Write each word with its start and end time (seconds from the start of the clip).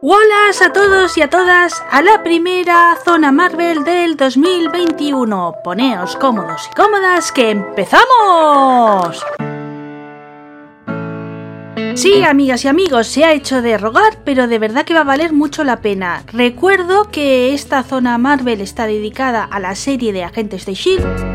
Hola 0.00 0.50
a 0.64 0.72
todos 0.72 1.16
y 1.16 1.22
a 1.22 1.30
todas 1.30 1.82
a 1.90 2.02
la 2.02 2.22
primera 2.22 2.96
zona 3.04 3.30
Marvel 3.30 3.84
del 3.84 4.16
2021. 4.16 5.56
Poneos 5.62 6.16
cómodos 6.16 6.68
y 6.70 6.74
cómodas 6.74 7.30
que 7.30 7.50
empezamos. 7.50 9.24
Sí, 11.94 12.24
amigas 12.24 12.64
y 12.64 12.68
amigos, 12.68 13.06
se 13.06 13.24
ha 13.24 13.32
hecho 13.32 13.62
de 13.62 13.78
rogar, 13.78 14.18
pero 14.24 14.48
de 14.48 14.58
verdad 14.58 14.84
que 14.84 14.94
va 14.94 15.00
a 15.00 15.04
valer 15.04 15.32
mucho 15.32 15.62
la 15.62 15.80
pena. 15.80 16.24
Recuerdo 16.32 17.10
que 17.10 17.54
esta 17.54 17.82
zona 17.82 18.18
Marvel 18.18 18.60
está 18.60 18.86
dedicada 18.86 19.44
a 19.44 19.60
la 19.60 19.74
serie 19.74 20.12
de 20.12 20.24
Agentes 20.24 20.66
de 20.66 20.74
Shield. 20.74 21.31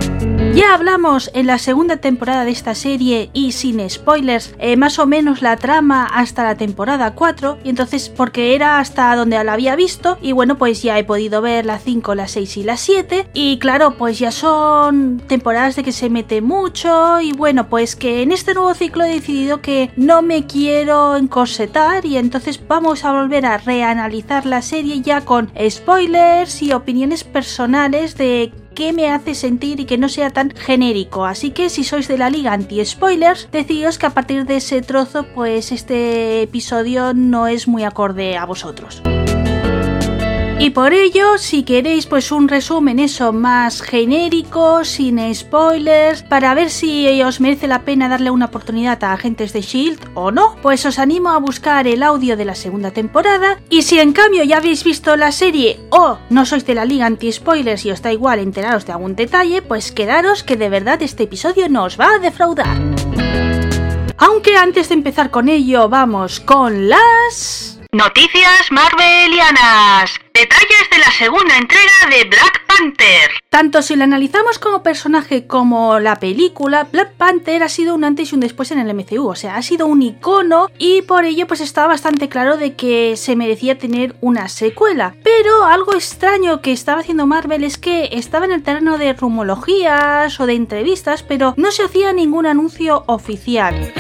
Ya 0.58 0.74
hablamos 0.74 1.30
en 1.36 1.46
la 1.46 1.60
segunda 1.60 1.98
temporada 1.98 2.44
de 2.44 2.50
esta 2.50 2.74
serie 2.74 3.30
y 3.32 3.52
sin 3.52 3.88
spoilers, 3.88 4.56
eh, 4.58 4.76
más 4.76 4.98
o 4.98 5.06
menos 5.06 5.44
la 5.44 5.56
trama 5.56 6.08
hasta 6.08 6.44
la 6.44 6.56
temporada 6.56 7.14
4, 7.14 7.60
y 7.64 7.70
entonces 7.70 8.10
porque 8.10 8.56
era 8.56 8.80
hasta 8.80 9.16
donde 9.16 9.44
la 9.44 9.54
había 9.54 9.76
visto, 9.76 10.18
y 10.20 10.32
bueno, 10.32 10.58
pues 10.58 10.82
ya 10.82 10.98
he 10.98 11.04
podido 11.04 11.44
ver 11.44 11.68
la 11.68 11.78
5, 11.78 12.16
la 12.16 12.28
6 12.28 12.58
y 12.58 12.64
la 12.64 12.76
7, 12.76 13.28
y 13.36 13.60
claro, 13.60 13.98
pues 14.00 14.18
ya 14.18 14.32
son 14.32 15.22
temporadas 15.28 15.76
de 15.76 15.84
que 15.84 15.92
se 15.92 16.10
mete 16.10 16.42
mucho, 16.42 17.22
y 17.22 17.34
bueno, 17.34 17.70
pues 17.70 17.96
que 17.96 18.24
en 18.24 18.32
este 18.32 18.56
nuevo 18.56 18.74
ciclo 18.74 19.04
he 19.04 19.10
decidido 19.10 19.62
que 19.62 19.92
no 19.96 20.24
me 20.24 20.48
quiero 20.48 21.18
encorsetar 21.18 22.04
y 22.04 22.18
entonces 22.18 22.60
vamos 22.68 23.06
a 23.06 23.14
volver 23.14 23.46
a 23.46 23.60
reanalizar 23.60 24.48
la 24.48 24.64
serie 24.64 25.02
ya 25.02 25.22
con 25.22 25.52
spoilers 25.70 26.64
y 26.64 26.74
opiniones 26.74 27.24
personales 27.24 28.18
de 28.18 28.52
qué 28.78 28.94
me 28.94 29.10
hace 29.10 29.34
sentir 29.34 29.80
y 29.80 29.86
que 29.86 29.98
no 29.98 30.08
sea 30.08 30.30
tan 30.30 30.52
genérico. 30.52 31.26
Así 31.26 31.50
que 31.50 31.72
si 31.72 31.84
sois 31.84 32.08
de 32.08 32.20
la 32.20 32.30
liga 32.30 32.54
anti-spoilers, 32.54 33.50
deciros 33.52 33.98
que 33.98 34.06
a 34.06 34.12
partir 34.12 34.46
de 34.46 34.58
ese 34.58 34.84
trozo, 34.84 35.26
pues 35.34 35.72
este 35.72 36.44
episodio 36.44 37.16
no 37.16 37.48
es 37.48 37.68
muy 37.68 37.84
acorde 37.84 38.38
a 38.38 38.46
vosotros. 38.46 39.02
Y 40.60 40.72
por 40.72 40.92
ello, 40.92 41.38
si 41.38 41.62
queréis 41.62 42.08
pues 42.08 42.32
un 42.32 42.48
resumen 42.48 42.98
eso 42.98 43.32
más 43.32 43.84
genérico, 43.84 44.84
sin 44.86 45.34
spoilers, 45.34 46.24
para 46.24 46.56
ver 46.56 46.72
si 46.72 47.22
os 47.22 47.40
merece 47.40 47.68
la 47.68 47.84
pena 47.84 48.10
darle 48.10 48.32
una 48.32 48.46
oportunidad 48.46 49.04
a 49.04 49.14
Agentes 49.14 49.54
de 49.54 49.62
Shield 49.62 50.10
o 50.16 50.32
no, 50.32 50.56
pues 50.64 50.84
os 50.88 50.98
animo 50.98 51.30
a 51.30 51.38
buscar 51.38 51.86
el 51.86 52.02
audio 52.02 52.36
de 52.36 52.46
la 52.46 52.56
segunda 52.56 52.90
temporada. 52.90 53.60
Y 53.70 53.84
si 53.84 54.00
en 54.00 54.14
cambio 54.14 54.44
ya 54.44 54.58
habéis 54.58 54.84
visto 54.84 55.16
la 55.16 55.32
serie 55.32 55.80
o 55.92 56.18
no 56.32 56.44
sois 56.44 56.66
de 56.66 56.74
la 56.74 56.86
liga 56.86 57.06
anti-spoilers 57.06 57.86
y 57.86 57.92
os 57.92 58.02
da 58.02 58.12
igual 58.12 58.40
enteraros 58.40 58.88
de 58.88 58.94
algún 58.94 59.16
detalle, 59.16 59.62
pues 59.62 59.92
quedaros 59.92 60.44
que 60.44 60.56
de 60.56 60.70
verdad 60.70 61.04
este 61.04 61.24
episodio 61.24 61.70
no 61.70 61.84
os 61.84 62.00
va 62.00 62.16
a 62.16 62.20
defraudar. 62.20 62.78
Aunque 64.18 64.58
antes 64.58 64.90
de 64.90 64.96
empezar 64.96 65.30
con 65.30 65.50
ello, 65.50 65.88
vamos 65.88 66.40
con 66.40 66.90
las... 66.90 67.80
Noticias 67.94 68.72
Marvelianas. 68.72 70.27
Detalles 70.40 70.88
de 70.92 71.00
la 71.00 71.12
segunda 71.18 71.58
entrega 71.58 71.92
de 72.12 72.30
Black 72.30 72.68
Panther. 72.68 73.32
Tanto 73.50 73.82
si 73.82 73.96
la 73.96 74.04
analizamos 74.04 74.60
como 74.60 74.84
personaje 74.84 75.48
como 75.48 76.00
la 76.00 76.20
película, 76.20 76.88
Black 76.92 77.14
Panther 77.14 77.64
ha 77.64 77.70
sido 77.70 77.96
un 77.96 78.04
antes 78.04 78.32
y 78.32 78.36
un 78.36 78.42
después 78.42 78.70
en 78.70 78.78
el 78.78 78.94
MCU, 78.94 79.30
o 79.30 79.34
sea, 79.34 79.56
ha 79.56 79.64
sido 79.64 79.88
un 79.88 80.04
icono 80.04 80.70
y 80.78 81.02
por 81.02 81.26
ello 81.26 81.48
pues 81.48 81.60
estaba 81.60 81.88
bastante 81.88 82.30
claro 82.30 82.58
de 82.58 82.76
que 82.76 83.18
se 83.18 83.36
merecía 83.36 83.80
tener 83.80 84.16
una 84.22 84.48
secuela. 84.48 85.16
Pero 85.24 85.66
algo 85.66 85.96
extraño 85.96 86.62
que 86.62 86.72
estaba 86.72 87.02
haciendo 87.02 87.26
Marvel 87.26 87.64
es 87.64 87.80
que 87.80 88.10
estaba 88.12 88.46
en 88.46 88.52
el 88.52 88.62
terreno 88.62 89.00
de 89.00 89.14
rumologías 89.14 90.40
o 90.40 90.46
de 90.46 90.54
entrevistas, 90.54 91.24
pero 91.24 91.56
no 91.58 91.72
se 91.72 91.82
hacía 91.82 92.14
ningún 92.14 92.46
anuncio 92.46 93.06
oficial. 93.08 93.92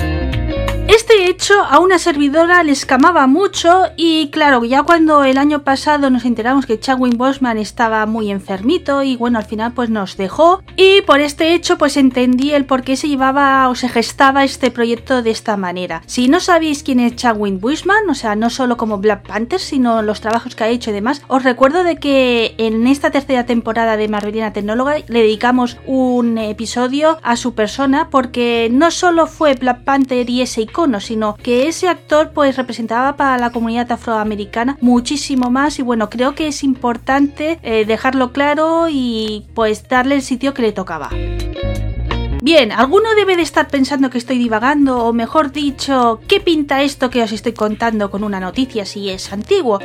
Este 0.88 1.30
hecho 1.30 1.54
a 1.70 1.80
una 1.80 2.00
servidora 2.00 2.64
le 2.64 2.72
escamaba 2.72 3.28
mucho 3.28 3.84
y 3.98 4.30
claro, 4.30 4.64
ya 4.64 4.84
cuando 4.84 5.26
el 5.26 5.38
año 5.38 5.64
pasado 5.64 6.10
nos 6.10 6.24
enteramos 6.24 6.66
que 6.66 6.80
Chadwick 6.80 7.18
Boseman 7.18 7.58
estaba 7.58 8.06
muy 8.06 8.32
enfermito 8.32 9.04
y 9.04 9.18
bueno, 9.18 9.38
al 9.38 9.44
final 9.44 9.74
pues 9.74 9.90
nos 9.90 10.16
dejó 10.16 10.64
y 10.78 11.02
por 11.02 11.20
este 11.20 11.54
hecho 11.54 11.78
pues 11.78 11.98
entendí 11.98 12.52
el 12.52 12.64
por 12.64 12.84
qué 12.84 12.96
se 12.96 13.10
llevaba 13.10 13.68
o 13.68 13.76
se 13.76 13.90
gestaba 13.90 14.46
este 14.46 14.72
proyecto 14.72 15.22
de 15.24 15.32
esta 15.32 15.58
manera. 15.58 16.04
Si 16.06 16.30
no 16.30 16.40
sabéis 16.40 16.84
quién 16.84 17.02
es 17.02 17.18
Chadwick 17.18 17.60
Boseman, 17.60 18.10
o 18.10 18.16
sea, 18.16 18.38
no 18.38 18.50
solo 18.50 18.78
como 18.78 19.00
Black 19.00 19.28
Panther, 19.28 19.60
sino 19.60 20.02
los 20.02 20.22
trabajos 20.22 20.56
que 20.56 20.64
ha 20.64 20.70
hecho 20.70 20.92
y 20.92 20.94
demás, 20.94 21.22
os 21.28 21.44
recuerdo 21.44 21.84
de 21.84 21.98
que 21.98 22.56
en 22.58 22.88
esta 22.88 23.12
tercera 23.12 23.46
temporada 23.46 23.98
de 23.98 24.08
Marvelina 24.08 24.54
Tecnóloga 24.54 24.96
le 25.06 25.20
dedicamos 25.20 25.78
un 25.86 26.38
episodio 26.38 27.20
a 27.24 27.36
su 27.36 27.56
persona 27.56 28.10
porque 28.10 28.70
no 28.72 28.90
solo 28.90 29.28
fue 29.28 29.56
Black 29.56 29.84
Panther 29.84 30.30
y 30.30 30.44
ese 30.44 30.66
sino 31.00 31.36
que 31.36 31.68
ese 31.68 31.88
actor 31.88 32.32
pues 32.34 32.56
representaba 32.56 33.16
para 33.16 33.40
la 33.40 33.50
comunidad 33.50 33.92
afroamericana 33.92 34.78
muchísimo 34.80 35.50
más 35.50 35.80
y 35.80 35.82
bueno, 35.82 36.10
creo 36.10 36.36
que 36.36 36.48
es 36.48 36.64
importante 36.64 37.60
eh, 37.64 37.86
dejarlo 37.86 38.32
claro 38.32 38.88
y 38.88 39.48
pues 39.56 39.88
darle 39.90 40.16
el 40.16 40.22
sitio 40.22 40.54
que 40.54 40.62
le 40.62 40.72
tocaba. 40.74 41.10
Bien, 42.44 42.72
alguno 42.72 43.16
debe 43.16 43.36
de 43.36 43.42
estar 43.42 43.68
pensando 43.68 44.12
que 44.12 44.20
estoy 44.20 44.38
divagando, 44.38 45.04
o 45.04 45.14
mejor 45.14 45.52
dicho, 45.52 46.22
¿qué 46.28 46.40
pinta 46.40 46.84
esto 46.84 47.10
que 47.10 47.24
os 47.24 47.32
estoy 47.32 47.54
contando 47.54 48.12
con 48.12 48.24
una 48.24 48.40
noticia 48.40 48.86
si 48.86 49.10
es 49.10 49.34
antiguo? 49.34 49.80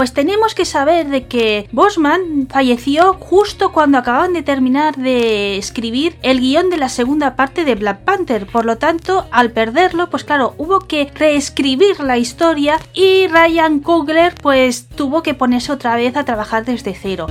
Pues 0.00 0.14
tenemos 0.14 0.54
que 0.54 0.64
saber 0.64 1.08
de 1.08 1.26
que 1.26 1.68
Bosman 1.72 2.48
falleció 2.48 3.12
justo 3.20 3.70
cuando 3.70 3.98
acababan 3.98 4.32
de 4.32 4.42
terminar 4.42 4.96
de 4.96 5.58
escribir 5.58 6.16
el 6.22 6.40
guion 6.40 6.70
de 6.70 6.78
la 6.78 6.88
segunda 6.88 7.36
parte 7.36 7.66
de 7.66 7.74
Black 7.74 7.98
Panther. 7.98 8.46
Por 8.46 8.64
lo 8.64 8.78
tanto, 8.78 9.26
al 9.30 9.50
perderlo, 9.50 10.08
pues 10.08 10.24
claro, 10.24 10.54
hubo 10.56 10.78
que 10.80 11.12
reescribir 11.14 12.00
la 12.00 12.16
historia 12.16 12.80
y 12.94 13.26
Ryan 13.26 13.80
Coogler 13.80 14.34
pues 14.36 14.88
tuvo 14.88 15.22
que 15.22 15.34
ponerse 15.34 15.70
otra 15.70 15.96
vez 15.96 16.16
a 16.16 16.24
trabajar 16.24 16.64
desde 16.64 16.94
cero. 16.94 17.26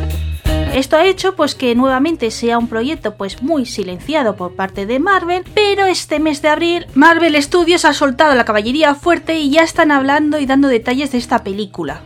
Esto 0.72 0.98
ha 0.98 1.06
hecho 1.06 1.36
pues 1.36 1.56
que 1.56 1.74
nuevamente 1.74 2.30
sea 2.30 2.60
un 2.60 2.68
proyecto 2.68 3.16
pues 3.16 3.42
muy 3.42 3.66
silenciado 3.66 4.36
por 4.36 4.54
parte 4.54 4.86
de 4.86 5.00
Marvel, 5.00 5.44
pero 5.56 5.88
este 5.88 6.20
mes 6.20 6.44
de 6.44 6.50
abril 6.50 6.86
Marvel 6.94 7.42
Studios 7.42 7.84
ha 7.84 7.96
soltado 7.96 8.36
la 8.36 8.46
caballería 8.46 8.94
fuerte 8.94 9.40
y 9.40 9.50
ya 9.50 9.64
están 9.64 9.92
hablando 9.92 10.38
y 10.38 10.46
dando 10.46 10.68
detalles 10.68 11.12
de 11.12 11.18
esta 11.18 11.44
película. 11.44 12.04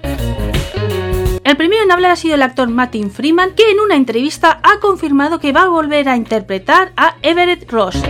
El 1.44 1.58
primero 1.58 1.84
en 1.84 1.92
hablar 1.92 2.12
ha 2.12 2.16
sido 2.16 2.36
el 2.36 2.42
actor 2.42 2.70
Martin 2.70 3.12
Freeman, 3.12 3.54
que 3.54 3.70
en 3.70 3.82
una 3.82 3.96
entrevista 3.96 4.62
ha 4.64 4.80
confirmado 4.80 5.40
que 5.40 5.52
va 5.52 5.64
a 5.64 5.70
volver 5.70 6.08
a 6.08 6.16
interpretar 6.16 6.94
a 6.96 7.18
Everett 7.22 7.70
Ross. 7.70 8.02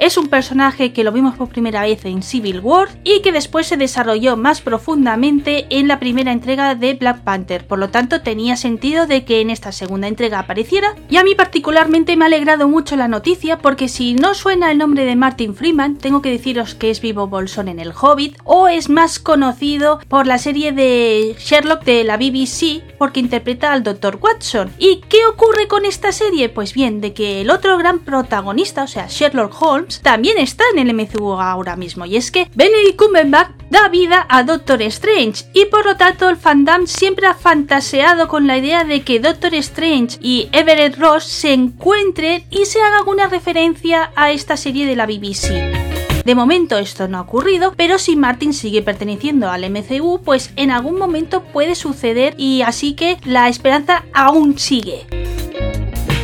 Es 0.00 0.16
un 0.16 0.28
personaje 0.28 0.94
que 0.94 1.04
lo 1.04 1.12
vimos 1.12 1.36
por 1.36 1.50
primera 1.50 1.82
vez 1.82 2.06
en 2.06 2.22
Civil 2.22 2.60
War 2.60 2.88
y 3.04 3.20
que 3.20 3.32
después 3.32 3.66
se 3.66 3.76
desarrolló 3.76 4.34
más 4.34 4.62
profundamente 4.62 5.66
en 5.68 5.88
la 5.88 6.00
primera 6.00 6.32
entrega 6.32 6.74
de 6.74 6.94
Black 6.94 7.20
Panther, 7.20 7.66
por 7.66 7.78
lo 7.78 7.90
tanto 7.90 8.22
tenía 8.22 8.56
sentido 8.56 9.06
de 9.06 9.26
que 9.26 9.42
en 9.42 9.50
esta 9.50 9.72
segunda 9.72 10.08
entrega 10.08 10.38
apareciera 10.38 10.94
y 11.10 11.18
a 11.18 11.22
mí 11.22 11.34
particularmente 11.34 12.16
me 12.16 12.24
ha 12.24 12.28
alegrado 12.28 12.66
mucho 12.66 12.96
la 12.96 13.08
noticia 13.08 13.58
porque 13.58 13.88
si 13.88 14.14
no 14.14 14.32
suena 14.32 14.70
el 14.70 14.78
nombre 14.78 15.04
de 15.04 15.16
Martin 15.16 15.54
Freeman 15.54 15.98
tengo 15.98 16.22
que 16.22 16.30
deciros 16.30 16.74
que 16.74 16.88
es 16.88 17.02
Vivo 17.02 17.26
Bolson 17.26 17.68
en 17.68 17.78
El 17.78 17.92
Hobbit 17.92 18.38
o 18.44 18.68
es 18.68 18.88
más 18.88 19.18
conocido 19.18 20.00
por 20.08 20.26
la 20.26 20.38
serie 20.38 20.72
de 20.72 21.36
Sherlock 21.38 21.84
de 21.84 22.04
la 22.04 22.16
BBC 22.16 22.82
porque 22.96 23.20
interpreta 23.20 23.70
al 23.72 23.82
Dr. 23.82 24.18
Watson. 24.18 24.72
¿Y 24.78 25.02
qué 25.10 25.26
ocurre 25.26 25.68
con 25.68 25.84
esta 25.84 26.10
serie? 26.10 26.48
Pues 26.48 26.72
bien, 26.72 27.02
de 27.02 27.12
que 27.12 27.42
el 27.42 27.50
otro 27.50 27.76
gran 27.76 27.98
protagonista, 27.98 28.84
o 28.84 28.86
sea 28.86 29.06
Sherlock 29.06 29.60
Holmes, 29.60 29.89
también 30.02 30.38
está 30.38 30.64
en 30.74 30.78
el 30.78 30.94
MCU 30.94 31.32
ahora 31.32 31.76
mismo, 31.76 32.06
y 32.06 32.16
es 32.16 32.30
que 32.30 32.50
Benedict 32.54 32.96
Cumberbatch 32.96 33.50
da 33.70 33.88
vida 33.88 34.26
a 34.28 34.42
Doctor 34.42 34.82
Strange, 34.82 35.44
y 35.52 35.66
por 35.66 35.84
lo 35.84 35.96
tanto 35.96 36.28
el 36.28 36.36
fandom 36.36 36.86
siempre 36.86 37.26
ha 37.26 37.34
fantaseado 37.34 38.28
con 38.28 38.46
la 38.46 38.58
idea 38.58 38.84
de 38.84 39.02
que 39.02 39.20
Doctor 39.20 39.54
Strange 39.54 40.18
y 40.20 40.48
Everett 40.52 40.98
Ross 40.98 41.24
se 41.24 41.52
encuentren 41.52 42.44
y 42.50 42.66
se 42.66 42.80
haga 42.80 42.98
alguna 42.98 43.28
referencia 43.28 44.12
a 44.16 44.32
esta 44.32 44.56
serie 44.56 44.86
de 44.86 44.96
la 44.96 45.06
BBC. 45.06 45.90
De 46.24 46.34
momento 46.34 46.76
esto 46.76 47.08
no 47.08 47.18
ha 47.18 47.22
ocurrido, 47.22 47.72
pero 47.76 47.98
si 47.98 48.14
Martin 48.14 48.52
sigue 48.52 48.82
perteneciendo 48.82 49.50
al 49.50 49.68
MCU, 49.70 50.20
pues 50.22 50.52
en 50.56 50.70
algún 50.70 50.98
momento 50.98 51.42
puede 51.42 51.74
suceder 51.74 52.34
y 52.36 52.62
así 52.62 52.94
que 52.94 53.16
la 53.24 53.48
esperanza 53.48 54.04
aún 54.12 54.58
sigue. 54.58 55.06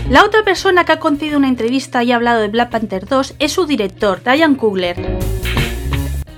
La 0.09 0.25
otra 0.25 0.45
persona 0.45 0.85
que 0.85 0.93
ha 0.93 1.01
concedido 1.01 1.37
una 1.37 1.49
entrevista 1.49 2.05
y 2.05 2.13
ha 2.13 2.17
hablado 2.17 2.41
de 2.41 2.47
Black 2.47 2.71
Panther 2.71 3.07
2 3.07 3.35
es 3.41 3.51
su 3.51 3.67
director, 3.67 4.21
Ryan 4.25 4.55
Coogler. 4.55 5.36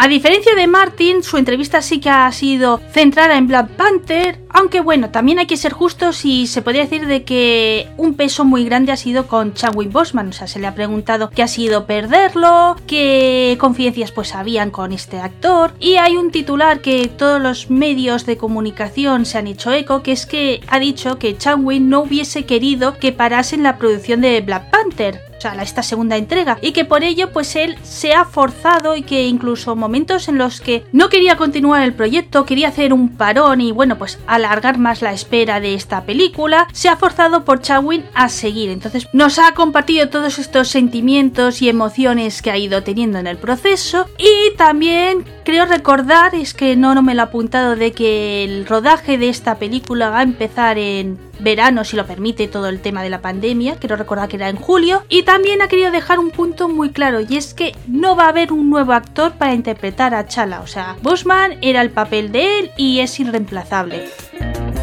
A 0.00 0.06
diferencia 0.06 0.54
de 0.54 0.68
Martin, 0.68 1.24
su 1.24 1.38
entrevista 1.38 1.82
sí 1.82 1.98
que 1.98 2.08
ha 2.08 2.30
sido 2.30 2.80
centrada 2.92 3.36
en 3.36 3.48
Black 3.48 3.70
Panther, 3.70 4.38
aunque 4.48 4.80
bueno, 4.80 5.10
también 5.10 5.40
hay 5.40 5.46
que 5.46 5.56
ser 5.56 5.72
justos 5.72 6.24
y 6.24 6.46
se 6.46 6.62
podría 6.62 6.82
decir 6.82 7.08
de 7.08 7.24
que 7.24 7.88
un 7.96 8.14
peso 8.14 8.44
muy 8.44 8.64
grande 8.64 8.92
ha 8.92 8.96
sido 8.96 9.26
con 9.26 9.54
Chadwick 9.54 9.90
Boseman, 9.90 10.28
o 10.28 10.32
sea, 10.32 10.46
se 10.46 10.60
le 10.60 10.68
ha 10.68 10.74
preguntado 10.76 11.30
qué 11.30 11.42
ha 11.42 11.48
sido 11.48 11.84
perderlo, 11.84 12.76
qué 12.86 13.56
confidencias 13.58 14.12
pues 14.12 14.36
habían 14.36 14.70
con 14.70 14.92
este 14.92 15.18
actor. 15.18 15.72
Y 15.80 15.96
hay 15.96 16.16
un 16.16 16.30
titular 16.30 16.80
que 16.80 17.08
todos 17.08 17.42
los 17.42 17.68
medios 17.68 18.24
de 18.24 18.36
comunicación 18.36 19.26
se 19.26 19.38
han 19.38 19.48
hecho 19.48 19.72
eco, 19.72 20.04
que 20.04 20.12
es 20.12 20.26
que 20.26 20.60
ha 20.68 20.78
dicho 20.78 21.18
que 21.18 21.36
Chadwick 21.36 21.82
no 21.82 22.02
hubiese 22.02 22.46
querido 22.46 22.96
que 22.98 23.10
parasen 23.10 23.64
la 23.64 23.78
producción 23.78 24.20
de 24.20 24.40
Black 24.42 24.70
Panther, 24.70 25.28
o 25.38 25.40
sea, 25.40 25.54
esta 25.62 25.82
segunda 25.82 26.16
entrega, 26.16 26.58
y 26.60 26.72
que 26.72 26.84
por 26.84 27.04
ello 27.04 27.32
pues 27.32 27.54
él 27.56 27.78
se 27.82 28.12
ha 28.12 28.24
forzado 28.24 28.96
y 28.96 29.02
que 29.02 29.26
incluso 29.26 29.76
momentos 29.76 30.28
en 30.28 30.36
los 30.36 30.60
que 30.60 30.84
no 30.92 31.08
quería 31.08 31.36
continuar 31.36 31.82
el 31.82 31.94
proyecto, 31.94 32.44
quería 32.44 32.68
hacer 32.68 32.92
un 32.92 33.16
parón 33.16 33.60
y 33.60 33.72
bueno, 33.72 33.98
pues 33.98 34.18
alargar 34.26 34.78
más 34.78 35.02
la 35.02 35.12
espera 35.12 35.60
de 35.60 35.74
esta 35.74 36.04
película, 36.04 36.66
se 36.72 36.88
ha 36.88 36.96
forzado 36.96 37.44
por 37.44 37.60
Chawin 37.60 38.04
a 38.14 38.28
seguir. 38.28 38.70
Entonces 38.70 39.08
nos 39.12 39.38
ha 39.38 39.54
compartido 39.54 40.08
todos 40.08 40.38
estos 40.38 40.68
sentimientos 40.68 41.62
y 41.62 41.68
emociones 41.68 42.42
que 42.42 42.50
ha 42.50 42.58
ido 42.58 42.82
teniendo 42.82 43.18
en 43.18 43.26
el 43.26 43.36
proceso 43.36 44.06
y 44.18 44.56
también 44.56 45.24
creo 45.44 45.66
recordar, 45.66 46.34
es 46.34 46.52
que 46.54 46.76
no, 46.76 46.94
no 46.94 47.02
me 47.02 47.14
lo 47.14 47.22
he 47.22 47.24
apuntado, 47.24 47.76
de 47.76 47.92
que 47.92 48.44
el 48.44 48.66
rodaje 48.66 49.18
de 49.18 49.28
esta 49.28 49.56
película 49.56 50.10
va 50.10 50.20
a 50.20 50.22
empezar 50.22 50.78
en 50.78 51.27
verano, 51.38 51.84
si 51.84 51.96
lo 51.96 52.06
permite 52.06 52.48
todo 52.48 52.68
el 52.68 52.80
tema 52.80 53.02
de 53.02 53.10
la 53.10 53.20
pandemia, 53.20 53.76
quiero 53.76 53.96
recordar 53.96 54.28
que 54.28 54.36
era 54.36 54.48
en 54.48 54.56
julio, 54.56 55.04
y 55.08 55.22
también 55.22 55.62
ha 55.62 55.68
querido 55.68 55.90
dejar 55.90 56.18
un 56.18 56.30
punto 56.30 56.68
muy 56.68 56.90
claro, 56.90 57.20
y 57.20 57.36
es 57.36 57.54
que 57.54 57.74
no 57.86 58.16
va 58.16 58.24
a 58.24 58.30
haber 58.30 58.52
un 58.52 58.70
nuevo 58.70 58.92
actor 58.92 59.32
para 59.32 59.54
interpretar 59.54 60.14
a 60.14 60.26
Chala, 60.26 60.60
o 60.60 60.66
sea, 60.66 60.96
Bosman 61.02 61.58
era 61.62 61.82
el 61.82 61.90
papel 61.90 62.32
de 62.32 62.58
él 62.58 62.70
y 62.76 63.00
es 63.00 63.18
irreemplazable. 63.20 64.08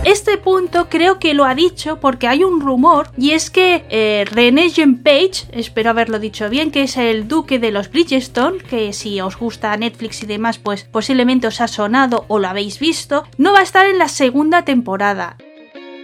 Este 0.05 0.37
punto 0.37 0.87
creo 0.87 1.17
que 1.17 1.33
lo 1.33 1.45
ha 1.45 1.55
dicho 1.55 1.99
porque 1.99 2.27
hay 2.27 2.43
un 2.43 2.61
rumor 2.61 3.09
y 3.17 3.31
es 3.31 3.49
que 3.49 3.85
eh, 3.89 4.23
René 4.29 4.69
Jean 4.69 4.97
Page, 4.97 5.47
espero 5.51 5.89
haberlo 5.89 6.19
dicho 6.19 6.47
bien, 6.47 6.69
que 6.69 6.83
es 6.83 6.95
el 6.97 7.27
duque 7.27 7.57
de 7.57 7.71
los 7.71 7.89
Bridgestone, 7.89 8.59
que 8.59 8.93
si 8.93 9.19
os 9.19 9.35
gusta 9.35 9.75
Netflix 9.75 10.21
y 10.21 10.27
demás, 10.27 10.59
pues 10.59 10.83
posiblemente 10.83 11.47
os 11.47 11.59
ha 11.59 11.67
sonado 11.67 12.25
o 12.27 12.37
lo 12.37 12.47
habéis 12.47 12.77
visto, 12.77 13.23
no 13.39 13.53
va 13.53 13.61
a 13.61 13.63
estar 13.63 13.87
en 13.87 13.97
la 13.97 14.07
segunda 14.07 14.63
temporada. 14.63 15.37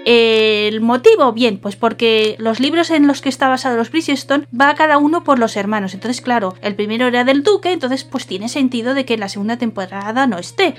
El 0.06 0.82
motivo, 0.82 1.32
bien, 1.32 1.60
pues 1.60 1.76
porque 1.76 2.36
los 2.40 2.60
libros 2.60 2.90
en 2.90 3.08
los 3.08 3.22
que 3.22 3.30
está 3.30 3.50
basado 3.50 3.78
los 3.78 3.92
Bridgestone 3.92 4.48
va 4.60 4.74
cada 4.76 4.98
uno 4.98 5.24
por 5.24 5.38
los 5.38 5.56
hermanos. 5.56 5.94
Entonces, 5.94 6.22
claro, 6.22 6.56
el 6.62 6.76
primero 6.76 7.08
era 7.08 7.24
del 7.24 7.44
duque, 7.44 7.72
entonces 7.72 8.04
pues 8.04 8.26
tiene 8.26 8.50
sentido 8.50 8.94
de 8.94 9.06
que 9.06 9.14
en 9.14 9.20
la 9.20 9.30
segunda 9.30 9.58
temporada 9.58 10.26
no 10.26 10.40
esté. 10.40 10.74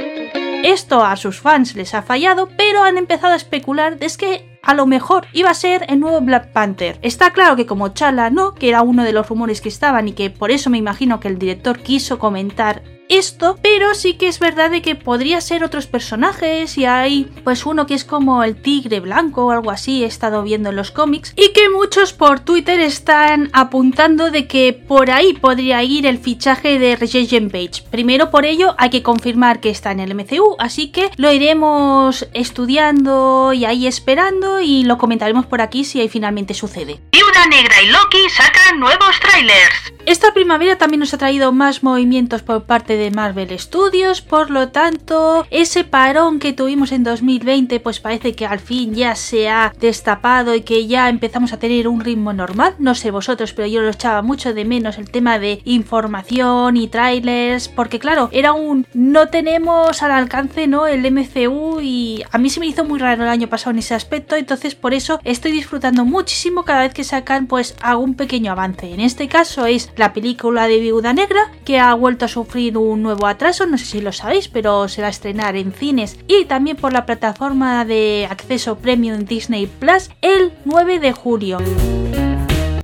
Esto 0.65 1.05
a 1.05 1.17
sus 1.17 1.41
fans 1.41 1.75
les 1.75 1.95
ha 1.95 2.03
fallado, 2.03 2.49
pero 2.57 2.83
han 2.83 2.99
empezado 2.99 3.33
a 3.33 3.37
especular 3.37 3.99
de 3.99 4.07
que 4.17 4.59
a 4.63 4.75
lo 4.75 4.87
mejor 4.87 5.27
iba 5.33 5.51
a 5.51 5.55
ser 5.55 5.87
el 5.89 5.99
nuevo 5.99 6.21
Black 6.21 6.53
Panther. 6.53 6.99
Está 7.03 7.33
claro 7.33 7.57
que 7.57 7.67
como 7.67 7.89
Chala 7.89 8.31
no, 8.31 8.55
que 8.55 8.69
era 8.69 8.83
uno 8.83 9.03
de 9.03 9.13
los 9.13 9.29
rumores 9.29 9.61
que 9.61 9.69
estaban 9.69 10.07
y 10.09 10.13
que 10.13 10.31
por 10.31 10.51
eso 10.51 10.71
me 10.71 10.79
imagino 10.79 11.19
que 11.19 11.29
el 11.29 11.39
director 11.39 11.81
quiso 11.81 12.19
comentar 12.19 12.83
esto, 13.09 13.59
pero 13.63 13.95
sí 13.95 14.15
que 14.15 14.29
es 14.29 14.39
verdad 14.39 14.71
de 14.71 14.83
que 14.83 14.95
podría 14.95 15.41
ser 15.41 15.65
otros 15.65 15.87
personajes 15.87 16.79
y 16.79 16.87
hay 16.87 17.25
pues 17.45 17.67
uno 17.67 17.87
que 17.87 17.95
es 17.95 18.05
como 18.05 18.43
el 18.43 18.61
tigre 18.61 19.01
blanco 19.01 19.47
o 19.47 19.51
algo 19.51 19.71
así, 19.71 20.03
he 20.05 20.07
estado 20.07 20.43
viendo 20.43 20.71
en 20.71 20.77
los 20.77 20.91
cómics 20.91 21.33
y 21.37 21.53
que 21.53 21.69
muchos 21.69 22.13
por 22.13 22.41
Twitter 22.41 22.81
están 22.81 23.51
apuntando 23.53 24.31
de 24.31 24.47
que 24.47 24.73
por 24.73 25.11
ahí 25.11 25.35
podría 25.35 25.83
ir 25.83 26.07
el 26.07 26.19
fichaje 26.19 26.79
de 26.79 26.97
Regent 26.97 27.53
Page. 27.53 27.83
Primero 27.91 28.31
por 28.31 28.47
ello 28.47 28.75
hay 28.79 28.91
que 28.91 29.03
confirmar 29.03 29.61
que 29.61 29.71
está 29.71 29.93
en 29.93 30.01
el 30.01 30.15
MCU, 30.15 30.57
así 30.59 30.89
que 30.89 31.11
lo 31.17 31.33
iremos 31.33 32.27
estudiando 32.33 33.53
y 33.53 33.65
ahí 33.65 33.87
esperando 33.87 34.61
y 34.61 34.85
lo 34.85 34.99
comentaremos 34.99 35.47
por 35.47 35.61
aquí 35.61 35.85
si 35.85 36.01
ahí 36.01 36.09
finalmente 36.09 36.55
sucede. 36.55 37.01
Viuda 37.13 37.47
Negra 37.49 37.83
y 37.83 37.87
Loki 37.87 38.29
sacan 38.31 38.81
nuevos 38.81 39.19
trailers. 39.21 39.93
Esta 40.07 40.35
primavera 40.35 40.79
también 40.79 41.01
nos 41.01 41.15
ha 41.15 41.19
traído 41.19 41.53
más 41.53 41.83
movimientos 41.83 42.43
por 42.43 42.65
parte 42.65 42.92
de 42.97 43.11
Marvel 43.11 43.59
Studios, 43.59 44.23
por 44.23 44.51
lo 44.51 44.69
tanto, 44.69 45.47
ese 45.51 45.85
parón 45.85 46.39
que 46.39 46.53
tuvimos 46.53 46.93
en 46.93 47.05
2020 47.05 47.81
pues 47.81 48.01
parece 48.01 48.35
que 48.35 48.47
al 48.47 48.61
fin 48.61 48.95
ya 48.95 49.15
se 49.15 49.49
ha 49.49 49.73
destapado 49.81 50.55
y 50.55 50.63
que 50.63 50.87
ya 50.87 51.09
empezamos 51.09 51.53
a 51.53 51.59
tener 51.59 51.89
un 51.89 52.01
ritmo 52.01 52.33
normal. 52.33 52.75
No 52.79 52.95
sé 52.95 53.11
vosotros, 53.11 53.53
pero 53.53 53.69
yo 53.69 53.81
lo 53.81 53.91
echaba 53.91 54.23
mucho 54.23 54.55
de 54.55 54.65
menos 54.65 54.99
el 54.99 55.11
tema 55.11 55.39
de 55.39 55.61
información 55.65 56.77
y 56.77 56.89
trailers, 56.89 57.69
porque 57.69 57.99
claro, 57.99 58.29
era 58.33 58.53
un 58.53 58.87
no 58.95 59.29
tenemos 59.29 60.03
al 60.03 60.13
alcance, 60.13 60.67
¿no? 60.67 60.87
El 60.87 61.11
MCU 61.11 61.81
y 61.81 62.23
a 62.31 62.39
mí 62.39 62.51
se 62.51 62.61
me 62.61 62.67
hizo 62.67 62.85
muy 62.85 62.99
raro 62.99 63.23
el 63.23 63.29
año 63.29 63.49
pasado 63.49 63.73
en 63.73 63.79
ese 63.79 63.95
aspecto, 63.95 64.37
entonces 64.37 64.75
por 64.75 64.95
eso 64.95 65.21
estoy 65.25 65.53
disfrutando 65.53 66.05
muchísimo 66.05 66.65
cada 66.65 66.83
vez 66.83 66.95
que 66.95 67.05
sacan 67.05 67.47
pues 67.47 67.75
algún 67.83 68.15
pequeño 68.15 68.53
avance. 68.53 68.93
En 68.93 69.01
este 69.01 69.29
caso 69.29 69.67
es 69.67 69.91
la 69.97 70.13
película 70.13 70.67
de 70.67 70.79
Viuda 70.79 71.13
Negra, 71.13 71.51
que 71.65 71.79
ha 71.79 71.95
vuelto 71.95 72.25
a 72.25 72.29
sufrir 72.29 72.77
un 72.83 73.03
nuevo 73.03 73.27
atraso, 73.27 73.67
no 73.67 73.79
sé 73.79 73.85
si 73.85 74.01
lo 74.01 74.13
sabéis, 74.13 74.49
pero 74.49 74.89
se 74.89 75.01
va 75.01 75.09
a 75.09 75.11
estrenar 75.11 75.57
en 75.57 75.73
cines 75.73 76.19
y 76.29 76.45
también 76.45 76.77
por 76.77 76.93
la 76.93 77.07
plataforma 77.07 77.85
de 77.85 78.27
acceso 78.31 78.77
premium 78.77 79.25
Disney 79.25 79.67
Plus 79.67 80.11
el 80.21 80.53
9 80.65 80.99
de 80.99 81.13
julio. 81.13 81.59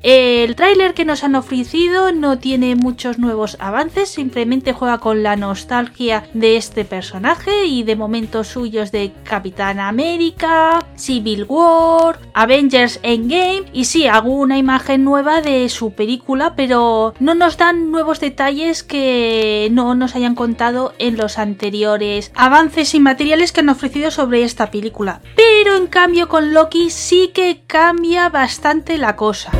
El 0.02 0.54
tráiler 0.54 0.94
que 0.94 1.04
nos 1.04 1.24
han 1.24 1.34
ofrecido 1.34 2.12
no 2.12 2.38
tiene 2.38 2.76
muchos 2.76 3.18
nuevos 3.18 3.56
avances, 3.60 4.08
simplemente 4.08 4.72
juega 4.72 4.98
con 4.98 5.22
la 5.22 5.36
nostalgia 5.36 6.24
de 6.34 6.56
este 6.56 6.84
personaje 6.84 7.66
y 7.66 7.82
de 7.82 7.96
momentos 7.96 8.48
suyos 8.48 8.92
de 8.92 9.12
Capitán 9.24 9.80
América, 9.80 10.84
Civil 10.96 11.44
War, 11.48 12.18
Avengers 12.34 13.00
Endgame 13.02 13.64
y 13.72 13.86
sí, 13.86 14.06
alguna 14.06 14.58
imagen 14.58 15.04
nueva 15.04 15.40
de 15.40 15.68
su 15.68 15.92
película, 15.92 16.54
pero 16.54 17.14
no 17.18 17.34
nos 17.34 17.56
dan 17.56 17.90
nuevos 17.90 18.20
detalles 18.20 18.82
que 18.82 19.68
no 19.72 19.94
nos 19.94 20.14
hayan 20.14 20.34
contado 20.34 20.94
en 20.98 21.16
los 21.16 21.38
anteriores 21.38 22.30
avances 22.34 22.94
y 22.94 23.00
materiales 23.00 23.52
que 23.52 23.60
han 23.60 23.68
ofrecido 23.68 24.10
sobre 24.10 24.42
esta 24.42 24.70
película. 24.70 25.20
Pero 25.36 25.76
en 25.76 25.86
cambio 25.86 26.28
con 26.28 26.52
Loki 26.54 26.90
sí 26.90 27.30
que 27.34 27.62
cambia 27.66 28.28
bastante 28.28 28.98
la 28.98 29.16
cosa. 29.16 29.50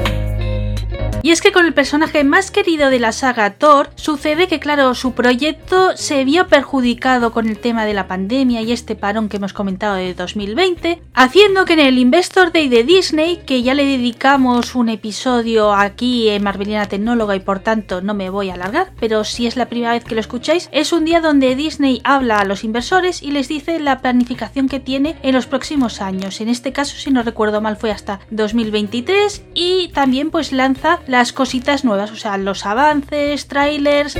Y 1.23 1.32
es 1.32 1.41
que 1.41 1.53
con 1.53 1.67
el 1.67 1.75
personaje 1.75 2.23
más 2.25 2.50
querido 2.50 2.91
de 2.91 3.00
la 3.00 3.12
saga 3.12 3.55
Thor, 3.55 3.91
sucede 3.97 4.47
que 4.47 4.61
claro, 4.61 4.94
su 4.94 5.12
proyecto 5.12 5.97
se 5.97 6.25
vio 6.25 6.47
perjudicado 6.47 7.32
con 7.32 7.49
el 7.49 7.59
tema 7.59 7.85
de 7.85 7.94
la 7.94 8.06
pandemia 8.06 8.62
y 8.62 8.73
este 8.73 8.94
parón 8.94 9.29
que 9.29 9.38
hemos 9.38 9.53
comentado 9.53 9.97
de 9.97 10.15
2020, 10.15 11.03
haciendo 11.15 11.65
que 11.65 11.73
en 11.75 11.81
el 11.81 11.99
Investor 11.99 12.53
Day 12.53 12.69
de 12.69 12.85
Disney, 12.85 13.41
que 13.44 13.62
ya 13.62 13.75
le 13.75 13.85
dedicamos 13.85 14.75
un 14.75 14.88
episodio 14.88 15.73
aquí 15.73 16.29
en 16.29 16.43
Marvelina 16.43 16.87
Tecnóloga 16.87 17.35
y 17.35 17.41
por 17.41 17.61
tanto 17.61 18.00
no 18.00 18.14
me 18.14 18.31
voy 18.31 18.50
a 18.50 18.55
alargar, 18.55 18.93
pero 19.00 19.25
si 19.25 19.47
es 19.47 19.56
la 19.56 19.67
primera 19.67 19.93
vez 19.93 20.05
que 20.05 20.14
lo 20.14 20.21
escucháis, 20.21 20.69
es 20.73 20.93
un 20.93 21.05
día 21.05 21.21
donde 21.21 21.56
Disney 21.56 22.00
habla 22.05 22.38
a 22.38 22.44
los 22.44 22.64
inversores 22.64 23.23
y 23.23 23.32
les 23.32 23.49
dice 23.49 23.81
la 23.81 23.99
planificación 23.99 24.69
que 24.69 24.81
tiene 24.81 25.17
en 25.23 25.35
los 25.35 25.47
próximos 25.47 26.00
años. 26.00 26.41
En 26.41 26.49
este 26.49 26.73
caso, 26.73 26.97
si 26.97 27.11
no 27.11 27.23
recuerdo 27.23 27.61
mal, 27.61 27.76
fue 27.76 27.91
hasta 27.91 28.21
2023 28.31 29.43
y 29.55 29.88
también 29.88 30.31
pues 30.31 30.53
lanza 30.53 31.00
las 31.09 31.33
cositas 31.33 31.85
nuevas, 31.85 32.13
o 32.13 32.17
sea, 32.17 32.37
los 32.39 32.65
avances, 32.67 33.49
trailers. 33.49 34.17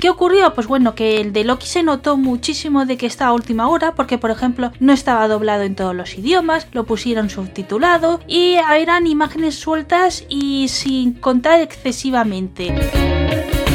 ¿Qué 0.00 0.10
ocurrió? 0.10 0.52
Pues 0.52 0.66
bueno, 0.66 0.94
que 0.94 1.20
el 1.20 1.32
de 1.32 1.44
Loki 1.44 1.66
se 1.66 1.82
notó 1.82 2.16
muchísimo 2.16 2.86
de 2.86 2.96
que 2.96 3.06
estaba 3.06 3.30
a 3.30 3.34
última 3.34 3.68
hora, 3.68 3.94
porque 3.94 4.18
por 4.18 4.30
ejemplo 4.30 4.72
no 4.78 4.92
estaba 4.92 5.26
doblado 5.28 5.62
en 5.62 5.74
todos 5.74 5.94
los 5.94 6.18
idiomas, 6.18 6.66
lo 6.72 6.84
pusieron 6.84 7.30
subtitulado 7.30 8.20
y 8.26 8.54
eran 8.76 9.06
imágenes 9.06 9.54
sueltas 9.54 10.24
y 10.28 10.68
sin 10.68 11.14
contar 11.14 11.60
excesivamente. 11.60 12.74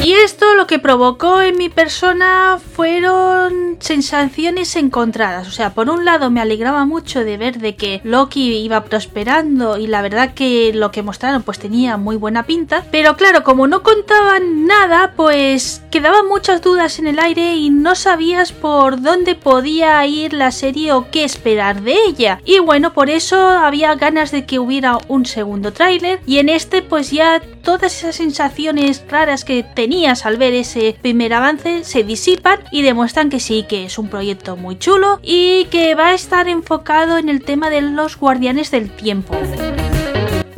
Y 0.04 0.12
esto 0.12 0.54
lo 0.54 0.66
que 0.66 0.78
provocó 0.78 1.42
en 1.42 1.58
mi 1.58 1.68
persona 1.68 2.58
fueron 2.76 3.76
sensaciones 3.80 4.74
encontradas. 4.76 5.48
O 5.48 5.50
sea, 5.50 5.74
por 5.74 5.90
un 5.90 6.04
lado 6.04 6.30
me 6.30 6.40
alegraba 6.40 6.84
mucho 6.84 7.24
de 7.24 7.36
ver 7.36 7.58
de 7.58 7.74
que 7.74 8.00
Loki 8.04 8.58
iba 8.58 8.84
prosperando 8.84 9.76
y 9.76 9.86
la 9.86 10.00
verdad 10.00 10.34
que 10.34 10.72
lo 10.72 10.90
que 10.90 11.02
mostraron 11.02 11.42
pues 11.42 11.58
tenía 11.58 11.96
muy 11.96 12.16
buena 12.16 12.46
pinta. 12.46 12.84
Pero 12.90 13.16
claro, 13.16 13.42
como 13.42 13.66
no 13.66 13.82
contaban 13.82 14.66
nada, 14.66 15.14
pues 15.16 15.82
quedaban 15.90 16.28
muchas 16.28 16.62
dudas 16.62 16.98
en 16.98 17.08
el 17.08 17.18
aire 17.18 17.56
y 17.56 17.70
no 17.70 17.94
sabías 17.94 18.52
por 18.52 19.02
dónde 19.02 19.34
podía 19.34 20.04
ir 20.06 20.32
la 20.32 20.52
serie 20.52 20.92
o 20.92 21.10
qué 21.10 21.24
esperar 21.24 21.82
de 21.82 21.96
ella. 22.08 22.40
Y 22.44 22.60
bueno, 22.60 22.92
por 22.92 23.10
eso 23.10 23.36
había 23.36 23.94
ganas 23.96 24.30
de 24.30 24.46
que 24.46 24.58
hubiera 24.58 24.98
un 25.08 25.26
segundo 25.26 25.72
tráiler 25.72 26.20
y 26.24 26.38
en 26.38 26.48
este 26.48 26.82
pues 26.82 27.10
ya 27.10 27.42
todas 27.68 27.98
esas 27.98 28.16
sensaciones 28.16 29.04
raras 29.10 29.44
que 29.44 29.62
tenías 29.62 30.24
al 30.24 30.38
ver 30.38 30.54
ese 30.54 30.96
primer 31.02 31.34
avance 31.34 31.84
se 31.84 32.02
disipan 32.02 32.60
y 32.72 32.80
demuestran 32.80 33.28
que 33.28 33.40
sí, 33.40 33.66
que 33.68 33.84
es 33.84 33.98
un 33.98 34.08
proyecto 34.08 34.56
muy 34.56 34.78
chulo 34.78 35.20
y 35.22 35.66
que 35.66 35.94
va 35.94 36.08
a 36.08 36.14
estar 36.14 36.48
enfocado 36.48 37.18
en 37.18 37.28
el 37.28 37.44
tema 37.44 37.68
de 37.68 37.82
los 37.82 38.16
guardianes 38.16 38.70
del 38.70 38.88
tiempo. 38.88 39.36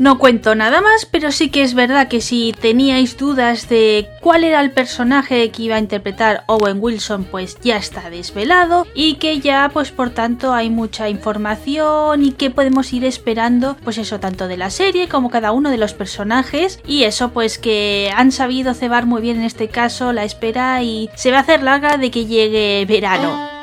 No 0.01 0.19
cuento 0.19 0.55
nada 0.55 0.81
más, 0.81 1.05
pero 1.05 1.31
sí 1.31 1.51
que 1.51 1.61
es 1.61 1.75
verdad 1.75 2.09
que 2.09 2.23
si 2.23 2.55
teníais 2.59 3.19
dudas 3.19 3.69
de 3.69 4.09
cuál 4.23 4.45
era 4.45 4.63
el 4.63 4.71
personaje 4.71 5.51
que 5.51 5.65
iba 5.65 5.77
a 5.77 5.79
interpretar 5.79 6.43
Owen 6.47 6.79
Wilson, 6.81 7.25
pues 7.25 7.59
ya 7.61 7.77
está 7.77 8.09
desvelado 8.09 8.87
y 8.95 9.17
que 9.17 9.41
ya 9.41 9.69
pues 9.71 9.91
por 9.91 10.09
tanto 10.09 10.55
hay 10.55 10.71
mucha 10.71 11.11
información 11.11 12.25
y 12.25 12.33
que 12.33 12.49
podemos 12.49 12.91
ir 12.95 13.05
esperando 13.05 13.77
pues 13.85 13.99
eso 13.99 14.19
tanto 14.21 14.49
de 14.49 14.57
la 14.57 14.71
serie 14.71 15.07
como 15.07 15.29
cada 15.29 15.53
uno 15.53 15.69
de 15.69 15.77
los 15.77 15.93
personajes 15.93 16.81
y 16.87 17.03
eso 17.03 17.33
pues 17.33 17.59
que 17.59 18.11
han 18.17 18.33
sabido 18.33 18.73
cebar 18.73 19.05
muy 19.05 19.21
bien 19.21 19.37
en 19.37 19.45
este 19.45 19.69
caso 19.69 20.15
la 20.15 20.25
espera 20.25 20.83
y 20.83 21.11
se 21.15 21.31
va 21.31 21.37
a 21.37 21.43
hacer 21.43 21.63
larga 21.63 21.99
de 21.99 22.11
que 22.11 22.25
llegue 22.25 22.87
verano. 22.89 23.60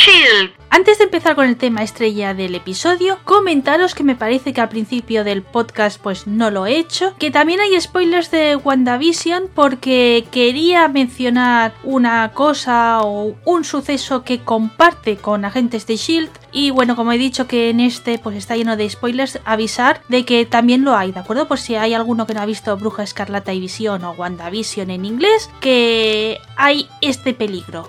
Shield 0.00 0.52
Antes 0.70 0.96
de 0.96 1.04
empezar 1.04 1.34
con 1.34 1.44
el 1.44 1.58
tema 1.58 1.82
estrella 1.82 2.32
del 2.32 2.54
episodio, 2.54 3.18
comentaros 3.24 3.94
que 3.94 4.02
me 4.02 4.16
parece 4.16 4.54
que 4.54 4.62
al 4.62 4.70
principio 4.70 5.24
del 5.24 5.42
podcast 5.42 6.00
pues 6.00 6.26
no 6.26 6.50
lo 6.50 6.64
he 6.64 6.78
hecho, 6.78 7.14
que 7.18 7.30
también 7.30 7.60
hay 7.60 7.78
spoilers 7.78 8.30
de 8.30 8.56
WandaVision 8.56 9.50
porque 9.54 10.24
quería 10.30 10.88
mencionar 10.88 11.74
una 11.84 12.32
cosa 12.32 13.00
o 13.02 13.34
un 13.44 13.64
suceso 13.64 14.24
que 14.24 14.40
comparte 14.40 15.16
con 15.16 15.44
agentes 15.44 15.86
de 15.86 15.96
Shield 15.96 16.30
y 16.50 16.70
bueno, 16.70 16.96
como 16.96 17.12
he 17.12 17.18
dicho 17.18 17.46
que 17.46 17.68
en 17.68 17.80
este 17.80 18.18
pues 18.18 18.36
está 18.36 18.56
lleno 18.56 18.78
de 18.78 18.88
spoilers, 18.88 19.38
avisar 19.44 20.00
de 20.08 20.24
que 20.24 20.46
también 20.46 20.82
lo 20.82 20.96
hay, 20.96 21.12
¿de 21.12 21.20
acuerdo? 21.20 21.46
Por 21.46 21.58
si 21.58 21.74
hay 21.74 21.92
alguno 21.92 22.26
que 22.26 22.32
no 22.32 22.40
ha 22.40 22.46
visto 22.46 22.74
Bruja 22.78 23.02
Escarlata 23.02 23.52
y 23.52 23.60
Visión 23.60 24.02
o 24.04 24.12
WandaVision 24.12 24.88
en 24.90 25.04
inglés, 25.04 25.50
que 25.60 26.38
hay 26.56 26.88
este 27.02 27.34
peligro. 27.34 27.86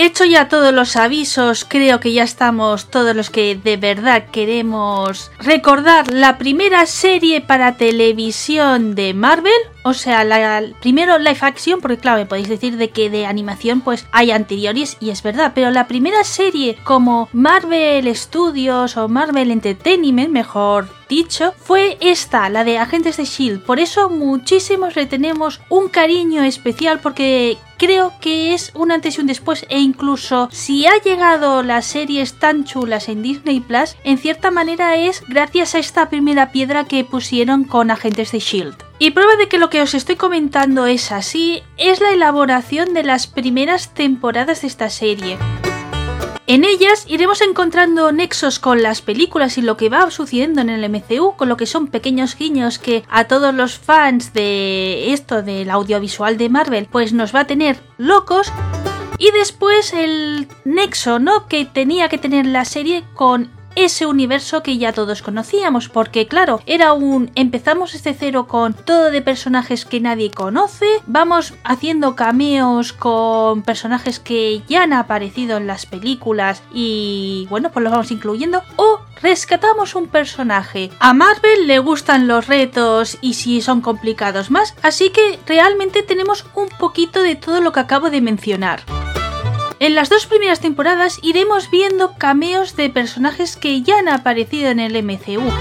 Hecho 0.00 0.24
ya 0.24 0.48
todos 0.48 0.72
los 0.72 0.94
avisos, 0.94 1.64
creo 1.64 1.98
que 1.98 2.12
ya 2.12 2.22
estamos 2.22 2.88
todos 2.88 3.16
los 3.16 3.30
que 3.30 3.56
de 3.56 3.76
verdad 3.76 4.26
queremos 4.30 5.32
recordar 5.40 6.14
la 6.14 6.38
primera 6.38 6.86
serie 6.86 7.40
para 7.40 7.76
televisión 7.76 8.94
de 8.94 9.12
Marvel. 9.12 9.52
O 9.88 9.94
sea, 9.94 10.22
la, 10.22 10.62
primero 10.82 11.16
live 11.16 11.38
action, 11.40 11.80
porque 11.80 11.96
claro, 11.96 12.18
me 12.18 12.26
podéis 12.26 12.50
decir 12.50 12.76
de 12.76 12.90
que 12.90 13.08
de 13.08 13.24
animación 13.24 13.80
pues 13.80 14.06
hay 14.12 14.32
anteriores 14.32 14.98
y 15.00 15.08
es 15.08 15.22
verdad, 15.22 15.52
pero 15.54 15.70
la 15.70 15.88
primera 15.88 16.24
serie 16.24 16.76
como 16.84 17.30
Marvel 17.32 18.14
Studios 18.14 18.98
o 18.98 19.08
Marvel 19.08 19.50
Entertainment, 19.50 20.28
mejor 20.28 20.90
dicho, 21.08 21.54
fue 21.56 21.96
esta, 22.02 22.50
la 22.50 22.64
de 22.64 22.76
Agentes 22.76 23.16
de 23.16 23.24
Shield. 23.24 23.62
Por 23.62 23.80
eso 23.80 24.10
muchísimos 24.10 24.94
le 24.94 25.06
tenemos 25.06 25.62
un 25.70 25.88
cariño 25.88 26.42
especial 26.42 27.00
porque 27.00 27.56
creo 27.78 28.12
que 28.20 28.52
es 28.52 28.70
un 28.74 28.92
antes 28.92 29.16
y 29.16 29.22
un 29.22 29.26
después 29.26 29.64
e 29.70 29.78
incluso 29.78 30.50
si 30.52 30.86
ha 30.86 31.00
llegado 31.02 31.62
las 31.62 31.86
series 31.86 32.34
tan 32.34 32.64
chulas 32.64 33.08
en 33.08 33.22
Disney 33.22 33.60
Plus, 33.60 33.96
en 34.04 34.18
cierta 34.18 34.50
manera 34.50 34.96
es 34.96 35.22
gracias 35.28 35.74
a 35.74 35.78
esta 35.78 36.10
primera 36.10 36.52
piedra 36.52 36.84
que 36.84 37.04
pusieron 37.04 37.64
con 37.64 37.90
Agentes 37.90 38.32
de 38.32 38.40
Shield. 38.40 38.87
Y 38.98 39.12
prueba 39.12 39.36
de 39.36 39.48
que 39.48 39.58
lo 39.58 39.70
que 39.70 39.80
os 39.80 39.94
estoy 39.94 40.16
comentando 40.16 40.86
es 40.86 41.12
así 41.12 41.62
es 41.76 42.00
la 42.00 42.12
elaboración 42.12 42.94
de 42.94 43.04
las 43.04 43.28
primeras 43.28 43.94
temporadas 43.94 44.62
de 44.62 44.66
esta 44.66 44.90
serie. 44.90 45.38
En 46.48 46.64
ellas 46.64 47.04
iremos 47.06 47.42
encontrando 47.42 48.10
nexos 48.10 48.58
con 48.58 48.82
las 48.82 49.02
películas 49.02 49.58
y 49.58 49.62
lo 49.62 49.76
que 49.76 49.90
va 49.90 50.10
sucediendo 50.10 50.62
en 50.62 50.70
el 50.70 50.88
MCU, 50.90 51.36
con 51.36 51.48
lo 51.48 51.58
que 51.58 51.66
son 51.66 51.88
pequeños 51.88 52.36
guiños 52.36 52.78
que 52.78 53.04
a 53.08 53.24
todos 53.24 53.54
los 53.54 53.78
fans 53.78 54.32
de 54.32 55.12
esto 55.12 55.42
del 55.42 55.70
audiovisual 55.70 56.38
de 56.38 56.48
Marvel 56.48 56.88
pues 56.90 57.12
nos 57.12 57.34
va 57.34 57.40
a 57.40 57.46
tener 57.46 57.78
locos. 57.98 58.50
Y 59.18 59.30
después 59.32 59.92
el 59.92 60.48
nexo, 60.64 61.18
¿no? 61.18 61.48
Que 61.48 61.66
tenía 61.66 62.08
que 62.08 62.18
tener 62.18 62.46
la 62.46 62.64
serie 62.64 63.04
con 63.14 63.50
ese 63.74 64.06
universo 64.06 64.62
que 64.62 64.78
ya 64.78 64.92
todos 64.92 65.22
conocíamos, 65.22 65.88
porque 65.88 66.26
claro, 66.26 66.60
era 66.66 66.92
un 66.92 67.30
empezamos 67.34 67.94
este 67.94 68.14
cero 68.14 68.46
con 68.46 68.74
todo 68.74 69.10
de 69.10 69.22
personajes 69.22 69.84
que 69.84 70.00
nadie 70.00 70.30
conoce, 70.30 70.86
vamos 71.06 71.54
haciendo 71.64 72.16
cameos 72.16 72.92
con 72.92 73.62
personajes 73.62 74.18
que 74.18 74.62
ya 74.68 74.82
han 74.82 74.92
aparecido 74.92 75.56
en 75.56 75.66
las 75.66 75.86
películas 75.86 76.62
y 76.72 77.46
bueno, 77.50 77.70
pues 77.70 77.82
los 77.84 77.92
vamos 77.92 78.10
incluyendo, 78.10 78.62
o 78.76 79.00
rescatamos 79.22 79.94
un 79.94 80.08
personaje. 80.08 80.90
A 80.98 81.14
Marvel 81.14 81.66
le 81.66 81.78
gustan 81.78 82.28
los 82.28 82.46
retos 82.46 83.18
y 83.20 83.34
si 83.34 83.60
son 83.60 83.80
complicados 83.80 84.50
más, 84.50 84.74
así 84.82 85.10
que 85.10 85.38
realmente 85.46 86.02
tenemos 86.02 86.46
un 86.54 86.68
poquito 86.68 87.22
de 87.22 87.36
todo 87.36 87.60
lo 87.60 87.72
que 87.72 87.80
acabo 87.80 88.10
de 88.10 88.20
mencionar. 88.20 88.82
En 89.80 89.94
las 89.94 90.08
dos 90.08 90.26
primeras 90.26 90.58
temporadas 90.58 91.20
iremos 91.22 91.70
viendo 91.70 92.14
cameos 92.14 92.74
de 92.74 92.90
personajes 92.90 93.56
que 93.56 93.82
ya 93.82 93.98
han 93.98 94.08
aparecido 94.08 94.70
en 94.70 94.80
el 94.80 95.00
MCU. 95.04 95.52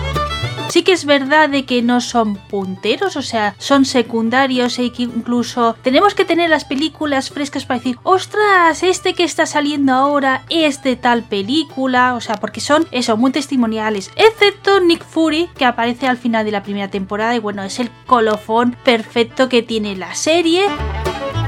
Sí 0.70 0.84
que 0.84 0.92
es 0.92 1.06
verdad 1.06 1.50
de 1.50 1.66
que 1.66 1.82
no 1.82 2.02
son 2.02 2.36
punteros, 2.36 3.16
o 3.16 3.22
sea, 3.22 3.56
son 3.58 3.86
secundarios 3.86 4.80
e 4.80 4.92
que 4.92 5.04
incluso 5.04 5.78
tenemos 5.82 6.14
que 6.14 6.26
tener 6.26 6.50
las 6.50 6.66
películas 6.66 7.30
frescas 7.30 7.66
para 7.66 7.78
decir, 7.78 8.00
ostras, 8.04 8.84
este 8.84 9.14
que 9.14 9.24
está 9.24 9.46
saliendo 9.46 9.94
ahora 9.94 10.44
es 10.50 10.84
de 10.84 10.98
tal 10.98 11.24
película, 11.24 12.16
o 12.16 12.22
sea, 12.22 12.36
porque 12.36 12.60
son 12.60 12.86
eso, 12.92 13.16
muy 13.16 13.32
testimoniales, 13.32 14.12
excepto 14.18 14.82
Nick 14.82 15.06
Fury, 15.06 15.48
que 15.56 15.66
aparece 15.66 16.08
al 16.08 16.18
final 16.18 16.44
de 16.44 16.52
la 16.52 16.64
primera 16.64 16.90
temporada 16.90 17.36
y 17.36 17.40
bueno, 17.40 17.64
es 17.64 17.80
el 17.80 17.90
colofón 18.06 18.76
perfecto 18.84 19.48
que 19.48 19.62
tiene 19.62 19.96
la 19.96 20.16
serie. 20.16 20.66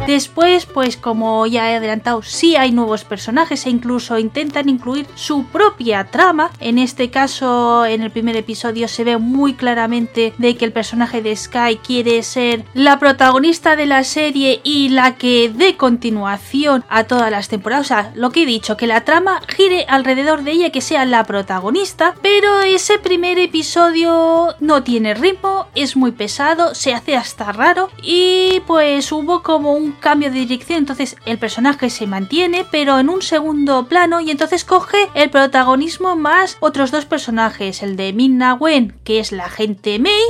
Después, 0.09 0.65
pues 0.65 0.97
como 0.97 1.45
ya 1.45 1.69
he 1.69 1.75
adelantado, 1.75 2.23
sí 2.23 2.55
hay 2.55 2.71
nuevos 2.71 3.03
personajes 3.03 3.67
e 3.67 3.69
incluso 3.69 4.17
intentan 4.17 4.67
incluir 4.67 5.05
su 5.13 5.45
propia 5.45 6.05
trama. 6.05 6.49
En 6.59 6.79
este 6.79 7.11
caso, 7.11 7.85
en 7.85 8.01
el 8.01 8.09
primer 8.09 8.35
episodio 8.35 8.87
se 8.87 9.03
ve 9.03 9.19
muy 9.19 9.53
claramente 9.53 10.33
de 10.39 10.57
que 10.57 10.65
el 10.65 10.71
personaje 10.71 11.21
de 11.21 11.35
Sky 11.35 11.77
quiere 11.85 12.23
ser 12.23 12.65
la 12.73 12.97
protagonista 12.97 13.75
de 13.75 13.85
la 13.85 14.03
serie 14.03 14.61
y 14.63 14.89
la 14.89 15.15
que 15.15 15.51
dé 15.53 15.77
continuación 15.77 16.83
a 16.89 17.03
todas 17.03 17.29
las 17.29 17.47
temporadas. 17.47 17.85
O 17.85 17.89
sea, 17.89 18.11
lo 18.15 18.31
que 18.31 18.41
he 18.41 18.47
dicho, 18.47 18.77
que 18.77 18.87
la 18.87 19.05
trama 19.05 19.41
gire 19.47 19.85
alrededor 19.87 20.41
de 20.41 20.53
ella, 20.53 20.71
que 20.71 20.81
sea 20.81 21.05
la 21.05 21.23
protagonista. 21.25 22.15
Pero 22.23 22.61
ese 22.61 22.97
primer 22.97 23.37
episodio 23.37 24.55
no 24.59 24.81
tiene 24.81 25.13
ritmo, 25.13 25.67
es 25.75 25.95
muy 25.95 26.13
pesado, 26.13 26.73
se 26.73 26.95
hace 26.95 27.15
hasta 27.15 27.51
raro 27.51 27.91
y 28.01 28.63
pues 28.65 29.11
hubo 29.11 29.43
como 29.43 29.73
un 29.73 29.98
cambio 29.99 30.31
de 30.31 30.39
dirección, 30.39 30.79
entonces 30.79 31.15
el 31.25 31.37
personaje 31.37 31.89
se 31.89 32.07
mantiene, 32.07 32.65
pero 32.69 32.99
en 32.99 33.09
un 33.09 33.21
segundo 33.21 33.87
plano 33.87 34.19
y 34.21 34.31
entonces 34.31 34.65
coge 34.65 34.97
el 35.13 35.29
protagonismo 35.29 36.15
más 36.15 36.57
otros 36.59 36.91
dos 36.91 37.05
personajes, 37.05 37.83
el 37.83 37.95
de 37.95 38.13
Minna 38.13 38.53
Wen, 38.53 38.99
que 39.03 39.19
es 39.19 39.31
la 39.31 39.45
agente 39.45 39.99
May, 39.99 40.23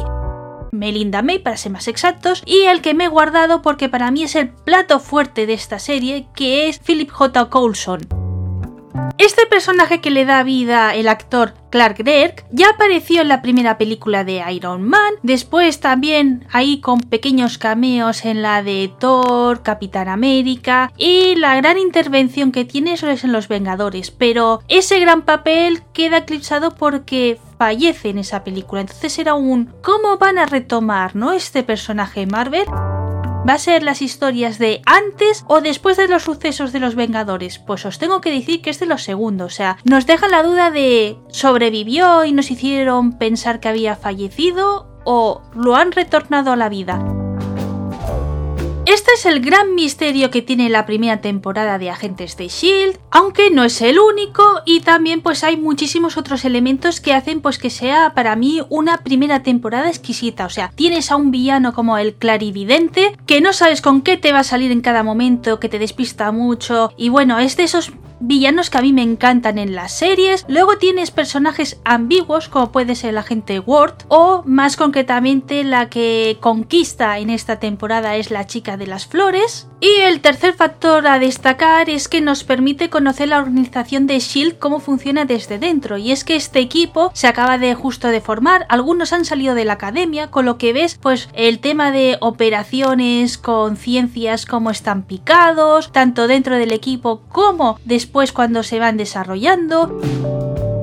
Melinda 0.72 1.22
May 1.22 1.40
para 1.40 1.58
ser 1.58 1.72
más 1.72 1.88
exactos, 1.88 2.44
y 2.46 2.62
el 2.64 2.82
que 2.82 2.94
me 2.94 3.06
he 3.06 3.10
guardado 3.10 3.62
porque 3.62 3.90
para 3.90 4.12
mí 4.12 4.24
es 4.24 4.36
el 4.36 4.50
plato 4.50 5.00
fuerte 5.00 5.46
de 5.46 5.54
esta 5.54 5.80
serie, 5.80 6.28
que 6.36 6.68
es 6.68 6.80
Philip 6.80 7.10
J. 7.10 7.50
Coulson. 7.50 8.29
Este 9.20 9.46
personaje 9.46 10.00
que 10.00 10.12
le 10.12 10.24
da 10.24 10.44
vida 10.44 10.96
el 10.96 11.10
actor 11.10 11.54
Clark 11.72 11.98
Gregg 11.98 12.46
ya 12.52 12.70
apareció 12.70 13.22
en 13.22 13.28
la 13.28 13.42
primera 13.42 13.78
película 13.78 14.24
de 14.24 14.42
Iron 14.52 14.82
Man, 14.84 15.14
después 15.24 15.82
también 15.82 16.48
ahí 16.52 16.80
con 16.80 17.02
pequeños 17.02 17.58
cameos 17.58 18.24
en 18.24 18.42
la 18.42 18.64
de 18.64 18.90
Thor, 18.98 19.62
Capitán 19.62 20.08
América 20.08 20.92
y 20.98 21.36
la 21.36 21.56
gran 21.58 21.78
intervención 21.78 22.54
que 22.54 22.64
tiene 22.64 22.94
eso 22.94 23.10
es 23.10 23.26
en 23.26 23.34
Los 23.34 23.50
Vengadores, 23.50 24.10
pero 24.10 24.62
ese 24.70 25.00
gran 25.00 25.24
papel 25.24 25.84
queda 25.94 26.20
eclipsado 26.20 26.72
porque 26.76 27.40
fallece 27.58 28.10
en 28.10 28.20
esa 28.20 28.46
película, 28.46 28.82
entonces 28.82 29.20
era 29.20 29.34
un 29.34 29.74
¿cómo 29.84 30.18
van 30.18 30.38
a 30.38 30.46
retomar, 30.46 31.16
no 31.16 31.34
este 31.34 31.64
personaje 31.64 32.26
Marvel? 32.26 32.66
¿Va 33.48 33.54
a 33.54 33.58
ser 33.58 33.84
las 33.84 34.02
historias 34.02 34.60
de 34.60 34.82
antes 34.86 35.46
o 35.48 35.62
después 35.62 35.98
de 35.98 36.08
los 36.08 36.24
sucesos 36.24 36.74
de 36.74 36.80
los 36.80 36.96
Vengadores? 36.96 37.58
Pues 37.58 37.86
os 37.86 37.98
tengo 37.98 38.22
que 38.22 38.32
decir 38.32 38.62
que 38.62 38.70
es 38.70 38.80
de 38.80 38.86
los 38.86 39.04
segundos, 39.04 39.54
o 39.54 39.56
sea, 39.56 39.78
nos 39.86 40.06
deja 40.06 40.28
la 40.28 40.44
duda 40.44 40.72
de 40.72 41.18
sobrevivió 41.30 42.26
y 42.26 42.34
nos 42.34 42.52
hicieron 42.52 43.18
pensar 43.18 43.60
que 43.60 43.70
había 43.70 43.96
fallecido 43.96 44.88
o 45.06 45.42
lo 45.56 45.76
han 45.76 45.94
retornado 45.94 46.52
a 46.52 46.58
la 46.58 46.70
vida. 46.70 47.00
Este 48.90 49.12
es 49.14 49.28
el 49.28 49.40
gran 49.40 49.76
misterio 49.76 50.32
que 50.32 50.42
tiene 50.42 50.68
la 50.68 50.88
primera 50.88 51.22
temporada 51.22 51.78
de 51.78 51.92
Agentes 51.92 52.38
de 52.38 52.48
Shield, 52.48 52.98
aunque 53.12 53.52
no 53.52 53.64
es 53.64 53.84
el 53.84 54.00
único 54.00 54.64
y 54.66 54.80
también 54.80 55.22
pues 55.22 55.44
hay 55.44 55.58
muchísimos 55.58 56.18
otros 56.18 56.44
elementos 56.44 57.00
que 57.00 57.14
hacen 57.14 57.40
pues 57.40 57.60
que 57.60 57.70
sea 57.70 58.16
para 58.16 58.36
mí 58.36 58.64
una 58.70 59.04
primera 59.04 59.44
temporada 59.44 59.90
exquisita, 59.90 60.48
o 60.48 60.50
sea, 60.50 60.72
tienes 60.74 61.12
a 61.12 61.18
un 61.18 61.30
villano 61.30 61.76
como 61.76 62.00
el 62.00 62.16
clarividente 62.16 63.16
que 63.28 63.42
no 63.42 63.54
sabes 63.54 63.84
con 63.84 64.02
qué 64.02 64.18
te 64.18 64.34
va 64.34 64.40
a 64.40 64.44
salir 64.44 64.72
en 64.72 64.82
cada 64.82 65.04
momento, 65.04 65.60
que 65.60 65.70
te 65.70 65.78
despista 65.78 66.32
mucho 66.32 66.92
y 66.98 67.10
bueno, 67.10 67.38
es 67.38 67.58
de 67.58 67.66
esos 67.66 67.92
villanos 68.20 68.70
que 68.70 68.78
a 68.78 68.82
mí 68.82 68.94
me 68.94 69.04
encantan 69.04 69.58
en 69.58 69.76
las 69.76 69.92
series. 69.92 70.46
Luego 70.48 70.78
tienes 70.78 71.12
personajes 71.12 71.80
ambiguos 71.86 72.50
como 72.50 72.72
puede 72.72 72.96
ser 72.96 73.14
la 73.14 73.22
agente 73.22 73.60
Ward 73.60 73.96
o 74.08 74.44
más 74.46 74.76
concretamente 74.76 75.64
la 75.64 75.90
que 75.90 76.38
conquista 76.40 77.20
en 77.20 77.30
esta 77.30 77.60
temporada 77.60 78.16
es 78.16 78.32
la 78.32 78.48
chica 78.48 78.78
de 78.78 78.88
las 78.88 79.06
flores. 79.06 79.68
Y 79.82 80.02
el 80.02 80.20
tercer 80.20 80.54
factor 80.56 81.08
a 81.08 81.20
destacar 81.20 81.90
es 81.90 82.10
que 82.10 82.20
nos 82.20 82.44
permite 82.44 82.90
conocer 82.90 83.30
la 83.30 83.40
organización 83.40 84.08
de 84.08 84.20
Shield 84.20 84.60
cómo 84.60 84.82
funciona 84.82 85.24
desde 85.24 85.58
dentro 85.58 85.98
y 85.98 86.12
es 86.12 86.26
que 86.26 86.36
este 86.36 86.60
equipo 86.60 87.12
se 87.14 87.28
acaba 87.28 87.58
de 87.58 87.76
justo 87.76 88.10
de 88.10 88.20
formar, 88.20 88.66
algunos 88.68 89.14
han 89.14 89.24
salido 89.24 89.56
de 89.56 89.64
la 89.64 89.74
academia, 89.74 90.30
con 90.32 90.46
lo 90.46 90.58
que 90.58 90.74
ves 90.74 91.00
pues 91.02 91.30
el 91.34 91.60
tema 91.60 91.92
de 91.92 92.18
operaciones 92.20 93.38
con 93.38 93.78
ciencias 93.78 94.46
como 94.46 94.70
están 94.70 95.04
picados, 95.04 95.94
tanto 95.94 96.28
dentro 96.28 96.58
del 96.58 96.74
equipo 96.74 97.22
como 97.30 97.80
después 97.86 98.09
después 98.10 98.34
cuando 98.34 98.64
se 98.64 98.80
van 98.80 98.98
desarrollando 98.98 100.02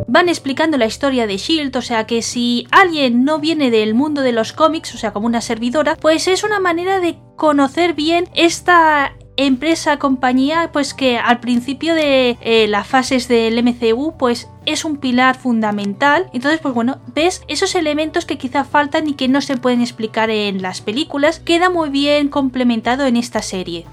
van 0.06 0.28
explicando 0.28 0.78
la 0.78 0.86
historia 0.86 1.26
de 1.26 1.38
Shield, 1.38 1.76
o 1.76 1.82
sea 1.82 2.06
que 2.06 2.22
si 2.22 2.68
alguien 2.70 3.24
no 3.24 3.40
viene 3.40 3.72
del 3.72 3.94
mundo 3.94 4.22
de 4.22 4.30
los 4.30 4.52
cómics, 4.52 4.94
o 4.94 4.98
sea 4.98 5.12
como 5.12 5.26
una 5.26 5.40
servidora, 5.40 5.96
pues 5.96 6.28
es 6.28 6.44
una 6.44 6.60
manera 6.60 7.00
de 7.00 7.18
conocer 7.34 7.94
bien 7.94 8.28
esta 8.32 9.12
empresa, 9.36 9.98
compañía, 9.98 10.70
pues 10.72 10.94
que 10.94 11.18
al 11.18 11.40
principio 11.40 11.96
de 11.96 12.38
eh, 12.40 12.68
las 12.68 12.86
fases 12.86 13.26
del 13.26 13.60
MCU, 13.60 14.16
pues 14.16 14.48
es 14.66 14.84
un 14.84 14.98
pilar 14.98 15.36
fundamental. 15.36 16.30
Entonces, 16.32 16.60
pues 16.60 16.74
bueno, 16.74 17.00
ves 17.12 17.42
esos 17.48 17.74
elementos 17.74 18.24
que 18.24 18.38
quizá 18.38 18.64
faltan 18.64 19.08
y 19.08 19.14
que 19.14 19.26
no 19.26 19.40
se 19.40 19.56
pueden 19.56 19.80
explicar 19.80 20.30
en 20.30 20.62
las 20.62 20.80
películas, 20.80 21.40
queda 21.40 21.70
muy 21.70 21.90
bien 21.90 22.28
complementado 22.28 23.04
en 23.04 23.16
esta 23.16 23.42
serie. 23.42 23.84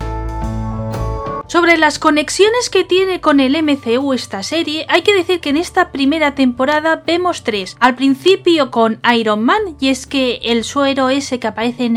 Sobre 1.53 1.77
las 1.77 1.99
conexiones 1.99 2.71
que 2.71 2.83
tiene 2.83 3.21
con 3.21 3.39
el 3.39 3.55
MCU 3.61 4.13
esta 4.13 4.41
serie, 4.41 4.87
hay 4.89 5.03
que 5.03 5.13
decir 5.13 5.39
que 5.39 5.49
en 5.49 5.57
esta 5.57 5.91
primera 5.91 6.33
temporada 6.33 7.03
vemos 7.05 7.43
tres. 7.43 7.77
Al 7.79 7.93
principio 7.93 8.71
con 8.71 8.99
Iron 9.15 9.43
Man, 9.43 9.77
y 9.79 9.89
es 9.89 10.07
que 10.07 10.39
el 10.41 10.63
suero 10.63 11.09
ese 11.11 11.39
que 11.39 11.45
aparece 11.45 11.91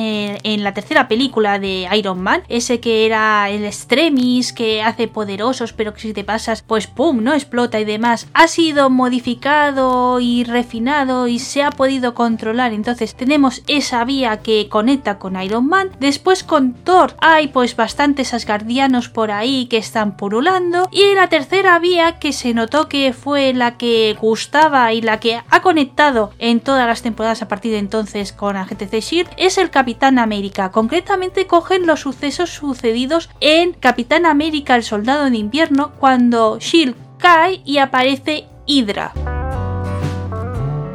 en, 0.45 0.63
la 0.63 0.75
tercera 0.75 1.09
película 1.09 1.59
de 1.59 1.89
Iron 1.97 2.21
Man, 2.21 2.43
ese 2.51 2.81
que 2.81 3.07
era 3.07 3.49
el 3.49 3.65
extremis, 3.65 4.53
que 4.53 4.83
hace 4.83 5.09
poderosos, 5.09 5.73
pero 5.73 5.95
que 5.95 6.03
si 6.03 6.13
te 6.13 6.23
pasas, 6.23 6.61
pues 6.61 6.87
pum, 6.87 7.25
no 7.25 7.33
explota 7.33 7.81
y 7.81 7.87
demás, 7.87 8.29
ha 8.35 8.49
sido 8.49 8.91
modificado 8.91 10.21
y 10.21 10.45
refinado 10.45 11.29
y 11.29 11.39
se 11.39 11.63
ha 11.63 11.71
podido 11.71 12.13
controlar. 12.13 12.75
Entonces 12.75 13.15
tenemos 13.15 13.63
esa 13.69 14.05
vía 14.05 14.43
que 14.43 14.69
conecta 14.69 15.19
con 15.19 15.41
Iron 15.41 15.67
Man. 15.67 15.93
Después 15.99 16.45
con 16.45 16.75
Thor 16.75 17.17
hay 17.23 17.49
pues 17.49 17.75
bastantes 17.75 18.35
asgardianos 18.35 19.09
por 19.09 19.31
ahí 19.31 19.46
que 19.69 19.76
están 19.76 20.17
purulando 20.17 20.88
y 20.91 21.15
la 21.15 21.29
tercera 21.29 21.79
vía 21.79 22.19
que 22.19 22.33
se 22.33 22.53
notó 22.53 22.88
que 22.88 23.12
fue 23.12 23.53
la 23.55 23.76
que 23.76 24.17
gustaba 24.21 24.93
y 24.93 25.00
la 25.00 25.21
que 25.21 25.41
ha 25.49 25.62
conectado 25.62 26.33
en 26.38 26.61
todas 26.61 26.87
las 26.87 27.03
temporadas 27.03 27.43
a 27.43 27.49
partir 27.49 27.73
de 27.73 27.79
entonces 27.79 28.33
con 28.33 28.57
Agente 28.57 29.00
Shield 29.00 29.29
es 29.37 29.59
el 29.59 29.71
Capitán 29.71 30.19
América. 30.19 30.73
Concretamente 30.73 31.47
cogen 31.47 31.87
los 31.87 32.00
sucesos 32.00 32.50
sucedidos 32.50 33.31
en 33.41 33.73
Capitán 33.73 34.26
América 34.26 34.75
el 34.75 34.83
Soldado 34.83 35.31
de 35.31 35.37
Invierno 35.37 35.93
cuando 36.00 36.59
Shield 36.59 36.97
cae 37.19 37.61
y 37.65 37.79
aparece 37.79 38.47
Hydra. 38.67 39.12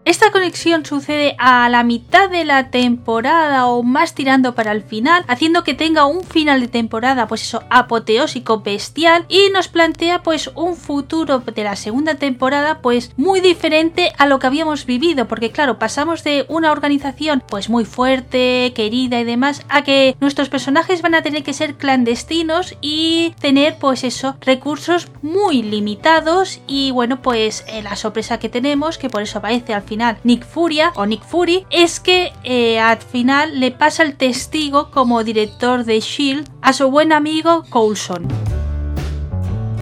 Esta 0.04 0.32
conexión 0.32 0.84
sucede 0.84 1.36
a 1.38 1.70
la 1.70 1.84
mitad 1.84 2.28
de 2.28 2.44
la 2.44 2.72
temporada 2.72 3.68
o 3.68 3.84
más 3.84 4.16
tirando 4.16 4.56
para 4.56 4.72
el 4.72 4.82
final, 4.82 5.24
haciendo 5.28 5.64
que 5.64 5.76
tenga 5.76 6.06
un 6.06 6.24
final 6.24 6.60
de 6.60 6.68
temporada, 6.68 7.28
pues 7.28 7.44
eso, 7.44 7.64
apoteósico, 7.70 8.62
bestial, 8.62 9.26
y 9.30 9.50
nos 9.54 9.68
plantea 9.68 10.24
pues 10.24 10.50
un 10.56 10.76
futuro 10.76 11.40
de 11.40 11.64
la 11.64 11.76
segunda 11.76 12.16
temporada 12.16 12.80
pues 12.82 13.12
muy 13.16 13.42
diferente 13.42 14.12
a 14.18 14.26
lo 14.26 14.40
que 14.40 14.48
habíamos 14.48 14.88
vivido, 14.88 15.28
porque 15.28 15.52
claro, 15.52 15.78
pasamos 15.78 16.24
de 16.24 16.46
una 16.50 16.72
organización 16.72 17.44
pues 17.48 17.70
muy 17.70 17.86
fuerte, 17.86 18.74
querida 18.74 19.20
y 19.20 19.24
demás, 19.24 19.64
a 19.70 19.84
que 19.84 20.16
nuestros 20.20 20.50
personajes 20.50 21.04
van 21.04 21.14
a 21.14 21.22
tener 21.22 21.44
que 21.44 21.54
ser 21.54 21.76
clandestinos 21.76 22.76
y 22.82 23.36
tener 23.40 23.78
pues 23.78 24.04
eso, 24.04 24.36
recursos 24.42 25.10
muy 25.22 25.62
limitados 25.62 26.60
y 26.66 26.90
bueno 26.90 27.22
pues 27.22 27.64
eh, 27.68 27.84
la 27.84 27.96
sorpresa 27.96 28.40
que 28.40 28.50
tenemos, 28.50 28.98
que 28.98 29.12
por 29.12 29.22
eso 29.22 29.38
aparece 29.38 29.76
al 29.76 29.91
Nick 30.24 30.46
Furia 30.46 30.94
o 30.96 31.06
Nick 31.06 31.24
Fury 31.24 31.66
es 31.70 32.00
que 32.00 32.32
eh, 32.44 32.80
al 32.80 32.98
final 32.98 33.60
le 33.60 33.72
pasa 33.72 34.04
el 34.04 34.16
testigo 34.16 34.90
como 34.92 35.24
director 35.24 35.84
de 35.84 36.00
Shield 36.00 36.50
a 36.62 36.74
su 36.74 36.90
buen 36.90 37.12
amigo 37.12 37.64
Coulson. 37.70 38.51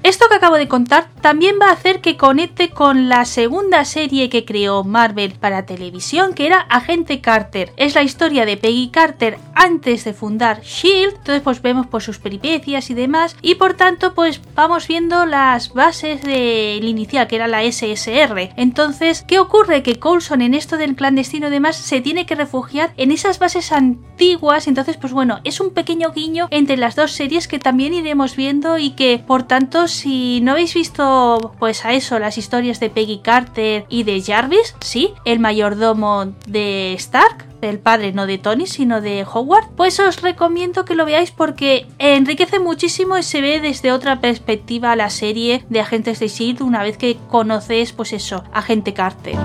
Esto 0.04 0.26
que 0.30 0.36
acabo 0.36 0.56
de 0.56 0.68
contar 0.68 1.10
también 1.22 1.56
va 1.62 1.70
a 1.70 1.74
hacer 1.74 2.00
que 2.00 2.16
conecte 2.16 2.70
con 2.70 3.10
la 3.10 3.26
segunda 3.26 3.84
serie 3.84 4.30
que 4.30 4.46
creó 4.46 4.84
Marvel 4.84 5.34
para 5.34 5.66
televisión, 5.66 6.34
que 6.34 6.46
era 6.46 6.62
Agente 6.62 7.20
Carter. 7.20 7.74
Es 7.76 7.96
la 7.96 8.04
historia 8.04 8.46
de 8.46 8.56
Peggy 8.56 8.90
Carter 8.90 9.38
antes 9.54 10.06
de 10.06 10.14
fundar 10.14 10.62
Shield, 10.62 11.16
entonces 11.18 11.42
pues 11.44 11.62
vemos 11.62 11.88
sus 12.04 12.18
peripecias 12.18 12.90
y 12.90 12.94
demás, 12.94 13.36
y 13.42 13.56
por 13.56 13.74
tanto 13.74 14.14
pues 14.14 14.42
vamos 14.56 14.88
viendo 14.88 15.26
las 15.26 15.74
bases 15.74 16.22
del 16.22 16.86
inicial, 16.86 17.28
que 17.28 17.36
era 17.36 17.48
la 17.48 17.64
SSR. 17.70 18.54
Entonces, 18.56 19.26
¿qué 19.28 19.40
ocurre? 19.40 19.84
Que 19.84 20.00
Coulson 20.00 20.42
en 20.42 20.54
esto 20.54 20.78
del 20.78 20.96
clandestino 20.96 21.48
y 21.48 21.52
demás 21.52 21.76
se 21.76 22.00
tiene 22.00 22.26
que 22.26 22.36
refugiar 22.36 22.94
en 22.96 23.12
esas 23.12 23.38
bases 23.38 23.74
antiguas, 23.74 24.68
entonces 24.68 24.96
pues 24.96 25.12
bueno, 25.12 25.42
es 25.44 25.60
un 25.60 25.72
pequeño 25.72 26.12
guiño 26.12 26.48
entre 26.52 26.78
las 26.78 26.96
dos 26.96 27.12
series 27.12 27.50
que 27.50 27.60
también 27.60 27.94
iremos 27.94 28.38
viendo 28.38 28.78
y 28.78 28.92
que 28.92 29.20
por 29.20 29.44
tanto 29.44 29.89
si 29.90 30.42
no 30.42 30.52
habéis 30.52 30.74
visto 30.74 31.54
pues 31.60 31.86
a 31.86 31.94
eso 31.94 32.20
las 32.20 32.38
historias 32.38 32.80
de 32.80 32.90
Peggy 32.90 33.20
Carter 33.20 33.86
y 33.90 34.04
de 34.04 34.22
Jarvis, 34.22 34.76
sí, 34.82 35.14
el 35.26 35.40
mayordomo 35.40 36.34
de 36.48 36.94
Stark, 36.94 37.46
el 37.62 37.80
padre 37.80 38.14
no 38.14 38.26
de 38.26 38.38
Tony 38.38 38.68
sino 38.68 39.02
de 39.02 39.26
Howard, 39.32 39.70
pues 39.76 40.00
os 40.00 40.22
recomiendo 40.22 40.86
que 40.86 40.96
lo 40.96 41.06
veáis 41.06 41.32
porque 41.32 41.88
enriquece 41.98 42.60
muchísimo 42.60 43.18
y 43.18 43.24
se 43.24 43.42
ve 43.42 43.60
desde 43.60 43.92
otra 43.92 44.22
perspectiva 44.22 44.96
la 44.96 45.10
serie 45.10 45.66
de 45.70 45.82
Agentes 45.82 46.20
de 46.20 46.28
S.H.I.E.L.D. 46.28 46.64
una 46.64 46.84
vez 46.84 46.98
que 46.98 47.18
conoces 47.28 47.92
pues 47.94 48.14
eso, 48.14 48.44
Agente 48.54 48.94
Carter. 48.94 49.36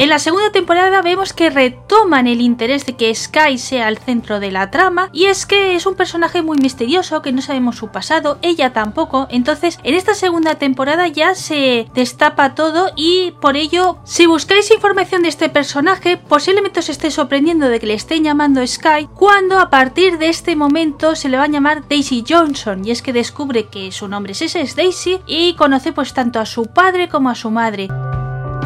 En 0.00 0.08
la 0.08 0.18
segunda 0.18 0.50
temporada 0.50 1.02
vemos 1.02 1.34
que 1.34 1.50
retoman 1.50 2.26
el 2.26 2.40
interés 2.40 2.86
de 2.86 2.96
que 2.96 3.14
Sky 3.14 3.58
sea 3.58 3.86
el 3.86 3.98
centro 3.98 4.40
de 4.40 4.50
la 4.50 4.70
trama 4.70 5.10
y 5.12 5.26
es 5.26 5.44
que 5.44 5.74
es 5.74 5.84
un 5.84 5.94
personaje 5.94 6.40
muy 6.40 6.56
misterioso 6.56 7.20
que 7.20 7.32
no 7.32 7.42
sabemos 7.42 7.76
su 7.76 7.88
pasado, 7.88 8.38
ella 8.40 8.72
tampoco, 8.72 9.26
entonces 9.28 9.78
en 9.84 9.94
esta 9.94 10.14
segunda 10.14 10.54
temporada 10.54 11.06
ya 11.08 11.34
se 11.34 11.86
destapa 11.92 12.54
todo 12.54 12.92
y 12.96 13.32
por 13.42 13.58
ello 13.58 13.98
si 14.04 14.24
buscáis 14.24 14.70
información 14.70 15.20
de 15.20 15.28
este 15.28 15.50
personaje 15.50 16.16
posiblemente 16.16 16.80
os 16.80 16.88
esté 16.88 17.10
sorprendiendo 17.10 17.68
de 17.68 17.78
que 17.78 17.86
le 17.86 17.92
estén 17.92 18.24
llamando 18.24 18.66
Sky 18.66 19.06
cuando 19.14 19.58
a 19.58 19.68
partir 19.68 20.16
de 20.16 20.30
este 20.30 20.56
momento 20.56 21.14
se 21.14 21.28
le 21.28 21.36
va 21.36 21.44
a 21.44 21.48
llamar 21.48 21.86
Daisy 21.86 22.24
Johnson 22.26 22.86
y 22.86 22.90
es 22.90 23.02
que 23.02 23.12
descubre 23.12 23.68
que 23.68 23.92
su 23.92 24.08
nombre 24.08 24.32
es 24.32 24.40
ese, 24.40 24.62
es 24.62 24.76
Daisy 24.76 25.20
y 25.26 25.52
conoce 25.56 25.92
pues 25.92 26.14
tanto 26.14 26.40
a 26.40 26.46
su 26.46 26.68
padre 26.68 27.10
como 27.10 27.28
a 27.28 27.34
su 27.34 27.50
madre. 27.50 27.88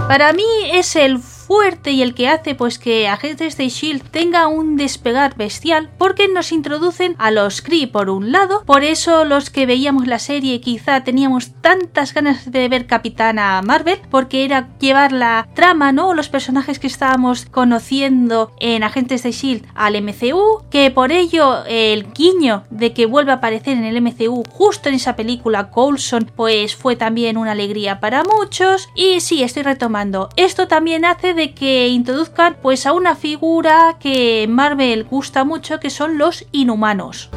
Para 0.08 0.34
mí 0.34 0.44
es 0.72 0.96
el 0.96 1.18
fuerte 1.46 1.90
y 1.90 2.02
el 2.02 2.14
que 2.14 2.28
hace 2.28 2.54
pues 2.54 2.78
que 2.78 3.08
Agentes 3.08 3.56
de 3.56 3.68
Shield 3.68 4.02
tenga 4.10 4.46
un 4.46 4.76
despegar 4.76 5.36
bestial 5.36 5.90
porque 5.98 6.28
nos 6.28 6.52
introducen 6.52 7.14
a 7.18 7.30
los 7.30 7.62
Kree 7.62 7.86
por 7.86 8.10
un 8.10 8.32
lado, 8.32 8.64
por 8.64 8.82
eso 8.82 9.24
los 9.24 9.50
que 9.50 9.66
veíamos 9.66 10.06
la 10.06 10.18
serie 10.18 10.60
quizá 10.60 11.04
teníamos 11.04 11.52
tantas 11.60 12.14
ganas 12.14 12.50
de 12.50 12.68
ver 12.68 12.86
Capitana 12.86 13.60
Marvel 13.62 14.00
porque 14.10 14.44
era 14.44 14.68
llevar 14.78 15.12
la 15.12 15.48
trama, 15.54 15.92
¿no? 15.92 16.14
Los 16.14 16.28
personajes 16.28 16.78
que 16.78 16.86
estábamos 16.86 17.46
conociendo 17.46 18.52
en 18.60 18.82
Agentes 18.82 19.22
de 19.22 19.32
Shield 19.32 19.66
al 19.74 20.00
MCU, 20.02 20.64
que 20.70 20.90
por 20.90 21.12
ello 21.12 21.64
el 21.66 22.12
guiño 22.12 22.64
de 22.70 22.92
que 22.92 23.06
vuelve 23.06 23.32
a 23.32 23.36
aparecer 23.36 23.76
en 23.76 23.84
el 23.84 24.00
MCU 24.00 24.44
justo 24.50 24.88
en 24.88 24.94
esa 24.94 25.16
película 25.16 25.70
Coulson 25.70 26.30
pues 26.34 26.74
fue 26.74 26.96
también 26.96 27.36
una 27.36 27.52
alegría 27.52 28.00
para 28.00 28.22
muchos 28.24 28.88
y 28.94 29.20
sí, 29.20 29.42
estoy 29.42 29.62
retomando. 29.62 30.28
Esto 30.36 30.68
también 30.68 31.04
hace 31.04 31.33
de 31.34 31.52
que 31.52 31.88
introduzcan 31.88 32.56
pues 32.62 32.86
a 32.86 32.92
una 32.92 33.16
figura 33.16 33.96
que 34.00 34.46
Marvel 34.48 35.04
gusta 35.04 35.44
mucho 35.44 35.80
que 35.80 35.90
son 35.90 36.18
los 36.18 36.46
inhumanos. 36.52 37.30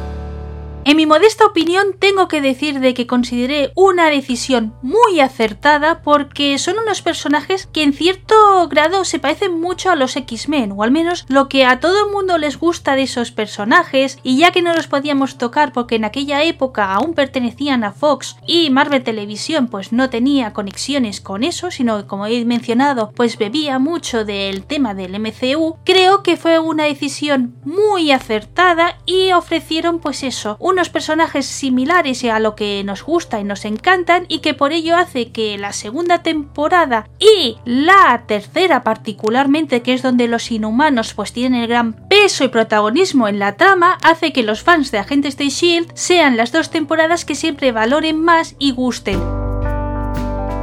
En 0.88 0.96
mi 0.96 1.04
modesta 1.04 1.44
opinión 1.44 1.88
tengo 1.98 2.28
que 2.28 2.40
decir 2.40 2.80
de 2.80 2.94
que 2.94 3.06
consideré 3.06 3.72
una 3.74 4.08
decisión 4.08 4.72
muy 4.80 5.20
acertada 5.20 6.00
porque 6.00 6.56
son 6.56 6.78
unos 6.78 7.02
personajes 7.02 7.66
que 7.66 7.82
en 7.82 7.92
cierto 7.92 8.34
grado 8.68 9.04
se 9.04 9.18
parecen 9.18 9.60
mucho 9.60 9.90
a 9.90 9.96
los 9.96 10.16
X-Men 10.16 10.72
o 10.74 10.82
al 10.82 10.90
menos 10.90 11.26
lo 11.28 11.46
que 11.50 11.66
a 11.66 11.78
todo 11.78 12.06
el 12.06 12.10
mundo 12.10 12.38
les 12.38 12.58
gusta 12.58 12.96
de 12.96 13.02
esos 13.02 13.32
personajes 13.32 14.18
y 14.22 14.38
ya 14.38 14.50
que 14.50 14.62
no 14.62 14.72
los 14.72 14.86
podíamos 14.86 15.36
tocar 15.36 15.74
porque 15.74 15.96
en 15.96 16.06
aquella 16.06 16.42
época 16.42 16.94
aún 16.94 17.12
pertenecían 17.12 17.84
a 17.84 17.92
Fox 17.92 18.38
y 18.46 18.70
Marvel 18.70 19.04
Televisión 19.04 19.68
pues 19.68 19.92
no 19.92 20.08
tenía 20.08 20.54
conexiones 20.54 21.20
con 21.20 21.44
eso 21.44 21.70
sino 21.70 21.98
que 21.98 22.06
como 22.06 22.24
he 22.24 22.46
mencionado 22.46 23.12
pues 23.14 23.36
bebía 23.36 23.78
mucho 23.78 24.24
del 24.24 24.64
tema 24.64 24.94
del 24.94 25.20
MCU 25.20 25.76
creo 25.84 26.22
que 26.22 26.38
fue 26.38 26.58
una 26.58 26.84
decisión 26.84 27.56
muy 27.62 28.10
acertada 28.10 28.96
y 29.04 29.32
ofrecieron 29.32 29.98
pues 29.98 30.22
eso 30.22 30.56
unos 30.78 30.90
personajes 30.90 31.44
similares 31.44 32.22
a 32.22 32.38
lo 32.38 32.54
que 32.54 32.84
nos 32.84 33.02
gusta 33.02 33.40
y 33.40 33.44
nos 33.44 33.64
encantan 33.64 34.26
y 34.28 34.38
que 34.38 34.54
por 34.54 34.72
ello 34.72 34.96
hace 34.96 35.32
que 35.32 35.58
la 35.58 35.72
segunda 35.72 36.22
temporada 36.22 37.08
y 37.18 37.56
la 37.64 38.22
tercera 38.28 38.84
particularmente 38.84 39.82
que 39.82 39.92
es 39.92 40.02
donde 40.02 40.28
los 40.28 40.52
inhumanos 40.52 41.14
pues 41.14 41.32
tienen 41.32 41.62
el 41.62 41.66
gran 41.66 41.94
peso 41.94 42.44
y 42.44 42.48
protagonismo 42.48 43.26
en 43.26 43.40
la 43.40 43.56
trama 43.56 43.98
hace 44.04 44.32
que 44.32 44.44
los 44.44 44.62
fans 44.62 44.92
de 44.92 44.98
Agentes 44.98 45.36
de 45.36 45.48
Shield 45.48 45.90
sean 45.94 46.36
las 46.36 46.52
dos 46.52 46.70
temporadas 46.70 47.24
que 47.24 47.34
siempre 47.34 47.72
valoren 47.72 48.22
más 48.22 48.54
y 48.60 48.70
gusten. 48.70 49.20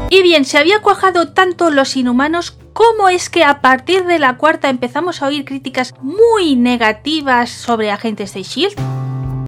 Y 0.10 0.22
bien, 0.22 0.46
se 0.46 0.58
había 0.58 0.80
cuajado 0.80 1.34
tanto 1.34 1.72
los 1.72 1.98
inhumanos 1.98 2.58
¿Cómo 2.72 3.08
es 3.08 3.30
que 3.30 3.46
a 3.46 3.62
partir 3.62 4.06
de 4.06 4.20
la 4.20 4.36
cuarta 4.36 4.70
empezamos 4.70 5.22
a 5.22 5.28
oír 5.28 5.46
críticas 5.46 5.94
muy 6.02 6.58
negativas 6.58 7.50
sobre 7.50 7.90
agentes 7.90 8.34
de 8.34 8.44
Shield? 8.44 9.05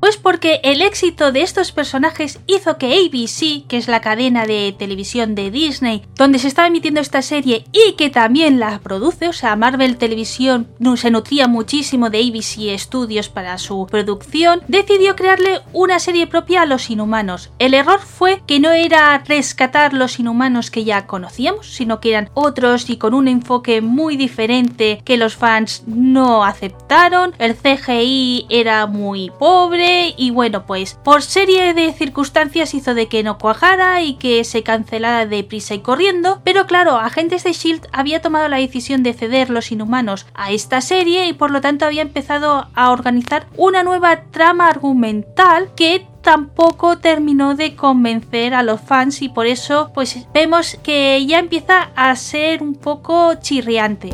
Pues 0.07 0.15
porque 0.15 0.61
el 0.63 0.81
éxito 0.81 1.33
de 1.33 1.41
estos 1.41 1.73
personajes 1.73 2.39
hizo 2.47 2.77
que 2.77 2.93
ABC, 2.93 3.67
que 3.67 3.75
es 3.75 3.89
la 3.89 3.99
cadena 3.99 4.45
de 4.45 4.73
televisión 4.79 5.35
de 5.35 5.51
Disney, 5.51 6.03
donde 6.15 6.39
se 6.39 6.47
estaba 6.47 6.69
emitiendo 6.69 7.01
esta 7.01 7.21
serie 7.21 7.65
y 7.73 7.95
que 7.97 8.09
también 8.09 8.57
la 8.57 8.79
produce, 8.79 9.27
o 9.27 9.33
sea, 9.33 9.57
Marvel 9.57 9.97
Televisión 9.97 10.69
se 10.95 11.11
nutría 11.11 11.49
muchísimo 11.49 12.09
de 12.09 12.19
ABC 12.19 12.79
Studios 12.79 13.27
para 13.27 13.57
su 13.57 13.85
producción, 13.91 14.61
decidió 14.69 15.17
crearle 15.17 15.59
una 15.73 15.99
serie 15.99 16.25
propia 16.25 16.61
a 16.61 16.65
los 16.65 16.89
inhumanos. 16.89 17.49
El 17.59 17.73
error 17.73 17.99
fue 17.99 18.41
que 18.47 18.61
no 18.61 18.71
era 18.71 19.21
rescatar 19.25 19.91
los 19.91 20.21
inhumanos 20.21 20.71
que 20.71 20.85
ya 20.85 21.05
conocíamos, 21.05 21.67
sino 21.67 21.99
que 21.99 22.11
eran 22.11 22.29
otros 22.33 22.89
y 22.89 22.95
con 22.95 23.13
un 23.13 23.27
enfoque 23.27 23.81
muy 23.81 24.15
diferente 24.15 25.01
que 25.03 25.17
los 25.17 25.35
fans 25.35 25.83
no 25.85 26.45
aceptaron. 26.45 27.33
El 27.39 27.57
CGI 27.57 28.45
era 28.49 28.87
muy 28.87 29.31
pobre 29.37 29.96
y 30.17 30.31
bueno, 30.31 30.65
pues 30.65 30.95
por 31.03 31.21
serie 31.21 31.73
de 31.73 31.93
circunstancias 31.93 32.73
hizo 32.73 32.93
de 32.93 33.07
que 33.07 33.23
no 33.23 33.38
cuajara 33.38 34.01
y 34.01 34.15
que 34.15 34.43
se 34.43 34.63
cancelara 34.63 35.25
deprisa 35.25 35.73
y 35.75 35.79
corriendo, 35.79 36.41
pero 36.43 36.67
claro, 36.67 36.97
Agentes 36.97 37.43
de 37.43 37.53
Shield 37.53 37.88
había 37.91 38.21
tomado 38.21 38.47
la 38.47 38.57
decisión 38.57 39.03
de 39.03 39.13
ceder 39.13 39.49
los 39.49 39.71
inhumanos 39.71 40.25
a 40.33 40.51
esta 40.51 40.81
serie 40.81 41.27
y 41.27 41.33
por 41.33 41.51
lo 41.51 41.62
tanto 41.62 41.86
había 41.86 42.01
empezado 42.01 42.67
a 42.73 42.91
organizar 42.91 43.47
una 43.57 43.83
nueva 43.83 44.21
trama 44.31 44.67
argumental 44.67 45.69
que 45.75 46.07
tampoco 46.21 46.97
terminó 46.97 47.55
de 47.55 47.75
convencer 47.75 48.53
a 48.53 48.63
los 48.63 48.81
fans 48.81 49.21
y 49.21 49.29
por 49.29 49.47
eso 49.47 49.91
pues 49.93 50.27
vemos 50.33 50.77
que 50.83 51.25
ya 51.25 51.39
empieza 51.39 51.89
a 51.95 52.15
ser 52.15 52.62
un 52.62 52.75
poco 52.75 53.36
chirriante 53.36 54.10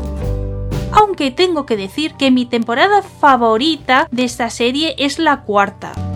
aunque 0.93 1.31
tengo 1.31 1.65
que 1.65 1.77
decir 1.77 2.13
que 2.15 2.31
mi 2.31 2.45
temporada 2.45 3.01
favorita 3.01 4.07
de 4.11 4.23
esta 4.23 4.49
serie 4.49 4.95
es 4.97 5.19
la 5.19 5.41
cuarta. 5.41 6.12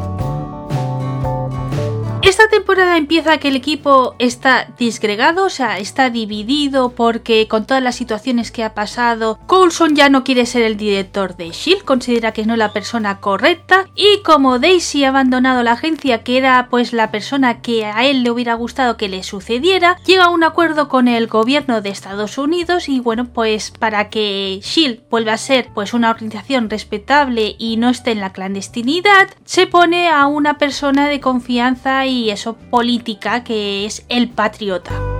Esta 2.27 2.49
temporada 2.49 2.97
empieza 2.97 3.37
que 3.37 3.47
el 3.47 3.55
equipo 3.55 4.13
está 4.19 4.67
disgregado, 4.77 5.45
o 5.45 5.49
sea, 5.49 5.77
está 5.77 6.09
dividido 6.09 6.89
porque 6.89 7.47
con 7.47 7.65
todas 7.65 7.81
las 7.81 7.95
situaciones 7.95 8.51
que 8.51 8.65
ha 8.65 8.73
pasado, 8.73 9.39
Coulson 9.47 9.95
ya 9.95 10.09
no 10.09 10.25
quiere 10.25 10.45
ser 10.45 10.63
el 10.63 10.75
director 10.75 11.37
de 11.37 11.51
Shield, 11.51 11.85
considera 11.85 12.33
que 12.33 12.45
no 12.45 12.55
es 12.55 12.59
la 12.59 12.73
persona 12.73 13.21
correcta. 13.21 13.87
Y 13.95 14.21
como 14.23 14.59
Daisy 14.59 15.05
ha 15.05 15.09
abandonado 15.09 15.63
la 15.63 15.71
agencia 15.71 16.23
que 16.23 16.37
era 16.37 16.67
pues 16.69 16.91
la 16.91 17.11
persona 17.11 17.61
que 17.61 17.85
a 17.85 18.05
él 18.05 18.23
le 18.23 18.31
hubiera 18.31 18.55
gustado 18.55 18.97
que 18.97 19.07
le 19.07 19.23
sucediera, 19.23 19.95
llega 20.05 20.25
a 20.25 20.29
un 20.29 20.43
acuerdo 20.43 20.89
con 20.89 21.07
el 21.07 21.27
gobierno 21.27 21.79
de 21.79 21.91
Estados 21.91 22.37
Unidos 22.37 22.89
y 22.89 22.99
bueno, 22.99 23.29
pues 23.29 23.71
para 23.71 24.09
que 24.09 24.59
Shield 24.61 24.99
vuelva 25.09 25.31
a 25.31 25.37
ser 25.37 25.69
pues 25.73 25.93
una 25.93 26.09
organización 26.09 26.69
respetable 26.69 27.55
y 27.57 27.77
no 27.77 27.87
esté 27.87 28.11
en 28.11 28.19
la 28.19 28.33
clandestinidad, 28.33 29.29
se 29.45 29.65
pone 29.65 30.09
a 30.09 30.27
una 30.27 30.57
persona 30.57 31.07
de 31.07 31.21
confianza 31.21 32.05
y 32.05 32.16
y 32.17 32.32
eso 32.32 32.56
política 32.56 33.43
que 33.43 33.86
es 33.86 34.06
el 34.10 34.30
patriota. 34.30 35.16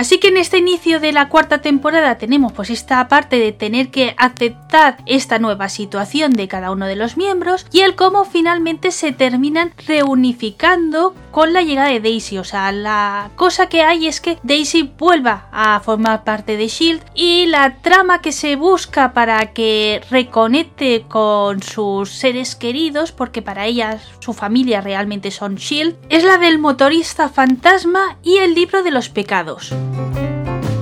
Así 0.00 0.16
que 0.16 0.28
en 0.28 0.38
este 0.38 0.56
inicio 0.56 0.98
de 0.98 1.12
la 1.12 1.28
cuarta 1.28 1.60
temporada 1.60 2.16
tenemos 2.16 2.54
pues 2.54 2.70
esta 2.70 3.06
parte 3.06 3.38
de 3.38 3.52
tener 3.52 3.90
que 3.90 4.14
aceptar 4.16 4.96
esta 5.04 5.38
nueva 5.38 5.68
situación 5.68 6.32
de 6.32 6.48
cada 6.48 6.70
uno 6.70 6.86
de 6.86 6.96
los 6.96 7.18
miembros 7.18 7.66
y 7.70 7.80
el 7.80 7.96
cómo 7.96 8.24
finalmente 8.24 8.92
se 8.92 9.12
terminan 9.12 9.74
reunificando 9.86 11.14
con 11.30 11.52
la 11.52 11.60
llegada 11.60 11.90
de 11.90 12.00
Daisy. 12.00 12.38
O 12.38 12.44
sea, 12.44 12.72
la 12.72 13.30
cosa 13.36 13.68
que 13.68 13.82
hay 13.82 14.06
es 14.06 14.22
que 14.22 14.38
Daisy 14.42 14.90
vuelva 14.98 15.48
a 15.52 15.78
formar 15.80 16.24
parte 16.24 16.56
de 16.56 16.68
Shield 16.68 17.02
y 17.14 17.44
la 17.44 17.74
trama 17.82 18.22
que 18.22 18.32
se 18.32 18.56
busca 18.56 19.12
para 19.12 19.52
que 19.52 20.00
reconecte 20.08 21.04
con 21.08 21.62
sus 21.62 22.08
seres 22.08 22.56
queridos, 22.56 23.12
porque 23.12 23.42
para 23.42 23.66
ella 23.66 23.98
su 24.20 24.32
familia 24.32 24.80
realmente 24.80 25.30
son 25.30 25.56
Shield, 25.56 25.94
es 26.08 26.24
la 26.24 26.38
del 26.38 26.58
motorista 26.58 27.28
fantasma 27.28 28.16
y 28.22 28.38
el 28.38 28.54
libro 28.54 28.82
de 28.82 28.92
los 28.92 29.10
pecados. 29.10 29.74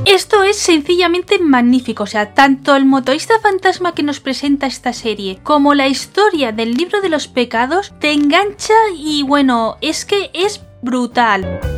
Esto 0.04 0.42
es 0.42 0.56
sencillamente 0.56 1.38
magnífico, 1.38 2.04
o 2.04 2.06
sea, 2.06 2.32
tanto 2.34 2.74
el 2.74 2.86
motorista 2.86 3.38
fantasma 3.40 3.94
que 3.94 4.02
nos 4.02 4.20
presenta 4.20 4.66
esta 4.66 4.92
serie 4.92 5.38
como 5.42 5.74
la 5.74 5.86
historia 5.86 6.50
del 6.50 6.74
libro 6.74 7.00
de 7.00 7.08
los 7.08 7.28
pecados 7.28 7.92
te 8.00 8.12
engancha 8.12 8.74
y 8.96 9.22
bueno, 9.22 9.76
es 9.80 10.04
que 10.04 10.30
es 10.32 10.62
brutal. 10.82 11.77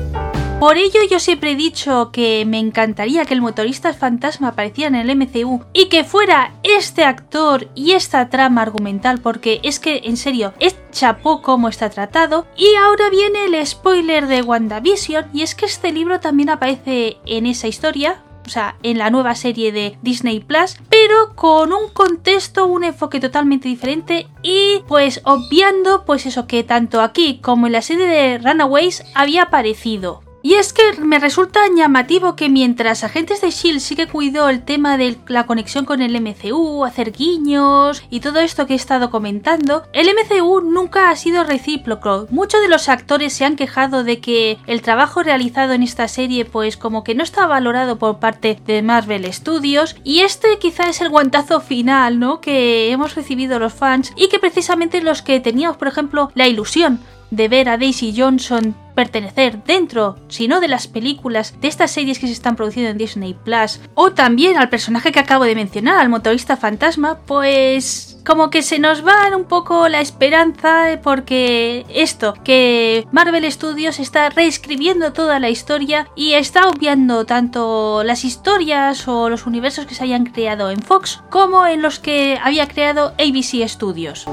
Por 0.61 0.77
ello 0.77 1.01
yo 1.11 1.19
siempre 1.19 1.53
he 1.53 1.57
dicho 1.57 2.11
que 2.13 2.45
me 2.45 2.59
encantaría 2.59 3.25
que 3.25 3.33
el 3.33 3.41
motorista 3.41 3.95
fantasma 3.95 4.49
apareciera 4.49 5.01
en 5.01 5.09
el 5.09 5.17
MCU 5.17 5.65
y 5.73 5.87
que 5.87 6.05
fuera 6.05 6.53
este 6.63 7.03
actor 7.03 7.69
y 7.75 7.93
esta 7.93 8.29
trama 8.29 8.61
argumental 8.61 9.23
porque 9.23 9.61
es 9.63 9.81
que 9.81 10.03
en 10.05 10.19
serio 10.19 10.53
es 10.59 10.77
chapó 10.93 11.41
cómo 11.41 11.71
está 11.71 11.89
tratado 11.89 12.47
y 12.59 12.75
ahora 12.75 13.09
viene 13.09 13.47
el 13.47 13.67
spoiler 13.67 14.27
de 14.27 14.43
WandaVision 14.43 15.31
y 15.33 15.41
es 15.41 15.55
que 15.55 15.65
este 15.65 15.93
libro 15.93 16.21
también 16.21 16.51
aparece 16.51 17.17
en 17.25 17.47
esa 17.47 17.67
historia 17.67 18.23
o 18.45 18.51
sea, 18.51 18.77
en 18.83 18.99
la 18.99 19.09
nueva 19.09 19.35
serie 19.37 19.73
de 19.73 19.97
Disney 20.03 20.41
Plus, 20.41 20.77
pero 20.91 21.35
con 21.37 21.73
un 21.73 21.89
contexto, 21.89 22.67
un 22.67 22.85
enfoque 22.85 23.21
totalmente 23.21 23.69
diferente 23.69 24.27
y 24.43 24.83
pues 24.89 25.23
obviando 25.25 26.05
pues 26.05 26.27
eso 26.27 26.47
que 26.47 26.65
tanto 26.65 27.01
aquí 27.01 27.39
como 27.41 27.67
en 27.67 27.73
la 27.73 27.81
serie 27.81 28.07
de 28.07 28.39
Runaways 28.39 29.05
había 29.15 29.45
aparecido. 29.45 30.23
Y 30.43 30.55
es 30.55 30.73
que 30.73 30.83
me 31.01 31.19
resulta 31.19 31.61
llamativo 31.77 32.35
que 32.35 32.49
mientras 32.49 33.05
Agentes 33.05 33.43
de 33.43 33.51
Shield 33.51 33.81
sí 33.81 33.95
que 33.95 34.09
cuidó 34.09 34.49
el 34.49 34.63
tema 34.63 34.97
de 34.97 35.19
la 35.27 35.45
conexión 35.47 35.85
con 35.85 36.01
el 36.01 36.19
MCU, 36.21 36.85
hacer 36.85 37.13
guiños 37.13 38.03
y 38.11 38.21
todo 38.21 38.41
esto 38.41 38.67
que 38.67 38.73
he 38.73 38.77
estado 38.77 39.11
comentando, 39.11 39.85
el 39.93 40.09
MCU 40.09 40.63
nunca 40.63 41.11
ha 41.11 41.17
sido 41.17 41.45
recíproco. 41.45 42.27
Muchos 42.31 42.63
de 42.63 42.69
los 42.69 42.89
actores 42.89 43.35
se 43.35 43.45
han 43.45 43.57
quejado 43.57 44.03
de 44.03 44.21
que 44.21 44.59
el 44.67 44.81
trabajo 44.81 45.23
realizado 45.23 45.75
en 45.75 45.83
esta 45.83 46.09
serie 46.09 46.47
pues 46.47 46.77
como 46.77 47.05
que 47.05 47.15
no 47.15 47.23
está 47.23 47.47
valorado 47.47 47.99
por 47.99 48.19
parte 48.19 48.59
de 48.67 48.83
Marvel 48.83 49.31
Studios 49.33 49.97
y 50.05 50.21
este 50.21 50.59
quizá 50.59 50.89
es 50.89 51.03
el 51.03 51.11
guantazo 51.11 51.61
final, 51.61 52.19
¿no? 52.19 52.41
que 52.41 52.91
hemos 52.91 53.15
recibido 53.15 53.59
los 53.59 53.75
fans 53.75 54.13
y 54.17 54.29
que 54.29 54.39
precisamente 54.39 55.03
los 55.03 55.23
que 55.23 55.41
teníamos 55.41 55.77
por 55.77 55.89
ejemplo 55.89 56.31
la 56.35 56.49
ilusión 56.49 57.01
de 57.31 57.49
ver 57.49 57.69
a 57.69 57.79
Daisy 57.79 58.15
Johnson 58.17 58.75
pertenecer 58.95 59.65
dentro, 59.65 60.19
sino 60.29 60.61
de 60.61 60.69
las 60.69 60.87
películas 60.87 61.55
de 61.61 61.69
estas 61.69 61.91
series 61.91 62.19
que 62.19 62.27
se 62.27 62.33
están 62.33 62.57
produciendo 62.57 62.91
en 62.91 62.99
Disney 62.99 63.35
Plus, 63.35 63.81
o 63.95 64.13
también 64.13 64.59
al 64.59 64.69
personaje 64.69 65.11
que 65.11 65.21
acabo 65.21 65.45
de 65.45 65.55
mencionar, 65.55 65.99
al 65.99 66.11
motorista 66.11 66.57
fantasma, 66.57 67.19
pues 67.27 68.19
como 68.27 68.51
que 68.51 68.61
se 68.61 68.79
nos 68.79 69.07
va 69.07 69.35
un 69.35 69.45
poco 69.45 69.89
la 69.89 70.01
esperanza 70.01 71.01
porque 71.03 71.87
esto, 71.89 72.35
que 72.45 73.07
Marvel 73.11 73.51
Studios 73.51 73.99
está 73.99 74.29
reescribiendo 74.29 75.13
toda 75.13 75.41
la 75.41 75.49
historia 75.49 76.09
y 76.15 76.35
está 76.35 76.69
obviando 76.69 77.25
tanto 77.25 78.03
las 78.05 78.25
historias 78.25 79.09
o 79.09 79.31
los 79.31 79.47
universos 79.47 79.87
que 79.87 79.95
se 79.95 80.05
hayan 80.05 80.27
creado 80.27 80.71
en 80.71 80.83
Fox 80.83 81.23
como 81.31 81.67
en 81.67 81.81
los 81.81 81.99
que 81.99 82.39
había 82.43 82.69
creado 82.69 83.15
ABC 83.19 83.67
Studios. 83.67 84.27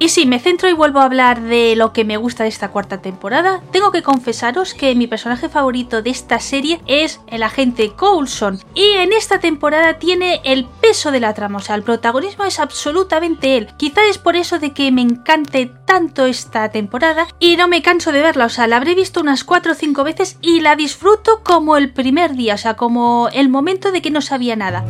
Y 0.00 0.10
si 0.10 0.26
me 0.26 0.38
centro 0.38 0.68
y 0.68 0.74
vuelvo 0.74 1.00
a 1.00 1.04
hablar 1.04 1.40
de 1.40 1.74
lo 1.74 1.92
que 1.92 2.04
me 2.04 2.16
gusta 2.16 2.44
de 2.44 2.48
esta 2.48 2.70
cuarta 2.70 3.02
temporada, 3.02 3.60
tengo 3.72 3.90
que 3.90 4.02
confesaros 4.02 4.74
que 4.74 4.94
mi 4.94 5.08
personaje 5.08 5.48
favorito 5.48 6.02
de 6.02 6.10
esta 6.10 6.38
serie 6.38 6.80
es 6.86 7.20
el 7.26 7.42
agente 7.42 7.90
Coulson. 7.90 8.60
Y 8.74 8.84
en 8.92 9.12
esta 9.12 9.40
temporada 9.40 9.98
tiene 9.98 10.40
el 10.44 10.66
peso 10.66 11.10
de 11.10 11.18
la 11.18 11.34
trama, 11.34 11.58
o 11.58 11.62
sea, 11.62 11.74
el 11.74 11.82
protagonismo 11.82 12.44
es 12.44 12.60
absolutamente 12.60 13.56
él. 13.56 13.68
Quizá 13.76 14.04
es 14.04 14.18
por 14.18 14.36
eso 14.36 14.60
de 14.60 14.72
que 14.72 14.92
me 14.92 15.02
encante 15.02 15.72
tanto 15.84 16.26
esta 16.26 16.70
temporada 16.70 17.26
y 17.40 17.56
no 17.56 17.66
me 17.66 17.82
canso 17.82 18.12
de 18.12 18.22
verla, 18.22 18.44
o 18.44 18.50
sea, 18.50 18.68
la 18.68 18.76
habré 18.76 18.94
visto 18.94 19.20
unas 19.20 19.42
4 19.42 19.72
o 19.72 19.74
5 19.74 20.04
veces 20.04 20.38
y 20.40 20.60
la 20.60 20.76
disfruto 20.76 21.42
como 21.42 21.76
el 21.76 21.92
primer 21.92 22.36
día, 22.36 22.54
o 22.54 22.58
sea, 22.58 22.74
como 22.74 23.28
el 23.32 23.48
momento 23.48 23.90
de 23.90 24.00
que 24.00 24.12
no 24.12 24.20
sabía 24.20 24.54
nada. 24.54 24.84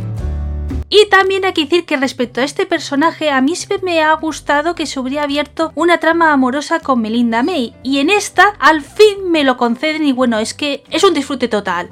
Y 0.91 1.07
también 1.11 1.45
hay 1.45 1.53
que 1.53 1.65
decir 1.65 1.85
que 1.85 1.99
respecto 1.99 2.41
a 2.41 2.45
este 2.45 2.65
personaje, 2.65 3.31
a 3.31 3.41
mí 3.43 3.57
siempre 3.57 3.81
me 3.83 4.03
ha 4.03 4.15
gustado 4.15 4.75
que 4.75 4.87
se 4.87 4.99
hubiera 4.99 5.25
abierto 5.25 5.71
una 5.75 5.99
trama 5.99 6.33
amorosa 6.33 6.81
con 6.81 7.03
Melinda 7.03 7.43
May. 7.43 7.75
Y 7.83 7.99
en 7.99 8.09
esta, 8.09 8.55
al 8.59 8.81
fin 8.81 9.31
me 9.31 9.45
lo 9.45 9.59
conceden 9.59 10.07
y 10.07 10.13
bueno, 10.13 10.39
es 10.39 10.55
que 10.55 10.85
es 10.91 11.05
un 11.05 11.13
disfrute 11.13 11.49
total. 11.49 11.91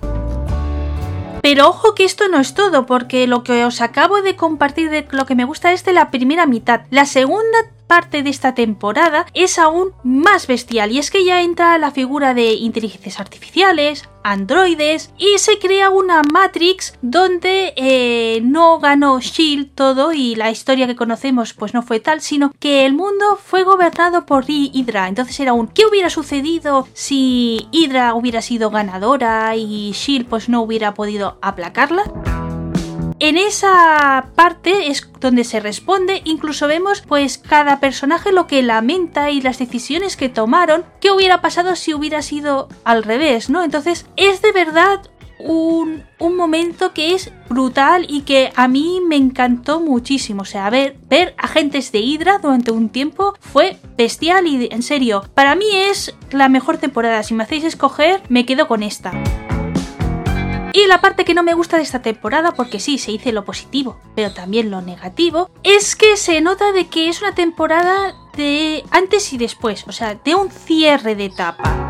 Pero 1.42 1.68
ojo 1.68 1.94
que 1.94 2.04
esto 2.04 2.28
no 2.28 2.40
es 2.40 2.54
todo, 2.54 2.86
porque 2.86 3.26
lo 3.26 3.44
que 3.44 3.64
os 3.64 3.80
acabo 3.80 4.22
de 4.22 4.34
compartir 4.34 4.90
de 4.90 5.06
lo 5.12 5.26
que 5.26 5.36
me 5.36 5.44
gusta 5.44 5.72
es 5.72 5.84
de 5.84 5.92
la 5.92 6.10
primera 6.10 6.46
mitad. 6.46 6.80
La 6.90 7.04
segunda 7.04 7.58
parte 7.86 8.22
de 8.22 8.30
esta 8.30 8.54
temporada 8.54 9.26
es 9.34 9.58
aún 9.58 9.92
más 10.02 10.46
bestial 10.46 10.92
y 10.92 10.98
es 10.98 11.10
que 11.10 11.24
ya 11.24 11.42
entra 11.42 11.78
la 11.78 11.90
figura 11.90 12.34
de 12.34 12.54
inteligencias 12.54 13.20
artificiales, 13.20 14.08
androides 14.22 15.12
y 15.18 15.38
se 15.38 15.58
crea 15.58 15.90
una 15.90 16.22
Matrix 16.22 16.98
donde 17.00 17.72
eh, 17.76 18.40
no 18.42 18.78
ganó 18.78 19.20
Shield 19.20 19.74
todo 19.74 20.12
y 20.12 20.34
la 20.34 20.50
historia 20.50 20.86
que 20.86 20.96
conocemos 20.96 21.54
pues 21.54 21.74
no 21.74 21.82
fue 21.82 22.00
tal, 22.00 22.20
sino 22.20 22.52
que 22.58 22.86
el 22.86 22.92
mundo 22.92 23.38
fue 23.42 23.62
gobernado 23.62 24.26
por 24.26 24.44
Hydra. 24.48 25.08
Entonces 25.08 25.38
era 25.38 25.52
un 25.52 25.68
¿qué 25.68 25.86
hubiera 25.86 26.10
sucedido 26.10 26.88
si 26.92 27.68
Hydra 27.70 28.14
hubiera 28.14 28.42
sido 28.42 28.70
ganadora 28.70 29.54
y 29.56 29.92
Shield 29.92 30.26
pues 30.26 30.48
no 30.48 30.62
hubiera 30.62 30.94
podido 30.94 31.38
aplacarla? 31.40 32.04
En 33.18 33.38
esa 33.38 34.28
parte 34.34 34.88
es 34.88 35.10
donde 35.20 35.44
se 35.44 35.58
responde, 35.58 36.20
incluso 36.24 36.68
vemos 36.68 37.00
pues 37.00 37.38
cada 37.38 37.80
personaje 37.80 38.30
lo 38.30 38.46
que 38.46 38.62
lamenta 38.62 39.30
y 39.30 39.40
las 39.40 39.58
decisiones 39.58 40.16
que 40.16 40.28
tomaron, 40.28 40.84
qué 41.00 41.10
hubiera 41.10 41.40
pasado 41.40 41.76
si 41.76 41.94
hubiera 41.94 42.20
sido 42.20 42.68
al 42.84 43.02
revés, 43.02 43.48
¿no? 43.48 43.64
Entonces 43.64 44.04
es 44.16 44.42
de 44.42 44.52
verdad 44.52 45.00
un, 45.38 46.04
un, 46.18 46.36
momento 46.36 46.92
que 46.92 47.14
es 47.14 47.30
brutal 47.48 48.06
y 48.08 48.22
que 48.22 48.52
a 48.54 48.68
mí 48.68 49.00
me 49.06 49.16
encantó 49.16 49.80
muchísimo. 49.80 50.42
O 50.42 50.46
sea, 50.46 50.68
ver, 50.68 50.96
ver 51.08 51.34
agentes 51.38 51.92
de 51.92 52.00
Hydra 52.00 52.38
durante 52.38 52.70
un 52.70 52.90
tiempo 52.90 53.34
fue 53.40 53.78
bestial 53.96 54.46
y 54.46 54.68
en 54.70 54.82
serio, 54.82 55.24
para 55.34 55.54
mí 55.54 55.66
es 55.72 56.14
la 56.30 56.48
mejor 56.48 56.78
temporada. 56.78 57.22
Si 57.22 57.34
me 57.34 57.44
hacéis 57.44 57.64
escoger, 57.64 58.22
me 58.28 58.44
quedo 58.46 58.66
con 58.66 58.82
esta. 58.82 59.12
Y 60.76 60.86
la 60.88 61.00
parte 61.00 61.24
que 61.24 61.32
no 61.32 61.42
me 61.42 61.54
gusta 61.54 61.78
de 61.78 61.84
esta 61.84 62.02
temporada, 62.02 62.52
porque 62.52 62.80
sí, 62.80 62.98
se 62.98 63.10
dice 63.10 63.32
lo 63.32 63.46
positivo, 63.46 63.98
pero 64.14 64.34
también 64.34 64.70
lo 64.70 64.82
negativo, 64.82 65.48
es 65.62 65.96
que 65.96 66.18
se 66.18 66.42
nota 66.42 66.70
de 66.72 66.86
que 66.88 67.08
es 67.08 67.22
una 67.22 67.34
temporada 67.34 68.14
de 68.36 68.84
antes 68.90 69.32
y 69.32 69.38
después, 69.38 69.86
o 69.88 69.92
sea, 69.92 70.16
de 70.16 70.34
un 70.34 70.50
cierre 70.50 71.14
de 71.14 71.24
etapa 71.24 71.85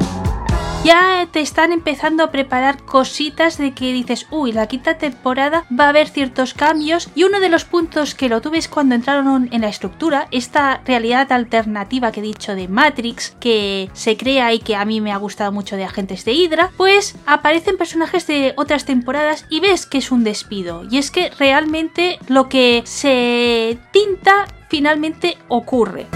ya 0.87 1.27
te 1.33 1.40
están 1.40 1.72
empezando 1.72 2.22
a 2.22 2.31
preparar 2.31 2.81
cositas 2.85 3.59
de 3.59 3.72
que 3.72 3.92
dices, 3.92 4.29
uy, 4.31 4.53
la 4.53 4.68
quinta 4.68 4.99
temporada 4.99 5.64
va 5.68 5.87
a 5.87 5.88
haber 5.88 6.09
ciertos 6.09 6.55
cambios 6.55 7.09
y 7.16 7.25
uno 7.25 7.40
de 7.40 7.49
los 7.49 7.64
puntos 7.64 8.14
que 8.14 8.29
lo 8.29 8.40
tuve 8.40 8.59
es 8.59 8.68
cuando 8.68 8.94
entraron 8.94 9.49
en 9.51 9.62
la 9.62 9.68
estructura, 9.68 10.29
esta 10.31 10.83
realidad 10.87 11.33
alternativa 11.33 12.12
que 12.12 12.20
he 12.20 12.22
dicho 12.22 12.55
de 12.55 12.68
Matrix, 12.68 13.35
que 13.40 13.90
se 13.94 14.16
crea 14.16 14.53
y 14.53 14.61
que 14.61 14.77
a 14.77 14.85
mí 14.85 15.01
me 15.01 15.11
ha 15.11 15.16
gustado 15.16 15.51
mucho 15.51 15.75
de 15.75 15.85
Agentes 15.85 16.25
de 16.25 16.35
Hydra, 16.35 16.70
pues 16.77 17.16
aparecen 17.27 17.77
personajes 17.77 18.29
de 18.29 18.55
otras 18.57 18.85
temporadas 18.85 19.44
y 19.51 19.59
ves 19.59 19.87
que 19.87 19.99
es 19.99 20.12
un 20.12 20.22
despido. 20.22 20.85
Y 20.88 20.99
es 20.99 21.11
que 21.11 21.31
realmente 21.31 22.20
lo 22.29 22.49
que 22.49 22.83
se 22.85 23.77
tinta 23.90 24.46
finalmente 24.68 25.37
ocurre. 25.49 26.07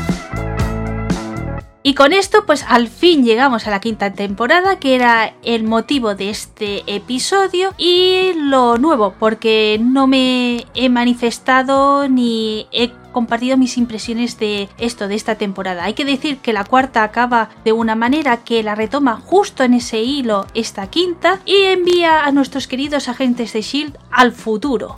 Y 1.83 1.95
con 1.95 2.13
esto, 2.13 2.45
pues 2.45 2.65
al 2.69 2.89
fin 2.89 3.25
llegamos 3.25 3.67
a 3.67 3.71
la 3.71 3.81
quinta 3.81 4.13
temporada, 4.13 4.79
que 4.79 4.95
era 4.95 5.35
el 5.43 5.65
motivo 5.65 6.15
de 6.15 6.29
este 6.29 6.83
episodio 6.87 7.73
y 7.79 8.33
lo 8.35 8.77
nuevo, 8.77 9.15
porque 9.19 9.81
no 9.83 10.07
me 10.07 10.67
he 10.75 10.91
manifestado 10.91 12.07
ni 12.07 12.67
he 12.71 12.91
compartido 13.13 13.57
mis 13.57 13.79
impresiones 13.79 14.39
de 14.39 14.69
esto, 14.77 15.09
de 15.09 15.15
esta 15.15 15.37
temporada. 15.37 15.85
Hay 15.85 15.95
que 15.95 16.05
decir 16.05 16.37
que 16.39 16.53
la 16.53 16.65
cuarta 16.65 17.03
acaba 17.03 17.49
de 17.65 17.73
una 17.73 17.97
manera 17.97 18.37
que 18.45 18.63
la 18.63 18.75
retoma 18.75 19.17
justo 19.17 19.65
en 19.65 19.75
ese 19.75 20.03
hilo 20.03 20.47
esta 20.53 20.89
quinta 20.89 21.41
y 21.47 21.63
envía 21.65 22.25
a 22.25 22.31
nuestros 22.31 22.69
queridos 22.69 23.09
agentes 23.09 23.55
de 23.55 23.63
Shield 23.63 23.99
al 24.11 24.33
futuro 24.33 24.95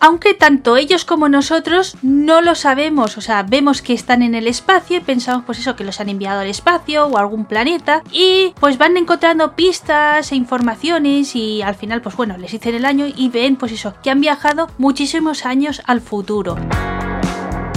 aunque 0.00 0.34
tanto 0.34 0.76
ellos 0.76 1.04
como 1.04 1.28
nosotros 1.28 1.96
no 2.02 2.40
lo 2.40 2.54
sabemos, 2.54 3.16
o 3.18 3.20
sea, 3.20 3.42
vemos 3.42 3.82
que 3.82 3.92
están 3.92 4.22
en 4.22 4.34
el 4.34 4.46
espacio 4.46 4.98
y 4.98 5.00
pensamos 5.00 5.44
pues 5.44 5.58
eso, 5.58 5.76
que 5.76 5.84
los 5.84 6.00
han 6.00 6.08
enviado 6.08 6.40
al 6.40 6.48
espacio 6.48 7.06
o 7.06 7.16
a 7.16 7.20
algún 7.20 7.44
planeta 7.44 8.02
y 8.10 8.52
pues 8.60 8.78
van 8.78 8.96
encontrando 8.96 9.54
pistas 9.54 10.32
e 10.32 10.36
informaciones 10.36 11.34
y 11.36 11.62
al 11.62 11.74
final 11.74 12.02
pues 12.02 12.16
bueno, 12.16 12.36
les 12.36 12.52
dicen 12.52 12.74
el 12.74 12.84
año 12.84 13.06
y 13.06 13.28
ven 13.28 13.56
pues 13.56 13.72
eso, 13.72 13.94
que 14.02 14.10
han 14.10 14.20
viajado 14.20 14.68
muchísimos 14.78 15.46
años 15.46 15.82
al 15.86 16.00
futuro. 16.00 16.56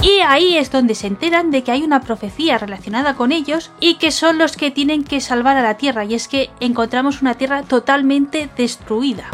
Y 0.02 0.20
ahí 0.26 0.56
es 0.56 0.70
donde 0.70 0.94
se 0.94 1.08
enteran 1.08 1.50
de 1.50 1.62
que 1.62 1.72
hay 1.72 1.82
una 1.82 2.00
profecía 2.00 2.56
relacionada 2.56 3.16
con 3.16 3.32
ellos 3.32 3.70
y 3.80 3.96
que 3.96 4.10
son 4.12 4.38
los 4.38 4.56
que 4.56 4.70
tienen 4.70 5.04
que 5.04 5.20
salvar 5.20 5.58
a 5.58 5.62
la 5.62 5.76
Tierra. 5.76 6.06
Y 6.06 6.14
es 6.14 6.26
que 6.26 6.48
encontramos 6.58 7.20
una 7.20 7.34
Tierra 7.34 7.64
totalmente 7.64 8.48
destruida. 8.56 9.28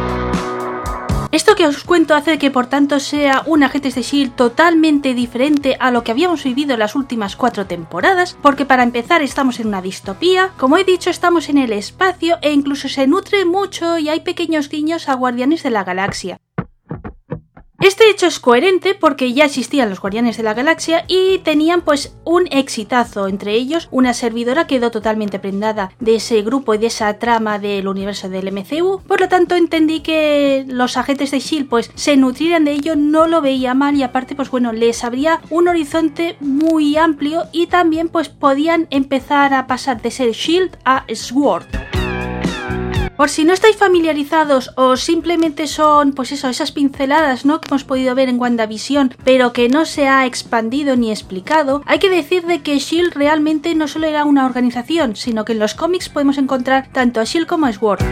Esto 1.47 1.55
que 1.55 1.69
os 1.69 1.85
cuento 1.85 2.17
hace 2.17 2.39
que 2.39 2.51
por 2.51 2.67
tanto 2.67 2.99
sea 2.99 3.45
un 3.47 3.63
agente 3.63 3.93
de 3.93 4.03
Shield 4.03 4.35
totalmente 4.35 5.15
diferente 5.15 5.77
a 5.79 5.93
lo 5.93 6.03
que 6.03 6.11
habíamos 6.11 6.43
vivido 6.43 6.75
en 6.75 6.81
las 6.81 6.97
últimas 6.97 7.37
cuatro 7.37 7.67
temporadas, 7.67 8.37
porque 8.43 8.67
para 8.67 8.83
empezar 8.83 9.23
estamos 9.23 9.61
en 9.61 9.69
una 9.69 9.81
distopía, 9.81 10.51
como 10.57 10.77
he 10.77 10.83
dicho 10.83 11.09
estamos 11.09 11.49
en 11.49 11.59
el 11.59 11.73
espacio 11.73 12.39
e 12.43 12.53
incluso 12.53 12.89
se 12.89 13.07
nutre 13.07 13.45
mucho 13.45 13.97
y 13.97 14.09
hay 14.09 14.23
pequeños 14.23 14.69
guiños 14.69 15.09
a 15.09 15.15
Guardianes 15.15 15.63
de 15.63 15.71
la 15.71 15.85
Galaxia. 15.85 16.41
Este 17.81 18.09
hecho 18.09 18.27
es 18.27 18.41
coherente 18.41 18.95
porque 18.95 19.35
ya 19.35 19.45
existían 19.45 19.91
los 19.91 20.01
Guardianes 20.01 20.39
de 20.39 20.43
la 20.43 20.55
Galaxia 20.55 21.05
y 21.09 21.39
tenían 21.39 21.83
pues 21.83 22.17
un 22.25 22.47
exitazo, 22.51 23.29
entre 23.29 23.53
ellos 23.53 23.89
una 23.91 24.15
servidora 24.15 24.67
quedó 24.67 24.91
totalmente 24.91 25.39
prendada 25.39 25.93
de 26.01 26.15
ese 26.15 26.41
grupo 26.41 26.75
y 26.75 26.79
de 26.79 26.87
esa 26.87 27.19
trama 27.19 27.59
del 27.59 27.87
universo 27.87 28.31
del 28.31 28.51
MCU, 28.51 29.03
por 29.07 29.21
lo 29.21 29.29
tanto 29.29 29.57
entendí 29.57 30.01
que 30.01 30.65
los 30.69 30.97
agentes 30.97 31.31
de 31.31 31.41
SHIELD 31.41 31.69
pues 31.69 31.91
se 31.95 32.17
nutrieran 32.17 32.65
de 32.65 32.73
ello, 32.73 32.97
no 32.97 33.27
lo 33.27 33.43
veía 33.43 33.75
mal 33.75 33.95
y 33.95 34.03
aparte 34.03 34.35
pues 34.35 34.51
bueno, 34.51 34.73
les 34.73 35.05
abría 35.05 35.41
un 35.51 35.69
horizonte 35.69 36.37
muy 36.41 36.97
amplio 36.97 37.45
y 37.53 37.67
también 37.67 38.09
pues 38.09 38.31
podían 38.31 38.87
empezar 38.89 39.53
a 39.53 39.67
pasar 39.67 40.01
de 40.01 40.11
ser 40.11 40.31
SHIELD 40.31 40.77
a 40.87 41.05
SWORD. 41.15 41.96
Por 43.17 43.31
si 43.31 43.45
no 43.45 43.55
estáis 43.55 43.77
familiarizados 43.77 44.73
o 44.77 44.97
simplemente 44.97 45.67
son, 45.67 46.13
pues 46.13 46.33
eso, 46.33 46.49
esas 46.49 46.71
pinceladas, 46.71 47.47
¿no? 47.47 47.61
Que 47.61 47.69
hemos 47.69 47.85
podido 47.85 48.15
ver 48.15 48.29
en 48.29 48.39
WandaVision, 48.39 49.15
pero 49.25 49.55
que 49.55 49.71
no 49.71 49.87
se 49.87 50.07
ha 50.07 50.27
expandido 50.27 50.97
ni 50.97 51.11
explicado, 51.11 51.83
hay 51.87 51.99
que 51.99 52.11
decir 52.11 52.47
de 52.47 52.63
que 52.63 52.79
SHIELD 52.79 53.15
realmente 53.15 53.75
no 53.75 53.89
solo 53.89 54.07
era 54.07 54.25
una 54.25 54.45
organización, 54.45 55.17
sino 55.17 55.47
que 55.47 55.53
en 55.53 55.61
los 55.61 55.75
cómics 55.75 56.11
podemos 56.11 56.37
encontrar 56.37 56.89
tanto 56.93 57.21
a 57.21 57.25
SHIELD 57.25 57.47
como 57.47 57.67
a 57.67 57.73
SWORD. 57.73 58.03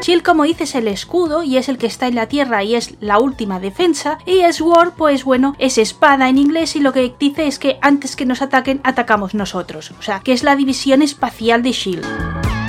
SHIELD, 0.00 0.22
como 0.22 0.42
dices, 0.42 0.70
es 0.70 0.74
el 0.74 0.88
escudo 0.88 1.44
y 1.44 1.56
es 1.56 1.68
el 1.68 1.78
que 1.78 1.86
está 1.86 2.08
en 2.08 2.16
la 2.16 2.26
tierra 2.26 2.64
y 2.64 2.74
es 2.74 2.96
la 3.00 3.20
última 3.20 3.60
defensa. 3.60 4.18
Y 4.26 4.42
SWORD, 4.52 4.94
pues 4.96 5.22
bueno, 5.22 5.54
es 5.60 5.78
espada 5.78 6.28
en 6.28 6.38
inglés 6.38 6.74
y 6.74 6.80
lo 6.80 6.92
que 6.92 7.14
dice 7.20 7.46
es 7.46 7.60
que 7.60 7.78
antes 7.80 8.16
que 8.16 8.26
nos 8.26 8.42
ataquen, 8.42 8.80
atacamos 8.82 9.34
nosotros. 9.34 9.92
O 10.00 10.02
sea, 10.02 10.18
que 10.18 10.32
es 10.32 10.42
la 10.42 10.56
división 10.56 11.02
espacial 11.02 11.62
de 11.62 11.70
SHIELD. 11.70 12.61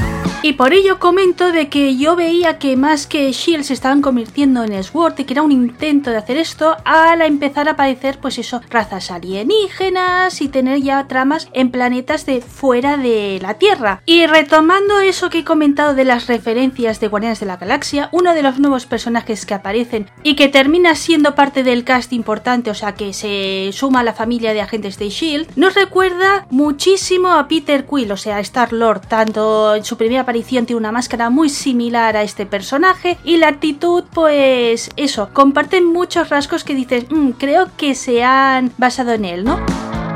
Y 0.46 0.54
por 0.54 0.74
ello 0.74 1.00
comento 1.00 1.54
de 1.54 1.70
que 1.70 1.96
yo 1.96 2.18
veía 2.18 2.60
que 2.60 2.76
más 2.76 3.08
que 3.08 3.32
Shield 3.32 3.64
se 3.64 3.74
estaban 3.74 4.02
convirtiendo 4.02 4.62
en 4.66 4.84
Sword 4.84 5.14
y 5.20 5.24
que 5.24 5.34
era 5.34 5.42
un 5.42 5.54
intento 5.54 6.10
de 6.10 6.18
hacer 6.18 6.36
esto 6.36 6.76
al 6.84 7.22
empezar 7.22 7.70
a 7.70 7.72
aparecer 7.72 8.20
pues 8.20 8.38
eso, 8.38 8.60
razas 8.70 9.10
alienígenas 9.10 10.42
y 10.42 10.50
tener 10.50 10.82
ya 10.82 11.08
tramas 11.08 11.48
en 11.54 11.72
planetas 11.72 12.26
de 12.26 12.42
fuera 12.42 12.98
de 12.98 13.40
la 13.42 13.54
Tierra. 13.54 14.02
Y 14.06 14.28
retomando 14.28 15.00
eso 15.00 15.30
que 15.30 15.40
he 15.40 15.44
comentado 15.46 15.96
de 15.96 16.04
las 16.04 16.28
referencias 16.28 17.00
de 17.00 17.08
Guardianes 17.08 17.40
de 17.40 17.46
la 17.46 17.56
Galaxia, 17.56 18.10
uno 18.12 18.34
de 18.34 18.44
los 18.44 18.60
nuevos 18.60 18.86
personajes 18.86 19.46
que 19.46 19.54
aparecen 19.54 20.12
y 20.24 20.36
que 20.36 20.50
termina 20.50 20.96
siendo 20.96 21.36
parte 21.36 21.64
del 21.64 21.86
cast 21.86 22.12
importante, 22.12 22.70
o 22.70 22.76
sea 22.76 22.96
que 22.96 23.14
se 23.14 23.70
suma 23.72 24.02
a 24.02 24.04
la 24.04 24.14
familia 24.14 24.54
de 24.54 24.60
agentes 24.60 25.00
de 25.00 25.08
Shield, 25.08 25.48
nos 25.56 25.74
recuerda 25.74 26.48
muchísimo 26.50 27.30
a 27.30 27.48
Peter 27.48 27.86
Quill, 27.86 28.12
o 28.12 28.18
sea, 28.18 28.42
Star 28.42 28.74
Lord, 28.74 29.08
tanto 29.08 29.76
en 29.76 29.86
su 29.86 29.96
primera 29.96 30.26
tiene 30.42 30.76
una 30.76 30.92
máscara 30.92 31.30
muy 31.30 31.50
similar 31.50 32.18
a 32.18 32.24
este 32.24 32.46
personaje 32.46 33.18
y 33.24 33.38
la 33.38 33.50
actitud 33.50 34.04
pues 34.14 34.90
eso, 34.96 35.30
comparten 35.34 35.86
muchos 35.86 36.30
rasgos 36.30 36.64
que 36.64 36.74
dices, 36.74 37.06
mm, 37.10 37.32
creo 37.32 37.70
que 37.78 37.94
se 37.94 38.24
han 38.24 38.72
basado 38.78 39.14
en 39.14 39.26
él, 39.26 39.44
¿no? 39.44 39.60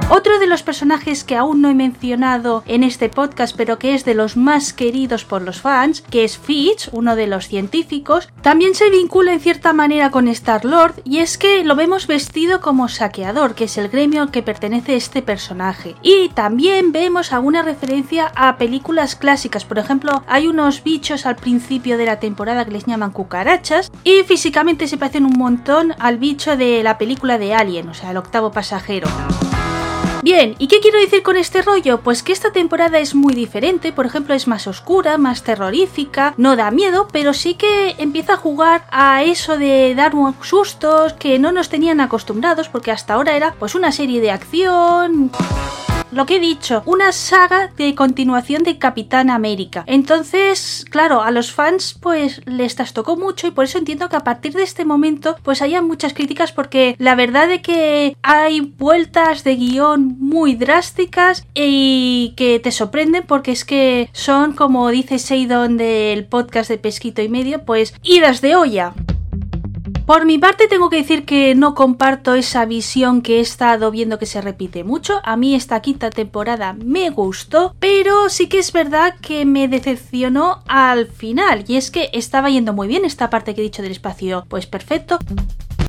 Otro 0.10 0.40
de 0.40 0.48
los 0.48 0.64
personajes 0.64 1.26
que 1.26 1.36
aún 1.36 1.62
no 1.62 1.70
he 1.70 1.74
mencionado 1.74 2.64
en 2.66 2.84
este 2.84 3.10
podcast, 3.10 3.54
pero 3.58 3.78
que 3.78 3.94
es 3.94 4.06
de 4.06 4.14
los 4.14 4.38
más 4.38 4.72
queridos 4.72 5.26
por 5.26 5.42
los 5.42 5.60
fans, 5.60 6.02
que 6.10 6.24
es 6.24 6.38
Fitch, 6.38 6.88
uno 6.94 7.18
de 7.18 7.28
los 7.28 7.50
científicos, 7.50 8.30
también 8.42 8.74
se 8.74 8.90
vincula 8.90 9.34
en 9.34 9.42
cierta 9.42 9.74
manera 9.74 10.10
con 10.10 10.30
Star-Lord 10.30 11.02
y 11.04 11.18
es 11.18 11.38
que 11.38 11.66
lo 11.66 11.76
vemos 11.76 12.08
vestido 12.08 12.62
como 12.62 12.88
saqueador, 12.88 13.54
que 13.54 13.66
es 13.66 13.78
el 13.78 13.90
gremio 13.90 14.22
al 14.22 14.32
que 14.32 14.44
pertenece 14.44 14.96
este 14.96 15.22
personaje. 15.22 15.96
Y 16.02 16.30
también 16.30 16.94
vemos 16.94 17.34
alguna 17.34 17.62
referencia 17.62 18.32
a 18.34 18.56
películas 18.56 19.18
clásicas, 19.18 19.66
por 19.66 19.78
ejemplo, 19.78 20.24
hay 20.28 20.48
unos 20.48 20.84
bichos 20.84 21.26
al 21.26 21.36
principio 21.36 21.98
de 21.98 22.06
la 22.06 22.22
temporada 22.22 22.64
que 22.64 22.72
les 22.72 22.86
llaman 22.86 23.12
cucarachas 23.12 23.92
y 24.06 24.24
físicamente 24.24 24.88
se 24.88 24.96
parecen 24.96 25.26
un 25.26 25.38
montón 25.38 25.96
al 26.00 26.18
bicho 26.18 26.56
de 26.56 26.82
la 26.82 26.98
película 26.98 27.38
de 27.38 27.54
Alien, 27.54 27.90
o 27.90 27.94
sea, 27.94 28.12
el 28.12 28.18
octavo 28.18 28.54
pasajero. 28.54 29.10
Bien, 30.24 30.56
¿y 30.58 30.68
qué 30.68 30.80
quiero 30.80 31.00
decir 31.00 31.22
con 31.24 31.38
este 31.38 31.62
rollo? 31.62 32.02
Pues 32.02 32.24
que 32.24 32.34
esta 32.34 32.52
temporada 32.52 33.00
es 33.00 33.16
muy 33.16 33.34
diferente, 33.34 33.94
por 33.94 34.06
ejemplo 34.06 34.34
es 34.34 34.48
más 34.48 34.68
oscura, 34.68 35.18
más 35.18 35.44
terrorífica, 35.44 36.34
no 36.38 36.56
da 36.56 36.72
miedo, 36.72 37.08
pero 37.12 37.34
sí 37.34 37.54
que 37.54 37.96
empieza 37.98 38.34
a 38.34 38.38
jugar 38.38 38.86
a 38.92 39.24
eso 39.24 39.58
de 39.58 39.94
dar 39.96 40.14
sustos 40.42 41.14
que 41.14 41.40
no 41.40 41.52
nos 41.52 41.70
tenían 41.70 42.02
acostumbrados, 42.02 42.68
porque 42.70 42.92
hasta 42.92 43.14
ahora 43.14 43.36
era 43.36 43.54
pues 43.54 43.76
una 43.76 43.92
serie 43.92 44.20
de 44.20 44.32
acción 44.32 45.32
lo 46.12 46.26
que 46.26 46.38
he 46.38 46.40
dicho, 46.40 46.84
una 46.86 47.12
saga 47.12 47.70
de 47.76 47.96
continuación 47.96 48.64
de 48.64 48.78
Capitán 48.78 49.30
América. 49.30 49.84
Entonces, 49.88 50.86
claro, 50.90 51.22
a 51.22 51.32
los 51.32 51.52
fans 51.52 51.98
pues 52.00 52.42
les 52.46 52.76
trastocó 52.76 53.18
mucho 53.18 53.48
y 53.48 53.52
por 53.52 53.66
eso 53.66 53.78
entiendo 53.78 54.10
que 54.10 54.16
a 54.16 54.24
partir 54.24 54.54
de 54.54 54.64
este 54.64 54.86
momento 54.86 55.36
pues 55.44 55.62
haya 55.62 55.82
muchas 55.82 56.14
críticas 56.14 56.52
porque 56.52 56.96
la 56.98 57.16
verdad 57.16 57.48
de 57.48 57.62
que 57.62 58.16
hay 58.22 58.62
vueltas 58.62 59.44
de 59.44 59.56
guion 59.56 60.07
muy 60.08 60.56
drásticas 60.56 61.46
y 61.54 62.34
que 62.38 62.60
te 62.60 62.72
sorprenden 62.72 63.24
porque 63.28 63.52
es 63.52 63.66
que 63.66 64.10
son 64.14 64.54
como 64.54 64.90
dice 64.90 65.20
Seidon 65.20 65.78
del 65.78 66.26
podcast 66.26 66.70
de 66.70 66.78
Pesquito 66.78 67.22
y 67.22 67.30
Medio 67.30 67.64
pues 67.64 67.94
idas 68.04 68.42
de 68.42 68.56
olla. 68.56 68.94
Por 70.08 70.26
mi 70.26 70.38
parte 70.38 70.70
tengo 70.70 70.90
que 70.90 70.96
decir 70.96 71.26
que 71.26 71.54
no 71.54 71.76
comparto 71.76 72.34
esa 72.34 72.64
visión 72.64 73.22
que 73.22 73.38
he 73.38 73.40
estado 73.42 73.92
viendo 73.92 74.18
que 74.18 74.26
se 74.26 74.40
repite 74.40 74.86
mucho. 74.86 75.20
A 75.26 75.36
mí 75.36 75.54
esta 75.54 75.82
quinta 75.82 76.10
temporada 76.12 76.78
me 76.82 77.10
gustó, 77.10 77.76
pero 77.80 78.30
sí 78.30 78.48
que 78.48 78.60
es 78.60 78.72
verdad 78.72 79.16
que 79.22 79.44
me 79.44 79.68
decepcionó 79.68 80.64
al 80.66 81.08
final. 81.08 81.66
Y 81.68 81.76
es 81.76 81.92
que 81.92 82.10
estaba 82.14 82.50
yendo 82.50 82.72
muy 82.72 82.88
bien 82.88 83.04
esta 83.04 83.30
parte 83.30 83.54
que 83.54 83.60
he 83.60 83.66
dicho 83.66 83.82
del 83.82 83.92
espacio, 83.92 84.46
pues 84.48 84.66
perfecto 84.66 85.20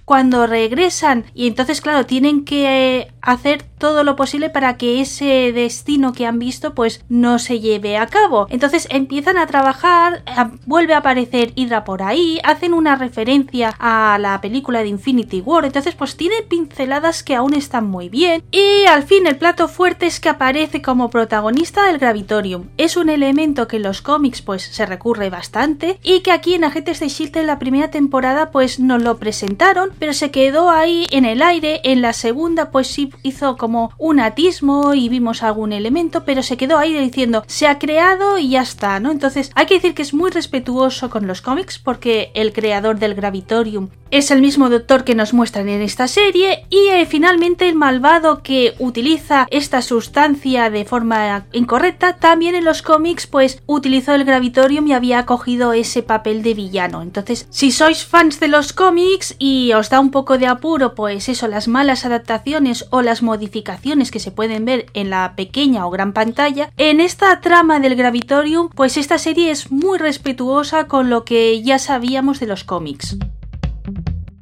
cuando 0.09 0.47
regresan 0.47 1.27
y 1.35 1.49
entonces 1.49 1.83
claro 1.83 2.07
tienen 2.07 2.47
que 2.47 3.13
hacer 3.21 3.63
todo 3.77 4.05
lo 4.05 4.17
posible 4.17 4.49
para 4.49 4.79
que 4.79 5.03
ese 5.03 5.53
destino 5.53 6.15
que 6.15 6.25
han 6.25 6.39
visto 6.39 6.75
pues 6.75 7.05
no 7.11 7.39
se 7.39 7.61
lleve 7.61 7.99
a 7.99 8.07
cabo. 8.07 8.47
Entonces 8.49 8.89
empiezan 8.91 9.37
a 9.37 9.47
trabajar, 9.47 10.23
vuelve 10.65 10.95
a 10.95 10.99
aparecer 10.99 11.53
Hydra 11.55 11.85
por 11.85 12.03
ahí, 12.03 12.41
hacen 12.43 12.73
una 12.73 12.97
referencia 12.97 13.75
a 13.79 14.17
la 14.19 14.41
película 14.41 14.81
de 14.81 14.89
Infinity 14.89 15.43
War, 15.43 15.67
entonces 15.67 15.95
pues 15.95 16.17
tiene 16.17 16.37
pinceladas 16.41 17.23
que 17.23 17.37
aún 17.37 17.53
están 17.53 17.87
muy 17.87 18.09
bien 18.09 18.43
y 18.51 18.87
al 18.87 19.03
fin 19.03 19.27
el 19.27 19.37
plato 19.37 19.69
fuerte 19.69 20.07
es 20.07 20.21
que 20.21 20.31
aparece 20.31 20.81
como 20.81 21.11
protagonista 21.11 21.85
del 21.85 21.99
Gravitorium. 21.99 22.69
Es 22.79 22.97
un 22.97 23.11
elemento 23.11 23.69
que 23.69 23.77
en 23.77 23.83
los 23.83 24.01
cómics 24.01 24.41
pues 24.41 24.63
se 24.63 24.87
recurre 24.87 25.29
bastante 25.29 25.99
y 26.03 26.21
que 26.21 26.33
aquí 26.33 26.55
en 26.55 26.65
Agentes 26.65 26.99
de 27.01 27.09
Shield 27.09 27.37
en 27.37 27.47
la 27.47 27.59
primera 27.59 27.91
temporada 27.91 28.51
pues 28.51 28.81
no 28.81 28.99
lo 28.99 29.19
presentaron, 29.19 29.91
pero 29.99 30.13
se 30.13 30.31
quedó 30.31 30.71
ahí 30.71 31.07
en 31.11 31.25
el 31.25 31.43
aire, 31.43 31.81
en 31.85 32.03
la 32.03 32.13
segunda 32.13 32.71
pues 32.71 32.89
sí 32.89 33.11
hizo 33.23 33.57
como 33.57 33.93
un 33.99 34.21
atismo 34.21 34.95
y 34.95 35.09
vimos 35.09 35.43
algún 35.43 35.73
elemento, 35.73 36.25
pero 36.25 36.43
se 36.43 36.57
quedó 36.57 36.79
ahí 36.79 36.95
diciendo 36.95 37.45
se 37.47 37.67
ha 37.67 37.79
creado 37.79 38.39
y 38.39 38.51
ya 38.51 38.63
está, 38.63 39.01
¿no? 39.01 39.11
Entonces 39.11 39.51
hay 39.55 39.67
que 39.67 39.75
decir 39.75 39.95
que 39.95 40.03
es 40.03 40.15
muy 40.15 40.31
respetuoso 40.31 41.11
con 41.11 41.27
los 41.27 41.43
cómics 41.43 41.79
porque 41.79 42.31
el 42.35 42.53
creador 42.53 42.99
del 42.99 43.15
Gravitorium 43.15 43.89
es 44.11 44.31
el 44.31 44.41
mismo 44.41 44.71
doctor 44.71 45.05
que 45.05 45.15
nos 45.15 45.35
muestran 45.35 45.69
en 45.69 45.83
esta 45.83 46.09
serie 46.09 46.65
y 46.71 46.89
eh, 46.89 47.07
finalmente 47.07 47.69
el 47.69 47.75
malvado 47.75 48.43
que 48.43 48.75
utiliza 48.79 49.47
esta 49.51 49.83
sustancia 49.83 50.71
de 50.71 50.85
forma 50.85 51.47
incorrecta 51.53 52.17
también 52.17 52.55
en 52.55 52.65
los 52.65 52.83
cómics 52.83 53.27
pues 53.27 53.63
utilizó 53.67 54.15
el 54.15 54.25
Gravitorium 54.25 54.87
y 54.87 54.93
había 54.93 55.27
cogido 55.27 55.73
ese 55.73 56.03
papel 56.03 56.43
de 56.43 56.55
villano. 56.55 57.03
Entonces 57.03 57.47
si 57.51 57.71
sois 57.71 58.05
fans 58.05 58.41
de 58.41 58.49
los 58.49 58.73
cómics 58.73 59.37
y 59.39 59.73
os 59.73 59.88
da 59.91 60.01
un 60.01 60.11
poco 60.11 60.39
de 60.39 60.47
apuro 60.47 60.95
pues 60.95 61.29
eso 61.29 61.49
las 61.49 61.69
malas 61.69 62.05
adaptaciones 62.05 62.87
o 62.91 63.03
las 63.03 63.23
modificaciones 63.23 64.11
que 64.11 64.21
se 64.21 64.31
pueden 64.31 64.65
ver 64.65 64.87
en 64.95 65.11
la 65.11 65.35
pequeña 65.37 65.87
o 65.87 65.91
gran 65.91 66.13
pantalla, 66.13 66.71
en 66.77 67.01
esta 67.01 67.41
trama 67.41 67.81
del 67.81 67.97
Gravitorium, 67.97 68.69
pues 68.69 68.97
esta 68.97 69.19
serie 69.19 69.51
es 69.51 69.71
muy 69.71 69.99
respetuosa 69.99 70.87
con 70.87 71.11
lo 71.11 71.25
que 71.25 71.63
ya 71.63 71.79
sabíamos 71.79 72.41
de 72.41 72.47
los 72.47 72.65
cómics. 72.65 73.17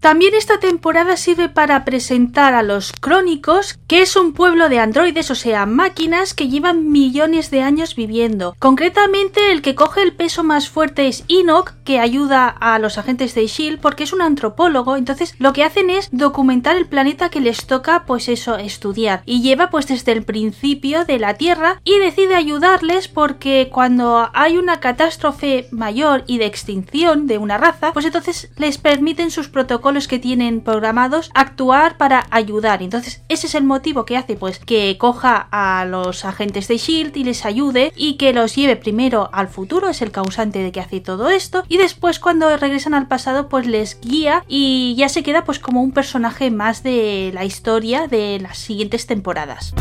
También 0.07 0.35
esta 0.37 0.61
temporada 0.61 1.17
sirve 1.17 1.49
para 1.49 1.85
presentar 1.85 2.55
a 2.55 2.63
los 2.63 2.93
Crónicos, 2.93 3.77
que 3.89 4.03
es 4.03 4.15
un 4.15 4.35
pueblo 4.35 4.69
de 4.69 4.79
androides, 4.79 5.33
o 5.33 5.35
sea, 5.35 5.67
máquinas 5.67 6.33
que 6.33 6.47
llevan 6.47 6.93
millones 6.93 7.51
de 7.51 7.63
años 7.63 7.97
viviendo. 7.97 8.55
Concretamente, 8.61 9.51
el 9.51 9.63
que 9.63 9.75
coge 9.75 10.03
el 10.03 10.13
peso 10.13 10.45
más 10.45 10.69
fuerte 10.69 11.09
es 11.09 11.25
Enoch, 11.27 11.73
que 11.83 11.99
ayuda 11.99 12.47
a 12.47 12.79
los 12.79 12.99
agentes 12.99 13.35
de 13.35 13.49
Shield 13.49 13.81
porque 13.81 14.05
es 14.05 14.13
un 14.13 14.23
antropólogo, 14.23 14.95
entonces 14.95 15.35
lo 15.41 15.53
que 15.53 15.65
hacen 15.65 15.91
es 15.91 16.09
documentar 16.13 16.77
el 16.77 16.87
planeta 16.87 17.29
que 17.29 17.41
les 17.41 17.67
toca, 17.67 18.05
pues 18.07 18.29
eso, 18.29 18.59
estudiar. 18.59 19.25
Y 19.27 19.43
lleva 19.43 19.71
pues 19.71 19.89
desde 19.89 20.13
el 20.13 20.23
principio 20.23 21.05
de 21.05 21.19
la 21.19 21.35
Tierra 21.35 21.81
y 21.83 21.99
decide 21.99 22.37
ayudarles 22.37 23.09
porque 23.09 23.71
cuando 23.73 24.31
hay 24.35 24.57
una 24.57 24.79
catástrofe 24.79 25.67
mayor 25.73 26.23
y 26.29 26.39
de 26.39 26.47
extinción 26.47 27.27
de 27.27 27.39
una 27.39 27.59
raza, 27.59 27.93
pues 27.93 28.07
entonces 28.07 28.51
les 28.57 28.79
permiten 28.79 29.33
sus 29.33 29.49
protocolos 29.49 29.96
que 29.97 30.19
tienen 30.19 30.61
programados 30.61 31.31
actuar 31.35 31.97
para 31.97 32.27
ayudar. 32.31 32.83
Entonces, 32.83 33.23
ese 33.31 33.47
es 33.47 33.55
el 33.55 33.65
motivo 33.65 34.05
que 34.05 34.19
hace 34.19 34.37
pues 34.37 34.59
que 34.59 34.97
coja 34.99 35.49
a 35.51 35.87
los 35.87 36.25
agentes 36.27 36.69
de 36.69 36.77
Shield 36.77 37.17
y 37.17 37.25
les 37.25 37.47
ayude 37.47 37.93
y 37.97 38.19
que 38.19 38.35
los 38.35 38.55
lleve 38.55 38.77
primero 38.77 39.31
al 39.33 39.49
futuro, 39.49 39.89
es 39.89 40.03
el 40.03 40.13
causante 40.13 40.59
de 40.59 40.73
que 40.73 40.81
hace 40.81 41.01
todo 41.01 41.31
esto, 41.31 41.65
y 41.69 41.79
después 41.79 42.21
cuando 42.21 42.55
regresan 42.57 42.95
al 42.95 43.09
pasado 43.09 43.49
pues 43.49 43.67
les 43.67 43.99
guía 44.01 44.45
y 44.47 44.95
ya 44.97 45.09
se 45.09 45.23
queda 45.23 45.45
pues 45.45 45.59
como 45.59 45.83
un 45.83 45.93
personaje 45.93 46.51
más 46.51 46.83
de 46.83 47.31
la 47.33 47.45
historia 47.45 48.07
de 48.07 48.39
las 48.41 48.59
siguientes 48.59 49.07
temporadas. 49.07 49.73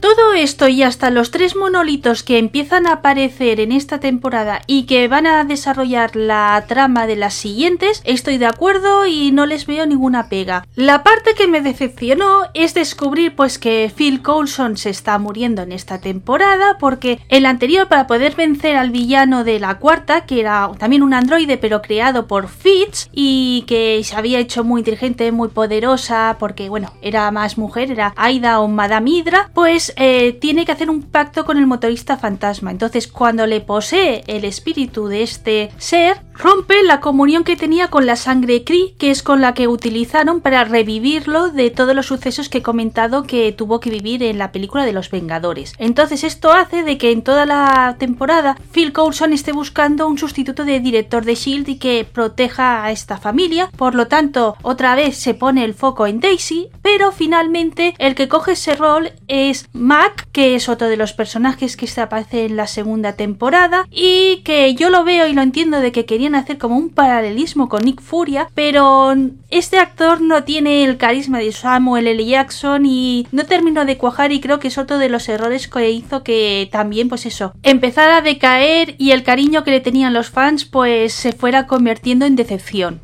Todo 0.00 0.34
esto 0.34 0.68
y 0.68 0.82
hasta 0.82 1.10
los 1.10 1.30
tres 1.30 1.56
monolitos 1.56 2.22
que 2.22 2.38
empiezan 2.38 2.86
a 2.86 2.94
aparecer 2.94 3.60
en 3.60 3.72
esta 3.72 3.98
temporada 3.98 4.60
y 4.66 4.84
que 4.84 5.08
van 5.08 5.26
a 5.26 5.44
desarrollar 5.44 6.14
la 6.16 6.64
trama 6.68 7.06
de 7.06 7.16
las 7.16 7.34
siguientes, 7.34 8.02
estoy 8.04 8.38
de 8.38 8.46
acuerdo 8.46 9.06
y 9.06 9.32
no 9.32 9.46
les 9.46 9.66
veo 9.66 9.86
ninguna 9.86 10.28
pega. 10.28 10.66
La 10.74 11.02
parte 11.02 11.34
que 11.34 11.48
me 11.48 11.62
decepcionó 11.62 12.42
es 12.54 12.74
descubrir 12.74 13.34
pues 13.34 13.58
que 13.58 13.90
Phil 13.94 14.22
Coulson 14.22 14.76
se 14.76 14.90
está 14.90 15.18
muriendo 15.18 15.62
en 15.62 15.72
esta 15.72 16.00
temporada 16.00 16.76
porque 16.78 17.20
el 17.28 17.46
anterior 17.46 17.88
para 17.88 18.06
poder 18.06 18.34
vencer 18.34 18.76
al 18.76 18.90
villano 18.90 19.44
de 19.44 19.58
la 19.58 19.78
cuarta, 19.78 20.26
que 20.26 20.40
era 20.40 20.70
también 20.78 21.02
un 21.02 21.14
androide 21.14 21.56
pero 21.56 21.82
creado 21.82 22.26
por 22.26 22.48
Fitz 22.48 23.08
y 23.12 23.64
que 23.66 24.00
se 24.04 24.16
había 24.16 24.38
hecho 24.38 24.62
muy 24.62 24.82
inteligente, 24.82 25.32
muy 25.32 25.48
poderosa 25.48 26.36
porque 26.38 26.68
bueno, 26.68 26.92
era 27.00 27.30
más 27.30 27.56
mujer, 27.58 27.90
era 27.90 28.12
Aida 28.16 28.60
o 28.60 28.68
Madame 28.68 29.10
Hydra, 29.10 29.50
pues 29.54 29.85
eh, 29.96 30.32
tiene 30.40 30.64
que 30.64 30.72
hacer 30.72 30.90
un 30.90 31.02
pacto 31.02 31.44
con 31.44 31.58
el 31.58 31.66
motorista 31.66 32.16
fantasma. 32.16 32.70
Entonces, 32.70 33.08
cuando 33.08 33.46
le 33.46 33.60
posee 33.60 34.24
el 34.26 34.44
espíritu 34.44 35.08
de 35.08 35.22
este 35.22 35.70
ser, 35.78 36.20
rompe 36.34 36.82
la 36.82 37.00
comunión 37.00 37.44
que 37.44 37.56
tenía 37.56 37.88
con 37.88 38.06
la 38.06 38.16
sangre 38.16 38.64
Kree, 38.64 38.94
que 38.98 39.10
es 39.10 39.22
con 39.22 39.40
la 39.40 39.54
que 39.54 39.68
utilizaron 39.68 40.40
para 40.40 40.64
revivirlo 40.64 41.50
de 41.50 41.70
todos 41.70 41.94
los 41.94 42.06
sucesos 42.06 42.48
que 42.48 42.58
he 42.58 42.62
comentado 42.62 43.24
que 43.24 43.52
tuvo 43.52 43.80
que 43.80 43.90
vivir 43.90 44.22
en 44.22 44.38
la 44.38 44.52
película 44.52 44.84
de 44.84 44.92
los 44.92 45.10
Vengadores. 45.10 45.74
Entonces, 45.78 46.24
esto 46.24 46.52
hace 46.52 46.82
de 46.82 46.98
que 46.98 47.12
en 47.12 47.22
toda 47.22 47.46
la 47.46 47.96
temporada 47.98 48.56
Phil 48.72 48.92
Coulson 48.92 49.32
esté 49.32 49.52
buscando 49.52 50.06
un 50.08 50.18
sustituto 50.18 50.64
de 50.64 50.80
director 50.80 51.24
de 51.24 51.34
Shield 51.34 51.68
y 51.68 51.78
que 51.78 52.06
proteja 52.10 52.84
a 52.84 52.90
esta 52.90 53.18
familia. 53.18 53.70
Por 53.76 53.94
lo 53.94 54.06
tanto, 54.06 54.56
otra 54.62 54.94
vez 54.94 55.16
se 55.16 55.34
pone 55.34 55.64
el 55.64 55.74
foco 55.74 56.06
en 56.06 56.20
Daisy, 56.20 56.68
pero 56.82 57.12
finalmente 57.12 57.94
el 57.98 58.14
que 58.14 58.28
coge 58.28 58.52
ese 58.52 58.74
rol 58.74 59.12
es 59.28 59.68
Mac, 59.76 60.28
que 60.32 60.54
es 60.54 60.68
otro 60.68 60.88
de 60.88 60.96
los 60.96 61.12
personajes 61.12 61.76
que 61.76 61.86
se 61.86 62.00
aparece 62.00 62.46
en 62.46 62.56
la 62.56 62.66
segunda 62.66 63.12
temporada 63.12 63.86
y 63.90 64.42
que 64.44 64.74
yo 64.74 64.90
lo 64.90 65.04
veo 65.04 65.26
y 65.26 65.32
lo 65.32 65.42
entiendo 65.42 65.80
de 65.80 65.92
que 65.92 66.04
querían 66.04 66.34
hacer 66.34 66.58
como 66.58 66.76
un 66.76 66.90
paralelismo 66.90 67.68
con 67.68 67.84
Nick 67.84 68.00
Furia, 68.00 68.48
pero 68.54 69.14
este 69.50 69.78
actor 69.78 70.20
no 70.20 70.44
tiene 70.44 70.84
el 70.84 70.96
carisma 70.96 71.38
de 71.38 71.52
Samuel 71.52 72.06
L. 72.06 72.24
Jackson 72.24 72.84
y 72.86 73.26
no 73.32 73.44
terminó 73.44 73.84
de 73.84 73.98
cuajar 73.98 74.32
y 74.32 74.40
creo 74.40 74.58
que 74.58 74.68
es 74.68 74.78
otro 74.78 74.98
de 74.98 75.08
los 75.08 75.28
errores 75.28 75.68
que 75.68 75.90
hizo 75.90 76.22
que 76.22 76.68
también 76.72 77.08
pues 77.08 77.26
eso, 77.26 77.52
empezara 77.62 78.18
a 78.18 78.22
decaer 78.22 78.94
y 78.98 79.12
el 79.12 79.22
cariño 79.22 79.64
que 79.64 79.70
le 79.70 79.80
tenían 79.80 80.14
los 80.14 80.30
fans 80.30 80.64
pues 80.64 81.12
se 81.12 81.32
fuera 81.32 81.66
convirtiendo 81.66 82.26
en 82.26 82.36
decepción. 82.36 83.00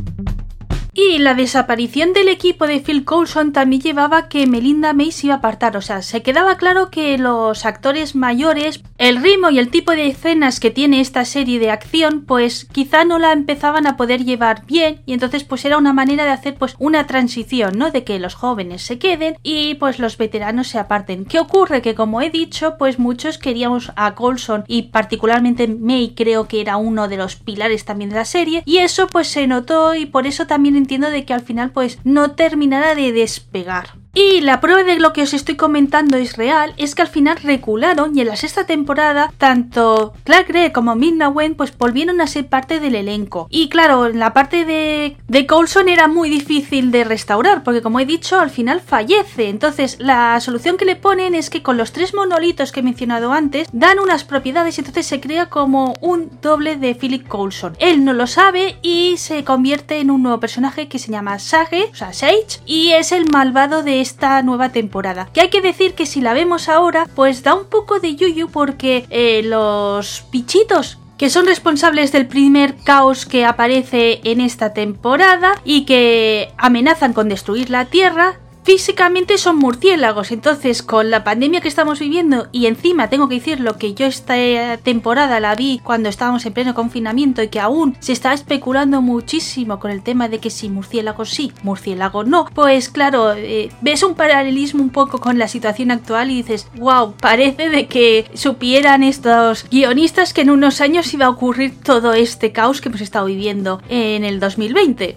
Y 0.95 1.19
la 1.19 1.33
desaparición 1.33 2.13
del 2.13 2.29
equipo 2.29 2.67
de 2.67 2.81
Phil 2.81 3.05
Coulson 3.05 3.53
también 3.55 3.81
llevaba 3.81 4.29
que 4.29 4.47
Melinda 4.47 4.93
May 4.93 5.11
se 5.11 5.29
iba 5.29 5.37
a 5.37 5.39
apartar, 5.39 5.75
o 5.79 5.81
sea, 5.81 6.03
se 6.03 6.23
quedaba 6.23 6.59
claro 6.59 6.91
que 6.91 7.17
los 7.17 7.65
actores 7.65 8.15
mayores, 8.15 8.83
el 8.99 9.23
ritmo 9.23 9.49
y 9.49 9.59
el 9.59 9.71
tipo 9.71 9.93
de 9.93 10.09
escenas 10.09 10.61
que 10.61 10.71
tiene 10.71 11.01
esta 11.01 11.25
serie 11.25 11.59
de 11.59 11.71
acción, 11.71 12.25
pues 12.27 12.67
quizá 12.67 13.07
no 13.07 13.19
la 13.19 13.33
empezaban 13.33 13.87
a 13.87 13.97
poder 13.97 14.25
llevar 14.25 14.67
bien 14.67 15.01
y 15.07 15.15
entonces 15.15 15.45
pues 15.45 15.65
era 15.65 15.79
una 15.79 15.95
manera 15.95 16.25
de 16.25 16.31
hacer 16.31 16.57
pues 16.57 16.77
una 16.79 17.07
transición, 17.07 17.79
¿no? 17.79 17.91
De 17.91 18.05
que 18.05 18.19
los 18.19 18.35
jóvenes 18.35 18.83
se 18.83 18.99
queden 18.99 19.39
y 19.43 19.77
pues 19.77 19.99
los 19.99 20.19
veteranos 20.19 20.69
se 20.69 20.79
aparten. 20.79 21.25
¿Qué 21.25 21.41
ocurre? 21.41 21.81
Que 21.81 21.95
como 21.95 22.21
he 22.21 22.29
dicho, 22.29 22.77
pues 22.79 22.99
muchos 22.99 23.39
queríamos 23.39 23.93
a 23.97 24.15
Coulson 24.15 24.65
y 24.67 24.83
particularmente 24.83 25.69
May 25.69 26.13
creo 26.15 26.49
que 26.49 26.61
era 26.61 26.77
uno 26.77 27.09
de 27.09 27.17
los 27.17 27.37
pilares 27.37 27.87
también 27.87 28.11
de 28.11 28.17
la 28.17 28.27
serie 28.27 28.63
y 28.67 28.79
eso 28.79 29.07
pues 29.07 29.29
se 29.29 29.47
notó 29.47 29.95
y 29.95 30.05
por 30.05 30.27
eso 30.27 30.47
también 30.47 30.82
entiendo 30.83 31.11
de 31.11 31.25
que 31.25 31.33
al 31.33 31.43
final 31.43 31.71
pues 31.71 31.99
no 32.05 32.33
terminara 32.33 32.95
de 32.95 33.13
despegar. 33.13 34.02
Y 34.15 34.43
la 34.43 34.61
prueba 34.61 34.83
de 34.83 34.99
lo 34.99 35.15
que 35.15 35.23
os 35.23 35.33
estoy 35.33 35.57
comentando 35.57 36.19
es 36.19 36.37
real, 36.37 36.75
es 36.77 36.95
que 36.95 37.03
al 37.03 37.09
final 37.09 37.39
recularon 37.43 38.17
y 38.17 38.21
en 38.21 38.29
la 38.29 38.37
sexta 38.37 38.67
temporada 38.67 39.33
tanto 39.39 40.13
Clark 40.25 40.49
Gregg 40.49 40.73
como 40.73 40.95
Midna 40.95 41.31
Wen 41.31 41.55
pues 41.55 41.77
volvieron 41.77 42.21
a 42.21 42.27
ser 42.27 42.47
parte 42.47 42.79
del 42.79 42.95
elenco. 42.95 43.47
Y 43.49 43.71
claro, 43.71 44.11
la 44.11 44.35
parte 44.35 44.67
de, 44.67 45.17
de 45.29 45.47
Coulson 45.47 45.89
era 45.89 46.09
muy 46.09 46.29
difícil 46.29 46.91
de 46.91 47.05
restaurar 47.05 47.63
porque 47.65 47.81
como 47.81 48.01
he 48.01 48.05
dicho 48.05 48.39
al 48.39 48.51
final 48.51 48.83
fallece. 48.83 49.49
Entonces 49.49 49.97
la 49.99 50.39
solución 50.41 50.77
que 50.77 50.85
le 50.85 50.97
ponen 50.97 51.35
es 51.35 51.49
que 51.49 51.63
con 51.63 51.79
los 51.79 51.93
tres 51.93 52.13
monolitos 52.13 52.71
que 52.71 52.81
he 52.81 52.83
mencionado 52.83 53.33
antes 53.33 53.69
dan 53.73 53.99
unas 53.99 54.25
propiedades 54.25 54.77
y 54.77 54.83
entonces 54.83 55.07
se 55.07 55.21
crea 55.21 55.47
como 55.47 55.95
un 56.03 56.31
doble 56.43 56.77
de 56.77 56.95
Philip 56.95 57.27
Coulson. 57.27 57.77
Él 57.79 58.05
no 58.05 58.13
lo 58.13 58.27
sabe 58.27 58.77
y 58.83 59.17
se 59.17 59.43
convierte 59.43 60.01
en 60.01 60.11
un 60.11 60.23
nuevo 60.23 60.39
personaje 60.39 60.87
que 60.89 60.99
se 60.99 61.11
llama 61.11 61.39
Sage, 61.39 61.89
o 61.91 61.95
sea 61.95 62.13
Sage, 62.13 62.61
y 62.67 62.91
es 62.91 63.13
el 63.13 63.25
malvado 63.31 63.83
de 63.83 64.02
esta 64.03 64.43
nueva 64.43 64.69
temporada. 64.69 65.29
Que 65.33 65.41
hay 65.41 65.49
que 65.49 65.63
decir 65.63 65.95
que 65.95 66.05
si 66.05 66.21
la 66.21 66.35
vemos 66.35 66.69
ahora, 66.69 67.09
pues 67.15 67.43
da 67.43 67.55
un 67.55 67.65
poco 67.65 67.99
de 68.01 68.15
yuyu 68.15 68.49
porque 68.49 69.07
eh, 69.09 69.43
los 69.43 70.25
bichitos 70.31 70.99
que 71.23 71.31
son 71.31 71.47
responsables 71.47 72.11
del 72.11 72.27
primer 72.27 72.75
caos 72.75 73.27
que 73.27 73.45
aparece 73.45 74.21
en 74.25 74.41
esta 74.41 74.73
temporada 74.73 75.53
y 75.65 75.85
que 75.85 76.53
amenazan 76.59 77.13
con 77.13 77.29
destruir 77.29 77.71
la 77.71 77.85
Tierra, 77.85 78.41
físicamente 78.65 79.39
son 79.39 79.57
murciélagos. 79.57 80.33
Entonces, 80.33 80.83
con 80.83 81.11
la 81.11 81.25
pandemia 81.25 81.61
que 81.61 81.69
estamos 81.69 81.99
viviendo, 81.99 82.49
y 82.53 82.67
encima 82.67 83.09
tengo 83.09 83.29
que 83.29 83.37
decirlo 83.37 83.77
que 83.79 83.95
yo 83.95 84.07
esta 84.07 84.77
temporada 84.79 85.41
la 85.41 85.55
vi 85.55 85.81
cuando 85.83 86.09
estábamos 86.09 86.47
en 86.47 86.53
pleno 86.53 86.75
confinamiento 86.75 87.43
y 87.43 87.49
que 87.49 87.61
aún 87.61 87.97
se 88.01 88.13
está 88.13 88.33
especulando 88.33 89.03
muchísimo 89.03 89.79
con 89.79 89.91
el 89.91 90.03
tema 90.03 90.29
de 90.29 90.39
que 90.39 90.51
si 90.51 90.69
murciélago 90.69 91.25
sí, 91.25 91.53
murciélago 91.63 92.25
no, 92.25 92.47
pues 92.55 92.89
claro, 92.89 93.33
eh, 93.33 93.71
ves 93.81 94.03
un 94.03 94.15
paralelismo 94.15 94.83
un 94.83 94.91
poco 94.91 95.19
con 95.19 95.39
la 95.39 95.49
situación 95.49 95.91
actual 95.91 96.31
y 96.31 96.37
dices, 96.37 96.69
wow, 96.77 97.15
parece 97.21 97.71
de 97.71 97.87
que 97.87 98.31
supieran 98.35 99.03
estos 99.03 99.69
guionistas 99.71 100.33
que 100.33 100.43
en 100.43 100.51
unos 100.51 100.81
años 100.81 101.13
iba 101.15 101.27
a 101.27 101.31
ocurrir 101.31 101.81
todo 101.81 102.13
este 102.15 102.53
caos 102.53 102.81
que 102.81 102.89
hemos 102.89 103.01
estado 103.01 103.27
viviendo 103.27 103.83
en 103.89 104.25
el 104.25 104.41
2020. 104.41 105.17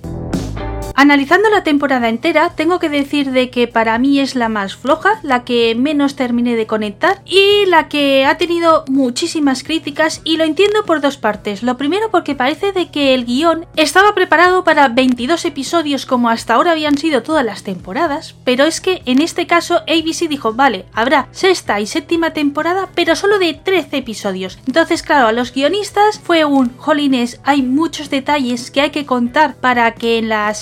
Analizando 0.97 1.49
la 1.49 1.63
temporada 1.63 2.07
entera, 2.07 2.51
tengo 2.55 2.79
que 2.79 2.87
decir 2.87 3.31
de 3.31 3.49
que 3.49 3.67
para 3.67 3.99
mí 3.99 4.21
es 4.21 4.33
la 4.33 4.47
más 4.47 4.77
floja, 4.77 5.19
la 5.23 5.43
que 5.43 5.75
menos 5.75 6.15
terminé 6.15 6.55
de 6.55 6.67
conectar 6.67 7.21
y 7.25 7.65
la 7.65 7.89
que 7.89 8.25
ha 8.25 8.37
tenido 8.37 8.85
muchísimas 8.87 9.63
críticas 9.63 10.21
y 10.23 10.37
lo 10.37 10.45
entiendo 10.45 10.85
por 10.85 11.01
dos 11.01 11.17
partes. 11.17 11.63
Lo 11.63 11.77
primero 11.77 12.09
porque 12.11 12.33
parece 12.33 12.71
de 12.71 12.89
que 12.89 13.13
el 13.13 13.25
guion 13.25 13.65
estaba 13.75 14.15
preparado 14.15 14.63
para 14.63 14.87
22 14.87 15.43
episodios 15.43 16.05
como 16.05 16.29
hasta 16.29 16.53
ahora 16.53 16.71
habían 16.71 16.97
sido 16.97 17.23
todas 17.23 17.43
las 17.43 17.63
temporadas, 17.63 18.33
pero 18.45 18.63
es 18.63 18.79
que 18.79 19.01
en 19.05 19.21
este 19.21 19.47
caso 19.47 19.79
ABC 19.89 20.29
dijo, 20.29 20.53
vale, 20.53 20.85
habrá 20.93 21.27
sexta 21.31 21.81
y 21.81 21.87
séptima 21.87 22.31
temporada, 22.31 22.87
pero 22.95 23.17
solo 23.17 23.37
de 23.37 23.53
13 23.53 23.97
episodios. 23.97 24.59
Entonces, 24.65 25.03
claro, 25.03 25.27
a 25.27 25.33
los 25.33 25.53
guionistas 25.53 26.21
fue 26.23 26.45
un, 26.45 26.75
jolines, 26.77 27.41
hay 27.43 27.63
muchos 27.63 28.09
detalles 28.09 28.71
que 28.71 28.79
hay 28.79 28.91
que 28.91 29.05
contar 29.05 29.55
para 29.55 29.93
que 29.93 30.19
en 30.19 30.29
la 30.29 30.53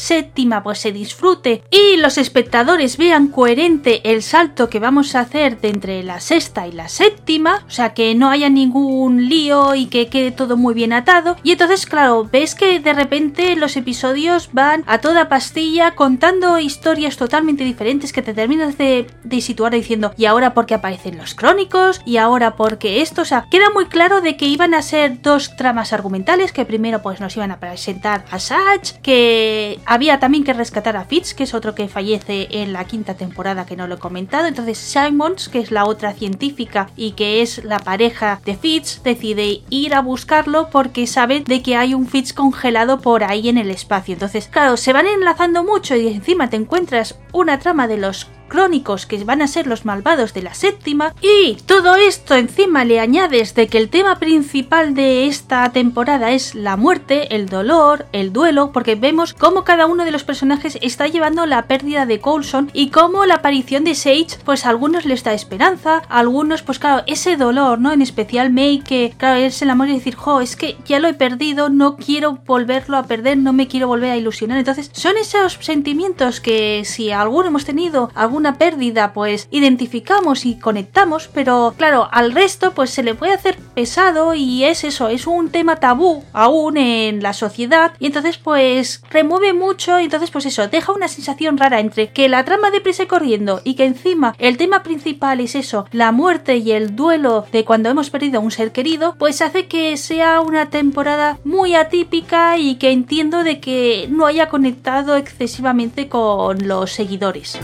pues 0.63 0.79
se 0.79 0.91
disfrute 0.91 1.63
y 1.71 1.97
los 1.97 2.17
espectadores 2.17 2.97
vean 2.97 3.27
coherente 3.27 4.01
el 4.11 4.21
salto 4.21 4.69
que 4.69 4.79
vamos 4.79 5.15
a 5.15 5.21
hacer 5.21 5.59
de 5.59 5.69
entre 5.69 6.03
la 6.03 6.19
sexta 6.19 6.67
y 6.67 6.71
la 6.71 6.89
séptima, 6.89 7.63
o 7.67 7.71
sea 7.71 7.93
que 7.93 8.13
no 8.15 8.29
haya 8.29 8.49
ningún 8.49 9.29
lío 9.29 9.75
y 9.75 9.87
que 9.87 10.07
quede 10.07 10.31
todo 10.31 10.57
muy 10.57 10.73
bien 10.73 10.93
atado. 10.93 11.37
Y 11.43 11.51
entonces, 11.51 11.85
claro, 11.85 12.27
ves 12.31 12.55
que 12.55 12.79
de 12.79 12.93
repente 12.93 13.55
los 13.55 13.75
episodios 13.77 14.49
van 14.53 14.83
a 14.87 14.99
toda 14.99 15.29
pastilla 15.29 15.95
contando 15.95 16.59
historias 16.59 17.17
totalmente 17.17 17.63
diferentes 17.63 18.11
que 18.11 18.21
te 18.21 18.33
terminas 18.33 18.77
de, 18.77 19.07
de 19.23 19.41
situar 19.41 19.73
diciendo, 19.73 20.13
y 20.17 20.25
ahora 20.25 20.53
porque 20.53 20.75
aparecen 20.75 21.17
los 21.17 21.35
crónicos, 21.35 22.01
y 22.05 22.17
ahora 22.17 22.55
porque 22.55 23.01
esto, 23.01 23.21
o 23.21 23.25
sea, 23.25 23.47
queda 23.49 23.69
muy 23.73 23.85
claro 23.85 24.21
de 24.21 24.37
que 24.37 24.45
iban 24.45 24.73
a 24.73 24.81
ser 24.81 25.21
dos 25.21 25.55
tramas 25.55 25.93
argumentales, 25.93 26.51
que 26.51 26.65
primero 26.65 27.01
pues 27.01 27.19
nos 27.19 27.35
iban 27.35 27.51
a 27.51 27.59
presentar 27.59 28.25
a 28.29 28.39
Satch, 28.39 28.93
que 29.01 29.79
había 29.85 30.12
también 30.19 30.43
que 30.43 30.53
rescatar 30.53 30.97
a 30.97 31.05
Fitz, 31.05 31.33
que 31.33 31.43
es 31.43 31.53
otro 31.53 31.75
que 31.75 31.87
fallece 31.87 32.47
en 32.51 32.73
la 32.73 32.85
quinta 32.85 33.15
temporada 33.15 33.65
que 33.65 33.75
no 33.75 33.87
lo 33.87 33.95
he 33.95 33.99
comentado. 33.99 34.47
Entonces 34.47 34.77
Simons, 34.77 35.49
que 35.49 35.59
es 35.59 35.71
la 35.71 35.85
otra 35.85 36.13
científica 36.13 36.89
y 36.95 37.11
que 37.11 37.41
es 37.41 37.63
la 37.63 37.79
pareja 37.79 38.41
de 38.45 38.55
Fitz, 38.55 39.01
decide 39.03 39.61
ir 39.69 39.93
a 39.95 40.01
buscarlo 40.01 40.69
porque 40.69 41.07
sabe 41.07 41.43
de 41.45 41.61
que 41.61 41.75
hay 41.75 41.93
un 41.93 42.07
Fitz 42.07 42.33
congelado 42.33 42.99
por 42.99 43.23
ahí 43.23 43.49
en 43.49 43.57
el 43.57 43.69
espacio. 43.69 44.13
Entonces, 44.13 44.47
claro, 44.47 44.77
se 44.77 44.93
van 44.93 45.07
enlazando 45.07 45.63
mucho 45.63 45.95
y 45.95 46.07
encima 46.07 46.49
te 46.49 46.57
encuentras 46.57 47.19
una 47.31 47.59
trama 47.59 47.87
de 47.87 47.97
los 47.97 48.27
crónicos 48.53 49.07
que 49.07 49.23
van 49.23 49.41
a 49.41 49.47
ser 49.47 49.65
los 49.65 49.83
malvados 49.83 50.35
de 50.35 50.43
la 50.43 50.53
séptima 50.53 51.15
y 51.21 51.55
todo 51.65 51.95
esto 51.95 52.35
encima 52.35 52.85
le 52.85 52.99
añades 52.99 53.55
de 53.55 53.65
que 53.65 53.79
el 53.79 53.89
tema 53.89 54.19
principal 54.19 54.93
de 54.93 55.25
esta 55.25 55.71
temporada 55.71 56.29
es 56.29 56.53
la 56.53 56.77
muerte, 56.77 57.35
el 57.35 57.49
dolor, 57.49 58.05
el 58.11 58.31
duelo, 58.31 58.71
porque 58.71 58.93
vemos 58.93 59.33
cómo 59.33 59.63
cada 59.63 59.87
uno 59.87 60.05
de 60.05 60.11
los 60.11 60.23
personajes 60.23 60.77
está 60.83 61.07
llevando 61.07 61.47
la 61.47 61.65
pérdida 61.65 62.05
de 62.05 62.19
Coulson 62.19 62.69
y 62.73 62.91
cómo 62.91 63.25
la 63.25 63.35
aparición 63.35 63.85
de 63.85 63.95
Sage 63.95 64.37
pues 64.45 64.67
a 64.67 64.69
algunos 64.69 65.05
les 65.05 65.23
da 65.23 65.33
esperanza, 65.33 66.03
a 66.07 66.19
algunos 66.19 66.61
pues 66.61 66.77
claro, 66.77 67.01
ese 67.07 67.37
dolor, 67.37 67.79
¿no? 67.79 67.91
En 67.91 68.03
especial 68.03 68.53
May 68.53 68.83
que 68.85 69.15
claro, 69.17 69.37
es 69.37 69.63
el 69.63 69.71
amor 69.71 69.89
y 69.89 69.93
decir, 69.93 70.13
jo, 70.13 70.41
es 70.41 70.55
que 70.55 70.77
ya 70.85 70.99
lo 70.99 71.07
he 71.07 71.15
perdido, 71.15 71.69
no 71.69 71.95
quiero 71.95 72.37
volverlo 72.45 72.97
a 72.97 73.07
perder, 73.07 73.39
no 73.39 73.51
me 73.51 73.67
quiero 73.67 73.87
volver 73.87 74.11
a 74.11 74.17
ilusionar. 74.17 74.59
Entonces 74.59 74.91
son 74.93 75.17
esos 75.17 75.57
sentimientos 75.59 76.39
que 76.39 76.83
si 76.85 77.11
alguno 77.11 77.47
hemos 77.47 77.65
tenido 77.65 78.11
algún 78.13 78.42
una 78.43 78.57
pérdida, 78.57 79.13
pues 79.13 79.47
identificamos 79.51 80.45
y 80.45 80.59
conectamos, 80.59 81.29
pero 81.33 81.73
claro, 81.77 82.09
al 82.11 82.33
resto 82.33 82.73
pues 82.73 82.89
se 82.89 83.01
le 83.01 83.15
puede 83.15 83.31
hacer 83.31 83.57
pesado 83.73 84.33
y 84.33 84.65
es 84.65 84.83
eso, 84.83 85.07
es 85.07 85.27
un 85.27 85.49
tema 85.49 85.77
tabú 85.77 86.25
aún 86.33 86.75
en 86.75 87.23
la 87.23 87.31
sociedad 87.31 87.93
y 87.99 88.07
entonces 88.07 88.37
pues 88.37 89.01
remueve 89.09 89.53
mucho 89.53 89.97
y 89.97 90.03
entonces 90.03 90.29
pues 90.29 90.45
eso, 90.45 90.67
deja 90.67 90.91
una 90.91 91.07
sensación 91.07 91.57
rara 91.57 91.79
entre 91.79 92.09
que 92.09 92.27
la 92.27 92.43
trama 92.43 92.69
de 92.69 92.81
prisa 92.81 93.07
corriendo 93.07 93.61
y 93.63 93.75
que 93.75 93.85
encima 93.85 94.35
el 94.39 94.57
tema 94.57 94.83
principal 94.83 95.39
es 95.39 95.55
eso, 95.55 95.85
la 95.93 96.11
muerte 96.11 96.57
y 96.57 96.73
el 96.73 96.97
duelo 96.97 97.45
de 97.53 97.63
cuando 97.63 97.87
hemos 97.87 98.09
perdido 98.09 98.39
a 98.39 98.43
un 98.43 98.51
ser 98.51 98.73
querido, 98.73 99.15
pues 99.17 99.41
hace 99.41 99.67
que 99.67 99.95
sea 99.95 100.41
una 100.41 100.69
temporada 100.69 101.37
muy 101.45 101.75
atípica 101.75 102.57
y 102.57 102.75
que 102.75 102.91
entiendo 102.91 103.45
de 103.45 103.61
que 103.61 104.09
no 104.09 104.25
haya 104.25 104.49
conectado 104.49 105.15
excesivamente 105.15 106.09
con 106.09 106.67
los 106.67 106.91
seguidores. 106.91 107.57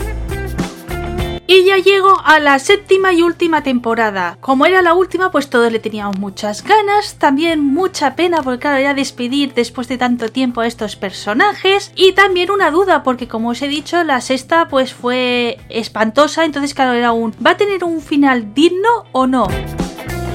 Y 1.52 1.64
ya 1.64 1.78
llego 1.78 2.16
a 2.24 2.38
la 2.38 2.60
séptima 2.60 3.12
y 3.12 3.22
última 3.22 3.64
temporada. 3.64 4.38
Como 4.40 4.66
era 4.66 4.82
la 4.82 4.94
última, 4.94 5.32
pues 5.32 5.50
todos 5.50 5.72
le 5.72 5.80
teníamos 5.80 6.16
muchas 6.16 6.62
ganas, 6.62 7.16
también 7.18 7.58
mucha 7.58 8.14
pena 8.14 8.40
porque 8.40 8.60
claro, 8.60 8.76
era 8.76 8.94
despedir 8.94 9.52
después 9.52 9.88
de 9.88 9.98
tanto 9.98 10.28
tiempo 10.28 10.60
a 10.60 10.68
estos 10.68 10.94
personajes 10.94 11.90
y 11.96 12.12
también 12.12 12.52
una 12.52 12.70
duda 12.70 13.02
porque 13.02 13.26
como 13.26 13.48
os 13.48 13.62
he 13.62 13.66
dicho, 13.66 14.04
la 14.04 14.20
sexta 14.20 14.68
pues 14.68 14.94
fue 14.94 15.58
espantosa, 15.70 16.44
entonces 16.44 16.72
claro, 16.72 16.92
era 16.92 17.10
un 17.10 17.34
¿va 17.44 17.50
a 17.50 17.56
tener 17.56 17.82
un 17.82 18.00
final 18.00 18.54
digno 18.54 19.06
o 19.10 19.26
no? 19.26 19.48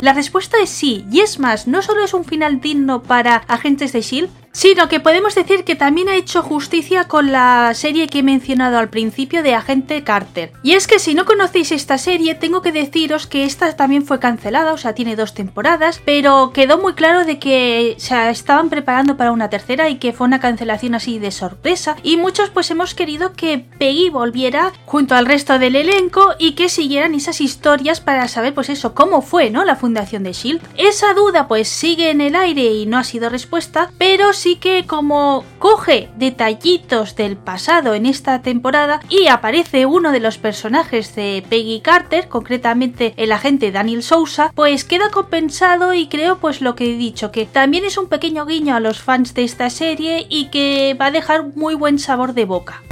La 0.02 0.12
respuesta 0.12 0.58
es 0.62 0.70
sí, 0.70 1.06
y 1.10 1.22
es 1.22 1.40
más, 1.40 1.66
no 1.66 1.82
solo 1.82 2.04
es 2.04 2.14
un 2.14 2.26
final 2.26 2.60
digno 2.60 3.02
para 3.02 3.38
agentes 3.48 3.94
de 3.94 4.02
Shield, 4.02 4.30
sino 4.56 4.88
que 4.88 5.02
podemos 5.02 5.36
decir 5.36 5.66
que 5.66 5.76
también 5.76 6.08
ha 6.08 6.16
hecho 6.16 6.42
justicia 6.42 7.10
con 7.10 7.34
la 7.34 7.74
serie 7.74 8.08
que 8.08 8.20
he 8.20 8.24
mencionado 8.24 8.78
al 8.78 8.90
principio 8.90 9.44
de 9.44 9.54
Agente 9.54 10.02
Carter. 10.06 10.54
Y 10.64 10.72
es 10.74 10.88
que 10.88 10.98
si 10.98 11.14
no 11.14 11.26
conocéis 11.26 11.74
esta 11.74 11.98
serie, 11.98 12.36
tengo 12.36 12.62
que 12.62 12.72
deciros 12.72 13.28
que 13.28 13.44
esta 13.44 13.76
también 13.76 14.06
fue 14.06 14.22
cancelada, 14.22 14.72
o 14.72 14.78
sea, 14.78 14.96
tiene 14.96 15.18
dos 15.18 15.34
temporadas, 15.34 16.02
pero 16.06 16.52
quedó 16.54 16.78
muy 16.78 16.94
claro 16.94 17.26
de 17.26 17.38
que 17.38 17.96
se 17.98 18.30
estaban 18.30 18.70
preparando 18.70 19.18
para 19.18 19.34
una 19.34 19.50
tercera 19.50 19.90
y 19.90 19.98
que 19.98 20.14
fue 20.14 20.26
una 20.26 20.40
cancelación 20.40 20.96
así 20.96 21.20
de 21.20 21.32
sorpresa. 21.32 21.98
Y 22.02 22.16
muchos 22.16 22.50
pues 22.50 22.72
hemos 22.72 22.96
querido 22.96 23.34
que 23.34 23.58
Peggy 23.58 24.10
volviera 24.10 24.72
junto 24.86 25.16
al 25.16 25.26
resto 25.26 25.60
del 25.60 25.76
elenco 25.76 26.30
y 26.40 26.54
que 26.54 26.70
siguieran 26.70 27.14
esas 27.14 27.42
historias 27.42 28.00
para 28.00 28.30
saber 28.30 28.54
pues 28.54 28.70
eso, 28.70 28.96
cómo 28.96 29.22
fue, 29.22 29.50
¿no? 29.50 29.66
La 29.66 29.76
fundación 29.76 30.24
de 30.24 30.32
Shield. 30.32 30.62
Esa 30.78 31.14
duda 31.14 31.50
pues 31.50 31.68
sigue 31.68 32.10
en 32.10 32.22
el 32.22 32.38
aire 32.38 32.64
y 32.64 32.86
no 32.86 32.98
ha 32.98 33.04
sido 33.04 33.30
respuesta, 33.30 33.92
pero 33.98 34.32
Así 34.46 34.58
que 34.58 34.86
como 34.86 35.44
coge 35.58 36.08
detallitos 36.18 37.16
del 37.16 37.36
pasado 37.36 37.96
en 37.96 38.06
esta 38.06 38.44
temporada 38.44 39.00
y 39.10 39.26
aparece 39.26 39.88
uno 39.88 40.12
de 40.12 40.20
los 40.20 40.38
personajes 40.38 41.16
de 41.16 41.44
Peggy 41.50 41.82
Carter, 41.82 42.28
concretamente 42.28 43.16
el 43.18 43.32
agente 43.32 43.72
Daniel 43.72 44.04
Sousa, 44.04 44.52
pues 44.54 44.84
queda 44.84 45.10
compensado 45.10 45.96
y 45.96 46.10
creo 46.10 46.38
pues 46.38 46.62
lo 46.62 46.76
que 46.76 46.94
he 46.94 46.96
dicho, 46.96 47.32
que 47.32 47.48
también 47.48 47.86
es 47.86 47.98
un 47.98 48.06
pequeño 48.06 48.46
guiño 48.46 48.76
a 48.76 48.80
los 48.80 49.02
fans 49.02 49.34
de 49.34 49.46
esta 49.46 49.72
serie 49.72 50.28
y 50.30 50.50
que 50.50 50.96
va 51.02 51.08
a 51.08 51.12
dejar 51.12 51.56
muy 51.56 51.74
buen 51.74 51.98
sabor 51.98 52.36
de 52.36 52.46
boca. 52.46 52.84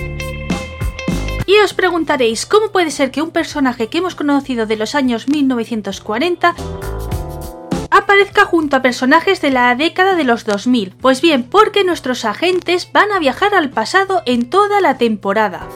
Y 1.45 1.59
os 1.63 1.75
preguntaréis, 1.75 2.47
¿cómo 2.47 2.71
puede 2.71 2.89
ser 2.89 3.11
que 3.11 3.21
un 3.21 3.29
personaje 3.29 3.89
que 3.89 3.99
hemos 3.99 4.15
conocido 4.15 4.65
de 4.65 4.77
los 4.77 4.95
años 4.95 5.27
1940 5.27 6.55
aparezca 7.93 8.45
junto 8.45 8.75
a 8.75 8.81
personajes 8.81 9.39
de 9.41 9.51
la 9.51 9.73
década 9.75 10.15
de 10.15 10.23
los 10.23 10.45
2000. 10.45 10.95
Pues 10.99 11.21
bien, 11.21 11.43
porque 11.43 11.83
nuestros 11.83 12.25
agentes 12.25 12.89
van 12.91 13.11
a 13.11 13.19
viajar 13.19 13.53
al 13.53 13.69
pasado 13.69 14.23
en 14.25 14.49
toda 14.49 14.81
la 14.81 14.97
temporada. 14.97 15.67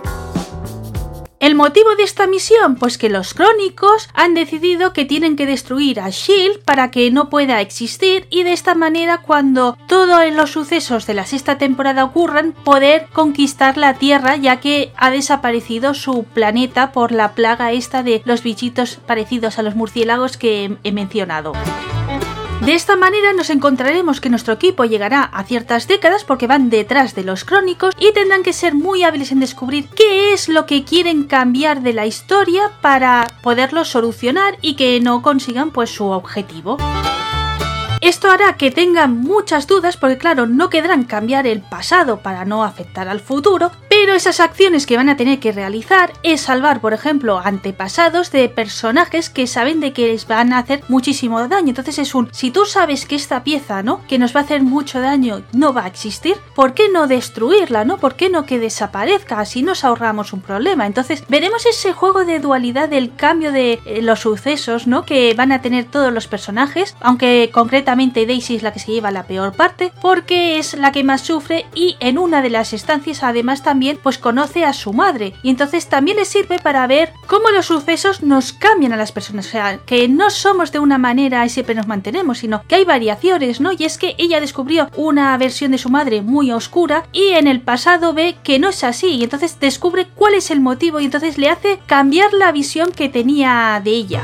¿El 1.39 1.53
motivo 1.53 1.95
de 1.95 2.01
esta 2.01 2.26
misión? 2.26 2.78
Pues 2.78 2.97
que 2.97 3.09
los 3.09 3.36
crónicos 3.36 4.09
han 4.15 4.34
decidido 4.34 4.91
que 4.91 5.05
tienen 5.05 5.36
que 5.36 5.45
destruir 5.45 5.99
a 5.99 6.09
Shield 6.09 6.63
para 6.63 6.89
que 6.89 7.11
no 7.11 7.30
pueda 7.30 7.61
existir 7.61 8.26
y 8.32 8.41
de 8.41 8.53
esta 8.53 8.74
manera 8.74 9.22
cuando 9.22 9.78
todos 9.88 10.34
los 10.34 10.49
sucesos 10.49 11.05
de 11.05 11.13
la 11.13 11.28
sexta 11.28 11.59
temporada 11.59 12.03
ocurran 12.05 12.53
poder 12.53 13.05
conquistar 13.13 13.78
la 13.78 13.93
Tierra 13.93 14.36
ya 14.36 14.59
que 14.59 14.91
ha 14.97 15.11
desaparecido 15.11 15.93
su 15.93 16.24
planeta 16.24 16.91
por 16.91 17.11
la 17.11 17.34
plaga 17.34 17.72
esta 17.72 18.01
de 18.01 18.24
los 18.26 18.41
bichitos 18.41 18.97
parecidos 19.05 19.59
a 19.59 19.61
los 19.61 19.76
murciélagos 19.76 20.38
que 20.38 20.78
he 20.84 20.91
mencionado. 20.91 21.53
De 22.61 22.73
esta 22.73 22.95
manera 22.95 23.33
nos 23.33 23.49
encontraremos 23.49 24.19
que 24.19 24.29
nuestro 24.29 24.53
equipo 24.53 24.83
llegará 24.83 25.21
a 25.23 25.43
ciertas 25.43 25.87
décadas 25.87 26.23
porque 26.23 26.47
van 26.47 26.69
detrás 26.69 27.13
de 27.13 27.23
los 27.23 27.45
crónicos 27.45 27.93
y 27.99 28.11
tendrán 28.13 28.43
que 28.43 28.51
ser 28.51 28.73
muy 28.73 29.03
hábiles 29.03 29.31
en 29.31 29.39
descubrir 29.39 29.87
qué 29.89 30.33
es 30.33 30.49
lo 30.49 30.65
que 30.65 30.83
quieren 30.83 31.23
cambiar 31.23 31.81
de 31.81 31.93
la 31.93 32.07
historia 32.07 32.71
para 32.81 33.27
poderlo 33.43 33.85
solucionar 33.85 34.57
y 34.61 34.75
que 34.75 34.99
no 34.99 35.21
consigan 35.21 35.71
pues 35.71 35.91
su 35.91 36.05
objetivo. 36.07 36.77
Esto 37.99 38.29
hará 38.29 38.53
que 38.53 38.69
tengan 38.69 39.17
muchas 39.21 39.65
dudas 39.65 39.97
porque 39.97 40.19
claro, 40.19 40.45
no 40.45 40.69
querrán 40.69 41.03
cambiar 41.03 41.47
el 41.47 41.61
pasado 41.61 42.19
para 42.19 42.45
no 42.45 42.63
afectar 42.63 43.09
al 43.09 43.19
futuro, 43.19 43.71
pero 43.89 44.13
esas 44.13 44.39
acciones 44.39 44.85
que 44.85 44.97
van 44.97 45.09
a 45.09 45.17
tener 45.17 45.39
que 45.39 45.51
realizar 45.51 46.13
es 46.21 46.41
salvar, 46.41 46.79
por 46.79 46.93
ejemplo, 46.93 47.41
antepasados 47.43 48.31
de 48.31 48.49
personajes 48.49 49.31
que 49.31 49.47
saben 49.47 49.79
de 49.79 49.93
que 49.93 50.09
les 50.09 50.27
van 50.27 50.53
a 50.53 50.59
hacer 50.59 50.83
muchísimo 50.89 51.47
daño. 51.47 51.69
Entonces 51.69 51.97
es 51.97 52.13
un, 52.13 52.29
si 52.31 52.51
tú 52.51 52.65
sabes 52.65 53.07
que 53.07 53.15
esta 53.15 53.43
pieza, 53.43 53.81
¿no? 53.81 54.05
Que 54.07 54.19
nos 54.19 54.35
va 54.35 54.41
a 54.41 54.43
hacer 54.43 54.61
mucho 54.61 54.99
daño, 55.01 55.41
no 55.51 55.73
va 55.73 55.85
a 55.85 55.87
existir, 55.87 56.37
¿por 56.53 56.75
qué 56.75 56.89
no 56.89 57.07
destruirla, 57.07 57.83
¿no? 57.83 57.97
¿Por 57.97 58.15
qué 58.15 58.29
no 58.29 58.45
que 58.45 58.59
desaparezca? 58.59 59.39
Así 59.39 59.63
nos 59.63 59.83
ahorramos 59.83 60.33
un 60.33 60.41
problema. 60.41 60.85
Entonces 60.85 61.23
veremos 61.29 61.65
ese 61.65 61.93
juego 61.93 62.25
de 62.25 62.39
dualidad 62.39 62.89
del 62.89 63.15
cambio 63.15 63.51
de 63.51 63.79
eh, 63.85 64.01
los 64.03 64.19
sucesos, 64.19 64.85
¿no? 64.85 65.03
Que 65.03 65.33
van 65.33 65.51
a 65.51 65.61
tener 65.63 65.85
todos 65.85 66.13
los 66.13 66.27
personajes, 66.27 66.95
aunque 67.01 67.49
concretamente 67.51 67.86
Daisy 67.95 68.55
es 68.55 68.63
la 68.63 68.73
que 68.73 68.79
se 68.79 68.91
lleva 68.91 69.11
la 69.11 69.23
peor 69.23 69.53
parte, 69.53 69.93
porque 70.01 70.59
es 70.59 70.73
la 70.73 70.91
que 70.91 71.03
más 71.03 71.21
sufre 71.21 71.65
y 71.73 71.95
en 71.99 72.17
una 72.17 72.41
de 72.41 72.49
las 72.49 72.73
estancias 72.73 73.23
además 73.23 73.63
también 73.63 73.97
pues 74.01 74.17
conoce 74.17 74.65
a 74.65 74.73
su 74.73 74.93
madre 74.93 75.33
y 75.43 75.49
entonces 75.49 75.88
también 75.88 76.17
le 76.17 76.25
sirve 76.25 76.59
para 76.59 76.85
ver 76.88 77.13
cómo 77.27 77.49
los 77.49 77.67
sucesos 77.67 78.23
nos 78.23 78.53
cambian 78.53 78.93
a 78.93 78.97
las 78.97 79.11
personas, 79.11 79.53
o 79.53 79.85
que 79.85 80.07
no 80.07 80.29
somos 80.29 80.71
de 80.71 80.79
una 80.79 80.97
manera 80.97 81.45
y 81.45 81.49
siempre 81.49 81.75
nos 81.75 81.88
mantenemos, 81.88 82.39
sino 82.39 82.63
que 82.67 82.75
hay 82.75 82.85
variaciones, 82.85 83.61
¿no? 83.61 83.71
Y 83.71 83.85
es 83.85 83.97
que 83.97 84.15
ella 84.17 84.39
descubrió 84.39 84.89
una 84.95 85.38
versión 85.38 85.71
de 85.71 85.77
su 85.77 85.89
madre 85.89 86.21
muy 86.21 86.51
oscura 86.51 87.05
y 87.11 87.29
en 87.29 87.47
el 87.47 87.61
pasado 87.61 88.13
ve 88.13 88.35
que 88.43 88.59
no 88.59 88.69
es 88.69 88.83
así 88.83 89.07
y 89.07 89.23
entonces 89.23 89.59
descubre 89.59 90.07
cuál 90.15 90.33
es 90.33 90.51
el 90.51 90.59
motivo 90.59 90.99
y 90.99 91.05
entonces 91.05 91.38
le 91.38 91.49
hace 91.49 91.79
cambiar 91.85 92.33
la 92.33 92.51
visión 92.51 92.91
que 92.91 93.09
tenía 93.09 93.81
de 93.83 93.91
ella. 93.91 94.23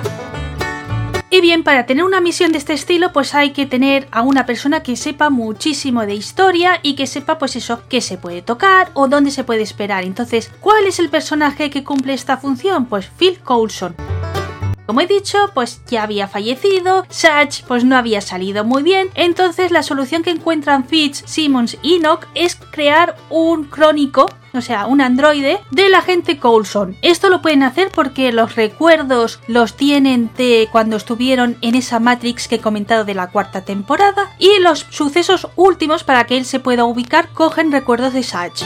Y 1.33 1.41
bien, 1.41 1.63
para 1.63 1.87
tener 1.87 2.03
una 2.03 2.21
misión 2.21 2.51
de 2.51 2.59
este 2.59 2.73
estilo, 2.73 3.11
pues 3.11 3.33
hay 3.33 3.53
que 3.53 3.65
tener 3.65 4.07
a 4.11 4.21
una 4.21 4.45
persona 4.45 4.83
que 4.83 4.95
sepa 4.95 5.31
muchísimo 5.31 6.05
de 6.05 6.13
historia 6.13 6.79
y 6.83 6.93
que 6.93 7.07
sepa, 7.07 7.39
pues 7.39 7.55
eso, 7.55 7.81
qué 7.89 8.01
se 8.01 8.19
puede 8.19 8.43
tocar 8.43 8.91
o 8.93 9.07
dónde 9.07 9.31
se 9.31 9.43
puede 9.43 9.63
esperar. 9.63 10.03
Entonces, 10.03 10.51
¿cuál 10.59 10.85
es 10.85 10.99
el 10.99 11.09
personaje 11.09 11.71
que 11.71 11.83
cumple 11.83 12.13
esta 12.13 12.37
función? 12.37 12.85
Pues 12.85 13.07
Phil 13.17 13.39
Coulson. 13.39 13.95
Como 14.85 15.01
he 15.01 15.07
dicho, 15.07 15.51
pues 15.53 15.81
ya 15.87 16.03
había 16.03 16.27
fallecido, 16.27 17.05
Satch 17.09 17.63
pues 17.63 17.83
no 17.83 17.95
había 17.95 18.21
salido 18.21 18.63
muy 18.63 18.83
bien, 18.83 19.09
entonces 19.15 19.71
la 19.71 19.83
solución 19.83 20.23
que 20.23 20.31
encuentran 20.31 20.85
Fitz, 20.85 21.23
Simmons 21.25 21.77
y 21.81 21.95
Enoch 21.95 22.27
es 22.35 22.55
crear 22.55 23.15
un 23.29 23.65
crónico 23.65 24.27
o 24.53 24.61
sea, 24.61 24.85
un 24.85 25.01
androide 25.01 25.59
del 25.71 25.95
agente 25.95 26.37
Coulson. 26.37 26.95
Esto 27.01 27.29
lo 27.29 27.41
pueden 27.41 27.63
hacer 27.63 27.89
porque 27.89 28.31
los 28.31 28.55
recuerdos 28.55 29.39
los 29.47 29.75
tienen 29.75 30.29
de 30.37 30.69
cuando 30.71 30.95
estuvieron 30.95 31.57
en 31.61 31.75
esa 31.75 31.99
Matrix 31.99 32.47
que 32.47 32.55
he 32.55 32.61
comentado 32.61 33.03
de 33.03 33.15
la 33.15 33.31
cuarta 33.31 33.65
temporada 33.65 34.29
y 34.37 34.59
los 34.59 34.85
sucesos 34.89 35.47
últimos 35.55 36.03
para 36.03 36.25
que 36.25 36.37
él 36.37 36.45
se 36.45 36.59
pueda 36.59 36.85
ubicar 36.85 37.29
cogen 37.29 37.71
recuerdos 37.71 38.13
de 38.13 38.23
Satch. 38.23 38.63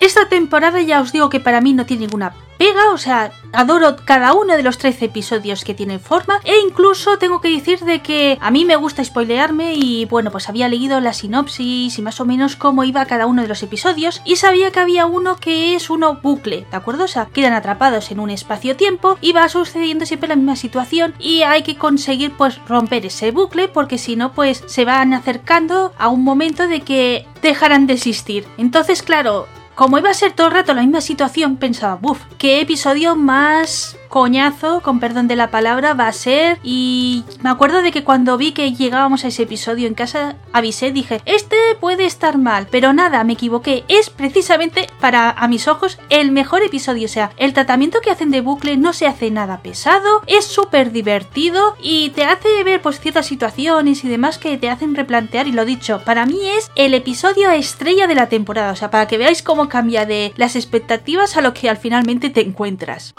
Esta 0.00 0.28
temporada 0.28 0.80
ya 0.80 1.00
os 1.00 1.12
digo 1.12 1.28
que 1.28 1.40
para 1.40 1.60
mí 1.60 1.72
no 1.72 1.86
tiene 1.86 2.06
ninguna 2.06 2.34
pega, 2.58 2.92
o 2.92 2.98
sea, 2.98 3.32
adoro 3.52 3.96
cada 4.04 4.34
uno 4.34 4.56
de 4.56 4.62
los 4.62 4.78
13 4.78 5.06
episodios 5.06 5.64
que 5.64 5.74
tienen 5.74 6.00
forma 6.00 6.40
e 6.44 6.58
incluso 6.58 7.16
tengo 7.16 7.40
que 7.40 7.50
decir 7.50 7.80
de 7.80 8.02
que 8.02 8.36
a 8.40 8.50
mí 8.50 8.64
me 8.64 8.76
gusta 8.76 9.04
spoilearme 9.04 9.74
y 9.74 10.04
bueno, 10.06 10.30
pues 10.30 10.48
había 10.48 10.68
leído 10.68 11.00
la 11.00 11.12
sinopsis 11.12 11.98
y 11.98 12.02
más 12.02 12.20
o 12.20 12.24
menos 12.24 12.56
cómo 12.56 12.84
iba 12.84 13.06
cada 13.06 13.26
uno 13.26 13.42
de 13.42 13.48
los 13.48 13.62
episodios 13.62 14.20
y 14.24 14.36
sabía 14.36 14.72
que 14.72 14.80
había 14.80 15.06
uno 15.06 15.36
que 15.36 15.76
es 15.76 15.88
uno 15.88 16.18
bucle, 16.20 16.66
¿de 16.70 16.76
acuerdo? 16.76 17.04
O 17.04 17.08
sea, 17.08 17.26
quedan 17.26 17.52
atrapados 17.52 18.10
en 18.10 18.20
un 18.20 18.30
espacio-tiempo 18.30 19.18
y 19.20 19.32
va 19.32 19.48
sucediendo 19.48 20.04
siempre 20.04 20.28
la 20.28 20.36
misma 20.36 20.56
situación 20.56 21.14
y 21.18 21.42
hay 21.42 21.62
que 21.62 21.76
conseguir 21.76 22.32
pues 22.36 22.60
romper 22.66 23.06
ese 23.06 23.30
bucle 23.30 23.68
porque 23.68 23.98
si 23.98 24.16
no 24.16 24.32
pues 24.32 24.64
se 24.66 24.84
van 24.84 25.14
acercando 25.14 25.92
a 25.96 26.08
un 26.08 26.24
momento 26.24 26.66
de 26.66 26.80
que 26.80 27.26
dejarán 27.40 27.86
de 27.86 27.94
existir. 27.94 28.46
Entonces, 28.58 29.02
claro, 29.02 29.46
como 29.78 29.96
iba 29.96 30.10
a 30.10 30.14
ser 30.14 30.32
todo 30.32 30.48
el 30.48 30.54
rato 30.54 30.74
la 30.74 30.82
misma 30.82 31.00
situación, 31.00 31.56
pensaba, 31.56 31.94
buf, 31.94 32.18
qué 32.36 32.60
episodio 32.60 33.14
más 33.14 33.96
coñazo, 34.08 34.80
con 34.80 35.00
perdón 35.00 35.28
de 35.28 35.36
la 35.36 35.50
palabra, 35.50 35.94
va 35.94 36.08
a 36.08 36.12
ser. 36.12 36.58
Y 36.64 37.24
me 37.42 37.50
acuerdo 37.50 37.82
de 37.82 37.92
que 37.92 38.04
cuando 38.04 38.36
vi 38.36 38.52
que 38.52 38.72
llegábamos 38.72 39.24
a 39.24 39.28
ese 39.28 39.44
episodio 39.44 39.86
en 39.86 39.94
casa, 39.94 40.36
avisé, 40.52 40.90
dije, 40.90 41.20
este 41.26 41.56
puede 41.80 42.06
estar 42.06 42.38
mal, 42.38 42.66
pero 42.70 42.92
nada, 42.92 43.22
me 43.24 43.34
equivoqué. 43.34 43.84
Es 43.88 44.10
precisamente, 44.10 44.88
para 45.00 45.30
a 45.30 45.46
mis 45.46 45.68
ojos, 45.68 45.98
el 46.08 46.32
mejor 46.32 46.62
episodio. 46.62 47.04
O 47.04 47.08
sea, 47.08 47.30
el 47.36 47.52
tratamiento 47.52 48.00
que 48.00 48.10
hacen 48.10 48.30
de 48.30 48.40
bucle 48.40 48.76
no 48.76 48.92
se 48.92 49.06
hace 49.06 49.30
nada 49.30 49.62
pesado, 49.62 50.22
es 50.26 50.44
súper 50.44 50.90
divertido 50.90 51.76
y 51.80 52.10
te 52.10 52.24
hace 52.24 52.64
ver 52.64 52.82
pues 52.82 52.98
ciertas 53.00 53.26
situaciones 53.26 54.04
y 54.04 54.08
demás 54.08 54.38
que 54.38 54.56
te 54.56 54.70
hacen 54.70 54.94
replantear. 54.94 55.46
Y 55.46 55.52
lo 55.52 55.64
dicho, 55.64 56.02
para 56.04 56.26
mí 56.26 56.38
es 56.56 56.70
el 56.74 56.94
episodio 56.94 57.50
estrella 57.50 58.06
de 58.06 58.14
la 58.14 58.28
temporada. 58.28 58.72
O 58.72 58.76
sea, 58.76 58.90
para 58.90 59.06
que 59.06 59.18
veáis 59.18 59.42
cómo 59.42 59.67
cambia 59.68 60.06
de 60.06 60.32
las 60.36 60.56
expectativas 60.56 61.36
a 61.36 61.40
lo 61.40 61.54
que 61.54 61.68
al 61.68 61.76
finalmente 61.76 62.30
te 62.30 62.40
encuentras. 62.40 63.14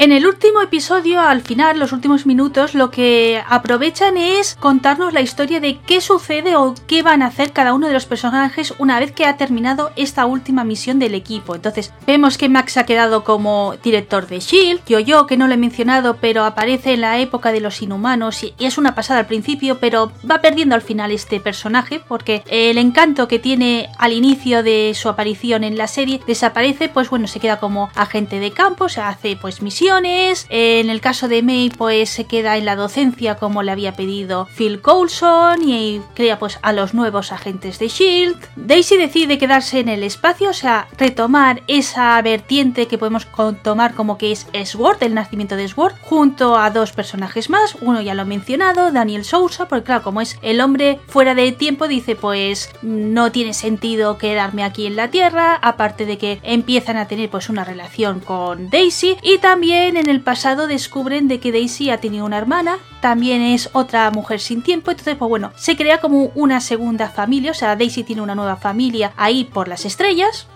En 0.00 0.12
el 0.12 0.26
último 0.26 0.62
episodio, 0.62 1.20
al 1.20 1.42
final, 1.42 1.78
los 1.78 1.92
últimos 1.92 2.24
minutos, 2.24 2.74
lo 2.74 2.90
que 2.90 3.42
aprovechan 3.46 4.16
es 4.16 4.56
contarnos 4.58 5.12
la 5.12 5.20
historia 5.20 5.60
de 5.60 5.78
qué 5.80 6.00
sucede 6.00 6.56
o 6.56 6.74
qué 6.86 7.02
van 7.02 7.20
a 7.20 7.26
hacer 7.26 7.52
cada 7.52 7.74
uno 7.74 7.86
de 7.86 7.92
los 7.92 8.06
personajes 8.06 8.72
una 8.78 8.98
vez 8.98 9.12
que 9.12 9.26
ha 9.26 9.36
terminado 9.36 9.92
esta 9.96 10.24
última 10.24 10.64
misión 10.64 10.98
del 10.98 11.14
equipo. 11.14 11.54
Entonces, 11.54 11.92
vemos 12.06 12.38
que 12.38 12.48
Max 12.48 12.78
ha 12.78 12.86
quedado 12.86 13.24
como 13.24 13.74
director 13.82 14.26
de 14.26 14.40
Shield, 14.40 14.80
yo 14.86 15.00
yo 15.00 15.26
que 15.26 15.36
no 15.36 15.46
lo 15.46 15.52
he 15.52 15.58
mencionado, 15.58 16.16
pero 16.18 16.44
aparece 16.44 16.94
en 16.94 17.02
la 17.02 17.18
época 17.18 17.52
de 17.52 17.60
los 17.60 17.82
inhumanos 17.82 18.42
y 18.42 18.54
es 18.58 18.78
una 18.78 18.94
pasada 18.94 19.20
al 19.20 19.26
principio, 19.26 19.80
pero 19.80 20.12
va 20.28 20.40
perdiendo 20.40 20.74
al 20.74 20.80
final 20.80 21.10
este 21.10 21.40
personaje 21.40 22.00
porque 22.08 22.42
el 22.46 22.78
encanto 22.78 23.28
que 23.28 23.38
tiene 23.38 23.90
al 23.98 24.14
inicio 24.14 24.62
de 24.62 24.92
su 24.94 25.10
aparición 25.10 25.62
en 25.62 25.76
la 25.76 25.88
serie 25.88 26.22
desaparece, 26.26 26.88
pues 26.88 27.10
bueno, 27.10 27.26
se 27.26 27.38
queda 27.38 27.60
como 27.60 27.90
agente 27.94 28.40
de 28.40 28.50
campo, 28.50 28.88
se 28.88 29.02
hace 29.02 29.36
pues 29.36 29.60
misión 29.60 29.89
en 29.98 30.90
el 30.90 31.00
caso 31.00 31.28
de 31.28 31.42
May, 31.42 31.70
pues 31.70 32.10
se 32.10 32.24
queda 32.24 32.56
en 32.56 32.64
la 32.64 32.76
docencia 32.76 33.36
como 33.36 33.62
le 33.62 33.72
había 33.72 33.94
pedido 33.94 34.46
Phil 34.56 34.80
Coulson 34.80 35.68
y 35.68 36.00
crea 36.14 36.38
pues 36.38 36.58
a 36.62 36.72
los 36.72 36.94
nuevos 36.94 37.32
agentes 37.32 37.78
de 37.78 37.88
Shield. 37.88 38.36
Daisy 38.56 38.96
decide 38.96 39.38
quedarse 39.38 39.80
en 39.80 39.88
el 39.88 40.02
espacio, 40.04 40.50
o 40.50 40.54
sea, 40.54 40.86
retomar 40.96 41.62
esa 41.66 42.20
vertiente 42.22 42.86
que 42.86 42.98
podemos 42.98 43.26
tomar 43.62 43.94
como 43.94 44.16
que 44.16 44.32
es 44.32 44.46
Sword, 44.64 45.02
el 45.02 45.14
nacimiento 45.14 45.56
de 45.56 45.68
Sword, 45.68 45.94
junto 46.02 46.56
a 46.56 46.70
dos 46.70 46.92
personajes 46.92 47.50
más. 47.50 47.76
Uno 47.80 48.00
ya 48.00 48.14
lo 48.14 48.22
he 48.22 48.26
mencionado, 48.26 48.92
Daniel 48.92 49.24
Sousa, 49.24 49.66
porque 49.66 49.84
claro, 49.84 50.02
como 50.02 50.20
es 50.20 50.38
el 50.42 50.60
hombre 50.60 51.00
fuera 51.08 51.34
de 51.34 51.52
tiempo, 51.52 51.88
dice 51.88 52.16
pues 52.16 52.70
no 52.82 53.32
tiene 53.32 53.54
sentido 53.54 54.18
quedarme 54.18 54.62
aquí 54.62 54.86
en 54.86 54.96
la 54.96 55.08
Tierra, 55.08 55.58
aparte 55.60 56.06
de 56.06 56.16
que 56.16 56.38
empiezan 56.42 56.96
a 56.96 57.08
tener 57.08 57.28
pues 57.28 57.48
una 57.48 57.64
relación 57.64 58.20
con 58.20 58.70
Daisy 58.70 59.16
y 59.22 59.38
también 59.38 59.79
en 59.88 60.08
el 60.08 60.20
pasado 60.20 60.66
descubren 60.66 61.28
de 61.28 61.40
que 61.40 61.52
Daisy 61.52 61.90
ha 61.90 61.98
tenido 61.98 62.24
una 62.24 62.38
hermana, 62.38 62.78
también 63.00 63.42
es 63.42 63.70
otra 63.72 64.10
mujer 64.10 64.40
sin 64.40 64.62
tiempo, 64.62 64.90
entonces 64.90 65.16
pues 65.16 65.28
bueno, 65.28 65.52
se 65.56 65.76
crea 65.76 66.00
como 66.00 66.32
una 66.34 66.60
segunda 66.60 67.08
familia, 67.08 67.50
o 67.50 67.54
sea, 67.54 67.76
Daisy 67.76 68.04
tiene 68.04 68.22
una 68.22 68.34
nueva 68.34 68.56
familia 68.56 69.12
ahí 69.16 69.44
por 69.44 69.68
las 69.68 69.84
estrellas. 69.84 70.46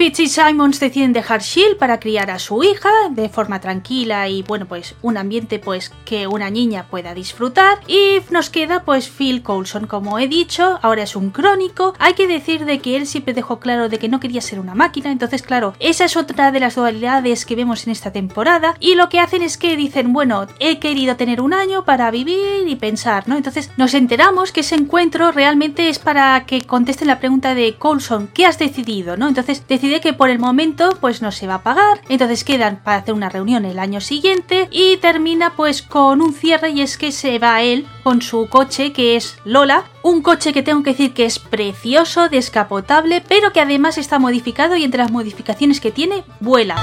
Fitz 0.00 0.18
y 0.20 0.28
Simons 0.28 0.80
deciden 0.80 1.12
dejar 1.12 1.42
Shield 1.42 1.76
para 1.76 2.00
criar 2.00 2.30
a 2.30 2.38
su 2.38 2.64
hija 2.64 2.88
de 3.10 3.28
forma 3.28 3.60
tranquila 3.60 4.30
y 4.30 4.42
bueno 4.42 4.64
pues 4.64 4.94
un 5.02 5.18
ambiente 5.18 5.58
pues 5.58 5.92
que 6.06 6.26
una 6.26 6.48
niña 6.48 6.86
pueda 6.88 7.12
disfrutar. 7.12 7.80
Y 7.86 8.20
nos 8.30 8.48
queda 8.48 8.82
pues 8.84 9.10
Phil 9.10 9.42
Coulson 9.42 9.86
como 9.86 10.18
he 10.18 10.26
dicho 10.26 10.78
ahora 10.80 11.02
es 11.02 11.16
un 11.16 11.28
crónico. 11.28 11.92
Hay 11.98 12.14
que 12.14 12.26
decir 12.26 12.64
de 12.64 12.78
que 12.78 12.96
él 12.96 13.06
siempre 13.06 13.34
dejó 13.34 13.60
claro 13.60 13.90
de 13.90 13.98
que 13.98 14.08
no 14.08 14.20
quería 14.20 14.40
ser 14.40 14.58
una 14.58 14.74
máquina 14.74 15.12
entonces 15.12 15.42
claro 15.42 15.74
esa 15.80 16.06
es 16.06 16.16
otra 16.16 16.50
de 16.50 16.60
las 16.60 16.76
dualidades 16.76 17.44
que 17.44 17.54
vemos 17.54 17.84
en 17.84 17.92
esta 17.92 18.10
temporada 18.10 18.76
y 18.80 18.94
lo 18.94 19.10
que 19.10 19.20
hacen 19.20 19.42
es 19.42 19.58
que 19.58 19.76
dicen 19.76 20.14
bueno 20.14 20.46
he 20.60 20.78
querido 20.78 21.16
tener 21.16 21.42
un 21.42 21.52
año 21.52 21.84
para 21.84 22.10
vivir 22.10 22.66
y 22.66 22.76
pensar 22.76 23.28
no 23.28 23.36
entonces 23.36 23.70
nos 23.76 23.92
enteramos 23.92 24.50
que 24.50 24.60
ese 24.60 24.76
encuentro 24.76 25.30
realmente 25.30 25.90
es 25.90 25.98
para 25.98 26.46
que 26.46 26.62
contesten 26.62 27.08
la 27.08 27.18
pregunta 27.18 27.54
de 27.54 27.74
Coulson 27.74 28.30
¿qué 28.32 28.46
has 28.46 28.58
decidido? 28.58 29.18
no 29.18 29.28
entonces 29.28 29.60
que 29.98 30.12
por 30.12 30.30
el 30.30 30.38
momento 30.38 30.96
pues 31.00 31.22
no 31.22 31.32
se 31.32 31.48
va 31.48 31.54
a 31.54 31.62
pagar, 31.64 32.00
entonces 32.08 32.44
quedan 32.44 32.80
para 32.84 32.98
hacer 32.98 33.14
una 33.14 33.28
reunión 33.28 33.64
el 33.64 33.80
año 33.80 34.00
siguiente 34.00 34.68
y 34.70 34.98
termina 34.98 35.56
pues 35.56 35.82
con 35.82 36.22
un 36.22 36.32
cierre 36.32 36.70
y 36.70 36.82
es 36.82 36.96
que 36.96 37.10
se 37.10 37.40
va 37.40 37.62
él 37.62 37.88
con 38.04 38.22
su 38.22 38.46
coche 38.48 38.92
que 38.92 39.16
es 39.16 39.38
Lola, 39.44 39.84
un 40.02 40.22
coche 40.22 40.52
que 40.52 40.62
tengo 40.62 40.84
que 40.84 40.90
decir 40.90 41.12
que 41.12 41.24
es 41.24 41.40
precioso, 41.40 42.28
descapotable, 42.28 43.24
pero 43.26 43.52
que 43.52 43.60
además 43.60 43.98
está 43.98 44.20
modificado 44.20 44.76
y 44.76 44.84
entre 44.84 45.02
las 45.02 45.10
modificaciones 45.10 45.80
que 45.80 45.90
tiene 45.90 46.22
vuela. 46.38 46.76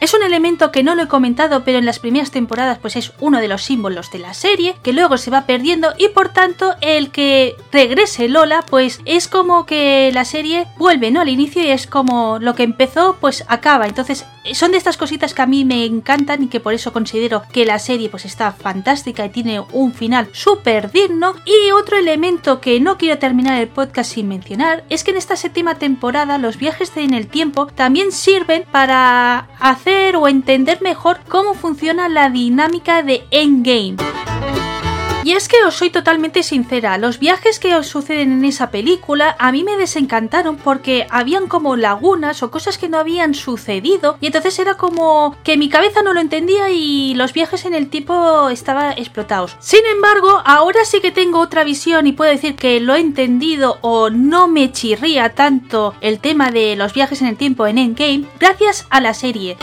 Es 0.00 0.14
un 0.14 0.22
elemento 0.22 0.72
que 0.72 0.82
no 0.82 0.94
lo 0.94 1.02
he 1.02 1.08
comentado, 1.08 1.62
pero 1.62 1.78
en 1.78 1.84
las 1.84 1.98
primeras 1.98 2.30
temporadas 2.30 2.78
pues 2.78 2.96
es 2.96 3.12
uno 3.20 3.38
de 3.38 3.48
los 3.48 3.62
símbolos 3.62 4.10
de 4.10 4.18
la 4.18 4.32
serie, 4.32 4.76
que 4.82 4.94
luego 4.94 5.18
se 5.18 5.30
va 5.30 5.44
perdiendo 5.44 5.92
y 5.98 6.08
por 6.08 6.30
tanto 6.30 6.74
el 6.80 7.10
que 7.10 7.54
regrese 7.70 8.28
Lola 8.28 8.64
pues 8.68 9.00
es 9.04 9.28
como 9.28 9.66
que 9.66 10.10
la 10.14 10.24
serie 10.24 10.66
vuelve, 10.78 11.10
¿no? 11.10 11.20
Al 11.20 11.28
inicio 11.28 11.62
y 11.62 11.68
es 11.68 11.86
como 11.86 12.38
lo 12.38 12.54
que 12.54 12.62
empezó 12.62 13.18
pues 13.20 13.44
acaba. 13.48 13.86
Entonces 13.86 14.24
son 14.54 14.72
de 14.72 14.78
estas 14.78 14.96
cositas 14.96 15.34
que 15.34 15.42
a 15.42 15.46
mí 15.46 15.64
me 15.64 15.84
encantan 15.84 16.42
y 16.42 16.48
que 16.48 16.60
por 16.60 16.74
eso 16.74 16.92
considero 16.92 17.42
que 17.52 17.64
la 17.64 17.78
serie 17.78 18.08
pues 18.08 18.24
está 18.24 18.52
fantástica 18.52 19.24
y 19.24 19.30
tiene 19.30 19.60
un 19.72 19.92
final 19.92 20.28
súper 20.32 20.90
digno. 20.90 21.34
Y 21.44 21.70
otro 21.72 21.96
elemento 21.96 22.60
que 22.60 22.80
no 22.80 22.96
quiero 22.96 23.18
terminar 23.18 23.60
el 23.60 23.68
podcast 23.68 24.12
sin 24.12 24.28
mencionar 24.28 24.84
es 24.88 25.04
que 25.04 25.10
en 25.10 25.16
esta 25.16 25.36
séptima 25.36 25.76
temporada 25.76 26.38
los 26.38 26.56
viajes 26.56 26.92
en 26.96 27.14
el 27.14 27.26
tiempo 27.26 27.66
también 27.66 28.12
sirven 28.12 28.64
para 28.70 29.48
hacer 29.58 30.16
o 30.16 30.28
entender 30.28 30.80
mejor 30.82 31.20
cómo 31.28 31.54
funciona 31.54 32.08
la 32.08 32.30
dinámica 32.30 33.02
de 33.02 33.24
Endgame. 33.30 33.96
Y 35.22 35.32
es 35.32 35.48
que 35.48 35.62
os 35.66 35.74
soy 35.74 35.90
totalmente 35.90 36.42
sincera, 36.42 36.96
los 36.96 37.18
viajes 37.18 37.58
que 37.58 37.74
os 37.76 37.86
suceden 37.86 38.32
en 38.32 38.44
esa 38.46 38.70
película 38.70 39.36
a 39.38 39.52
mí 39.52 39.64
me 39.64 39.76
desencantaron 39.76 40.56
porque 40.56 41.06
habían 41.10 41.46
como 41.46 41.76
lagunas 41.76 42.42
o 42.42 42.50
cosas 42.50 42.78
que 42.78 42.88
no 42.88 42.98
habían 42.98 43.34
sucedido 43.34 44.16
y 44.22 44.26
entonces 44.26 44.58
era 44.58 44.74
como 44.74 45.36
que 45.44 45.58
mi 45.58 45.68
cabeza 45.68 46.02
no 46.02 46.14
lo 46.14 46.20
entendía 46.20 46.70
y 46.70 47.14
los 47.16 47.34
viajes 47.34 47.66
en 47.66 47.74
el 47.74 47.90
tiempo 47.90 48.48
estaban 48.48 48.92
explotados. 48.96 49.56
Sin 49.60 49.84
embargo, 49.92 50.42
ahora 50.46 50.86
sí 50.86 51.00
que 51.00 51.10
tengo 51.10 51.38
otra 51.38 51.64
visión 51.64 52.06
y 52.06 52.12
puedo 52.12 52.30
decir 52.30 52.56
que 52.56 52.80
lo 52.80 52.94
he 52.94 53.00
entendido 53.00 53.78
o 53.82 54.08
no 54.08 54.48
me 54.48 54.72
chirría 54.72 55.34
tanto 55.34 55.94
el 56.00 56.18
tema 56.20 56.50
de 56.50 56.76
los 56.76 56.94
viajes 56.94 57.20
en 57.20 57.28
el 57.28 57.36
tiempo 57.36 57.66
en 57.66 57.76
Endgame 57.76 58.24
gracias 58.38 58.86
a 58.88 59.02
la 59.02 59.12
serie. 59.12 59.58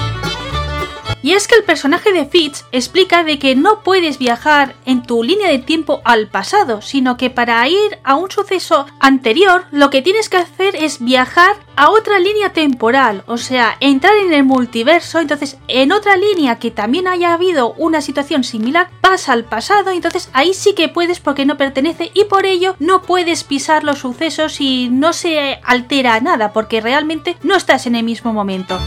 Y 1.23 1.33
es 1.33 1.47
que 1.47 1.55
el 1.55 1.63
personaje 1.63 2.13
de 2.13 2.25
Fitz 2.25 2.65
explica 2.71 3.23
de 3.23 3.39
que 3.39 3.55
no 3.55 3.81
puedes 3.81 4.19
viajar 4.19 4.75
en 4.85 5.03
tu 5.03 5.23
línea 5.23 5.49
de 5.49 5.59
tiempo 5.59 6.01
al 6.05 6.27
pasado, 6.27 6.81
sino 6.81 7.17
que 7.17 7.29
para 7.29 7.67
ir 7.67 7.99
a 8.03 8.15
un 8.15 8.29
suceso 8.29 8.85
anterior 8.99 9.65
lo 9.71 9.89
que 9.89 10.01
tienes 10.01 10.29
que 10.29 10.37
hacer 10.37 10.75
es 10.75 10.99
viajar 10.99 11.55
a 11.75 11.89
otra 11.89 12.19
línea 12.19 12.53
temporal, 12.53 13.23
o 13.27 13.37
sea, 13.37 13.77
entrar 13.79 14.15
en 14.17 14.33
el 14.33 14.43
multiverso, 14.43 15.19
entonces 15.19 15.57
en 15.67 15.91
otra 15.91 16.17
línea 16.17 16.59
que 16.59 16.71
también 16.71 17.07
haya 17.07 17.33
habido 17.33 17.73
una 17.73 18.01
situación 18.01 18.43
similar, 18.43 18.89
pasa 19.01 19.33
al 19.33 19.43
pasado, 19.43 19.91
entonces 19.91 20.29
ahí 20.33 20.53
sí 20.53 20.73
que 20.73 20.89
puedes 20.89 21.19
porque 21.19 21.45
no 21.45 21.57
pertenece 21.57 22.11
y 22.13 22.25
por 22.25 22.45
ello 22.45 22.75
no 22.79 23.03
puedes 23.03 23.43
pisar 23.43 23.83
los 23.83 23.99
sucesos 23.99 24.59
y 24.59 24.89
no 24.89 25.13
se 25.13 25.59
altera 25.63 26.19
nada 26.19 26.53
porque 26.53 26.81
realmente 26.81 27.37
no 27.43 27.55
estás 27.55 27.85
en 27.85 27.95
el 27.95 28.03
mismo 28.03 28.33
momento. 28.33 28.79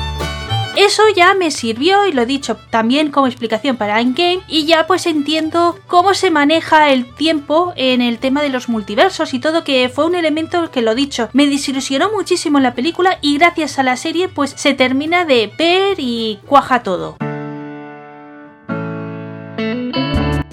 Eso 0.76 1.02
ya 1.14 1.34
me 1.34 1.50
sirvió 1.50 2.06
y 2.06 2.12
lo 2.12 2.22
he 2.22 2.26
dicho 2.26 2.56
también 2.70 3.10
como 3.10 3.26
explicación 3.26 3.76
para 3.76 4.00
Endgame 4.00 4.40
y 4.46 4.66
ya 4.66 4.86
pues 4.86 5.06
entiendo 5.06 5.76
cómo 5.88 6.14
se 6.14 6.30
maneja 6.30 6.90
el 6.90 7.12
tiempo 7.14 7.72
en 7.76 8.00
el 8.00 8.18
tema 8.18 8.40
de 8.40 8.50
los 8.50 8.68
multiversos 8.68 9.34
y 9.34 9.40
todo 9.40 9.64
que 9.64 9.88
fue 9.88 10.06
un 10.06 10.14
elemento 10.14 10.70
que 10.70 10.82
lo 10.82 10.94
dicho 10.94 11.28
me 11.32 11.48
desilusionó 11.48 12.12
muchísimo 12.12 12.60
la 12.60 12.74
película 12.74 13.18
y 13.20 13.36
gracias 13.36 13.78
a 13.78 13.82
la 13.82 13.96
serie 13.96 14.28
pues 14.28 14.54
se 14.56 14.74
termina 14.74 15.24
de 15.24 15.52
ver 15.58 15.96
y 15.98 16.38
cuaja 16.46 16.82
todo. 16.82 17.16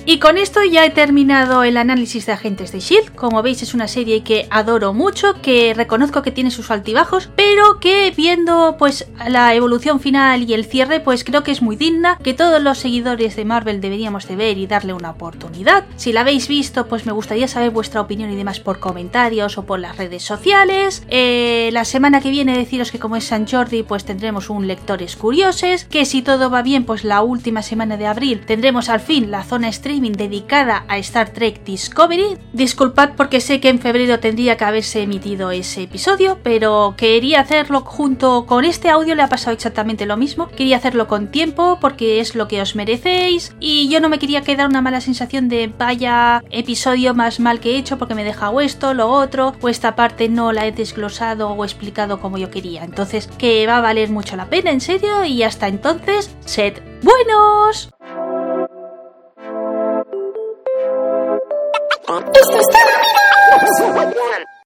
Y 0.10 0.20
con 0.20 0.38
esto 0.38 0.64
ya 0.64 0.86
he 0.86 0.90
terminado 0.90 1.66
el 1.66 1.76
análisis 1.76 2.26
de 2.26 2.32
Agentes 2.32 2.72
de 2.72 2.80
Shield. 2.80 3.14
Como 3.14 3.42
veis 3.42 3.62
es 3.62 3.74
una 3.74 3.90
serie 3.90 4.24
que 4.24 4.48
adoro 4.50 4.94
mucho, 4.94 5.34
que 5.42 5.74
reconozco 5.74 6.22
que 6.22 6.32
tiene 6.32 6.50
sus 6.50 6.72
altibajos, 6.72 7.30
pero 7.36 7.82
que 7.82 8.14
viendo 8.16 8.78
pues 8.80 9.06
la 9.28 9.54
evolución 9.54 10.00
final 10.00 10.50
y 10.50 10.54
el 10.54 10.64
cierre 10.64 11.02
pues 11.02 11.26
creo 11.26 11.44
que 11.44 11.52
es 11.52 11.62
muy 11.62 11.76
digna, 11.76 12.18
que 12.24 12.34
todos 12.34 12.64
los 12.64 12.78
seguidores 12.78 13.36
de 13.36 13.44
Marvel 13.44 13.82
deberíamos 13.82 14.30
de 14.30 14.38
ver 14.38 14.58
y 14.58 14.66
darle 14.66 14.94
una 14.94 15.10
oportunidad. 15.10 15.84
Si 15.98 16.14
la 16.14 16.22
habéis 16.22 16.48
visto 16.48 16.88
pues 16.88 17.06
me 17.06 17.12
gustaría 17.12 17.50
saber 17.50 17.72
vuestra 17.72 18.00
opinión 18.00 18.32
y 18.32 18.38
demás 18.38 18.62
por 18.62 18.80
comentarios 18.80 19.58
o 19.58 19.66
por 19.66 19.80
las 19.80 19.98
redes 19.98 20.24
sociales. 20.24 21.04
Eh, 21.10 21.70
la 21.74 21.84
semana 21.84 22.22
que 22.22 22.30
viene 22.30 22.58
deciros 22.58 22.94
que 22.94 23.00
como 23.00 23.18
es 23.18 23.26
San 23.26 23.46
Jordi 23.46 23.84
pues 23.84 24.06
tendremos 24.06 24.50
un 24.50 24.68
Lectores 24.68 25.18
Curiosos, 25.18 25.84
que 25.84 26.06
si 26.06 26.22
todo 26.22 26.50
va 26.50 26.62
bien 26.62 26.86
pues 26.86 27.04
la 27.04 27.22
última 27.24 27.62
semana 27.62 27.98
de 27.98 28.08
abril 28.08 28.46
tendremos 28.46 28.88
al 28.88 29.02
fin 29.02 29.32
la 29.32 29.44
zona 29.44 29.68
dedicada 29.98 30.86
a 30.88 30.98
Star 31.00 31.30
Trek 31.30 31.64
Discovery. 31.64 32.38
Disculpad 32.54 33.12
porque 33.16 33.42
sé 33.42 33.60
que 33.60 33.70
en 33.70 33.80
febrero 33.80 34.20
tendría 34.20 34.58
que 34.58 34.64
haberse 34.64 35.02
emitido 35.02 35.52
ese 35.52 35.84
episodio, 35.84 36.40
pero 36.44 36.94
quería 36.98 37.42
hacerlo 37.42 37.82
junto 37.82 38.46
con 38.46 38.64
este 38.66 38.90
audio, 38.90 39.16
le 39.16 39.24
ha 39.24 39.30
pasado 39.30 39.54
exactamente 39.54 40.06
lo 40.06 40.18
mismo. 40.18 40.48
Quería 40.50 40.78
hacerlo 40.78 41.08
con 41.08 41.28
tiempo 41.28 41.80
porque 41.82 42.20
es 42.20 42.36
lo 42.36 42.48
que 42.48 42.62
os 42.62 42.76
merecéis 42.76 43.56
y 43.60 43.90
yo 43.90 44.00
no 44.00 44.10
me 44.10 44.20
quería 44.20 44.42
quedar 44.42 44.68
una 44.68 44.82
mala 44.82 45.02
sensación 45.02 45.50
de 45.50 45.72
vaya 45.78 46.44
episodio 46.52 47.14
más 47.14 47.40
mal 47.40 47.60
que 47.60 47.72
he 47.72 47.78
hecho 47.78 47.98
porque 47.98 48.16
me 48.16 48.22
he 48.22 48.26
dejado 48.26 48.62
esto, 48.62 48.94
lo 48.94 49.10
otro, 49.10 49.56
o 49.62 49.70
esta 49.70 49.96
parte 49.96 50.30
no 50.30 50.52
la 50.52 50.66
he 50.66 50.72
desglosado 50.72 51.50
o 51.50 51.64
explicado 51.64 52.20
como 52.20 52.38
yo 52.38 52.50
quería. 52.50 52.84
Entonces, 52.84 53.28
que 53.38 53.66
va 53.68 53.78
a 53.78 53.82
valer 53.82 54.10
mucho 54.10 54.36
la 54.36 54.50
pena, 54.50 54.72
en 54.72 54.82
serio, 54.82 55.24
y 55.26 55.44
hasta 55.44 55.68
entonces, 55.68 56.36
sed 56.46 56.82
buenos. 57.02 57.90
Esto 62.08 62.58
está 62.58 64.08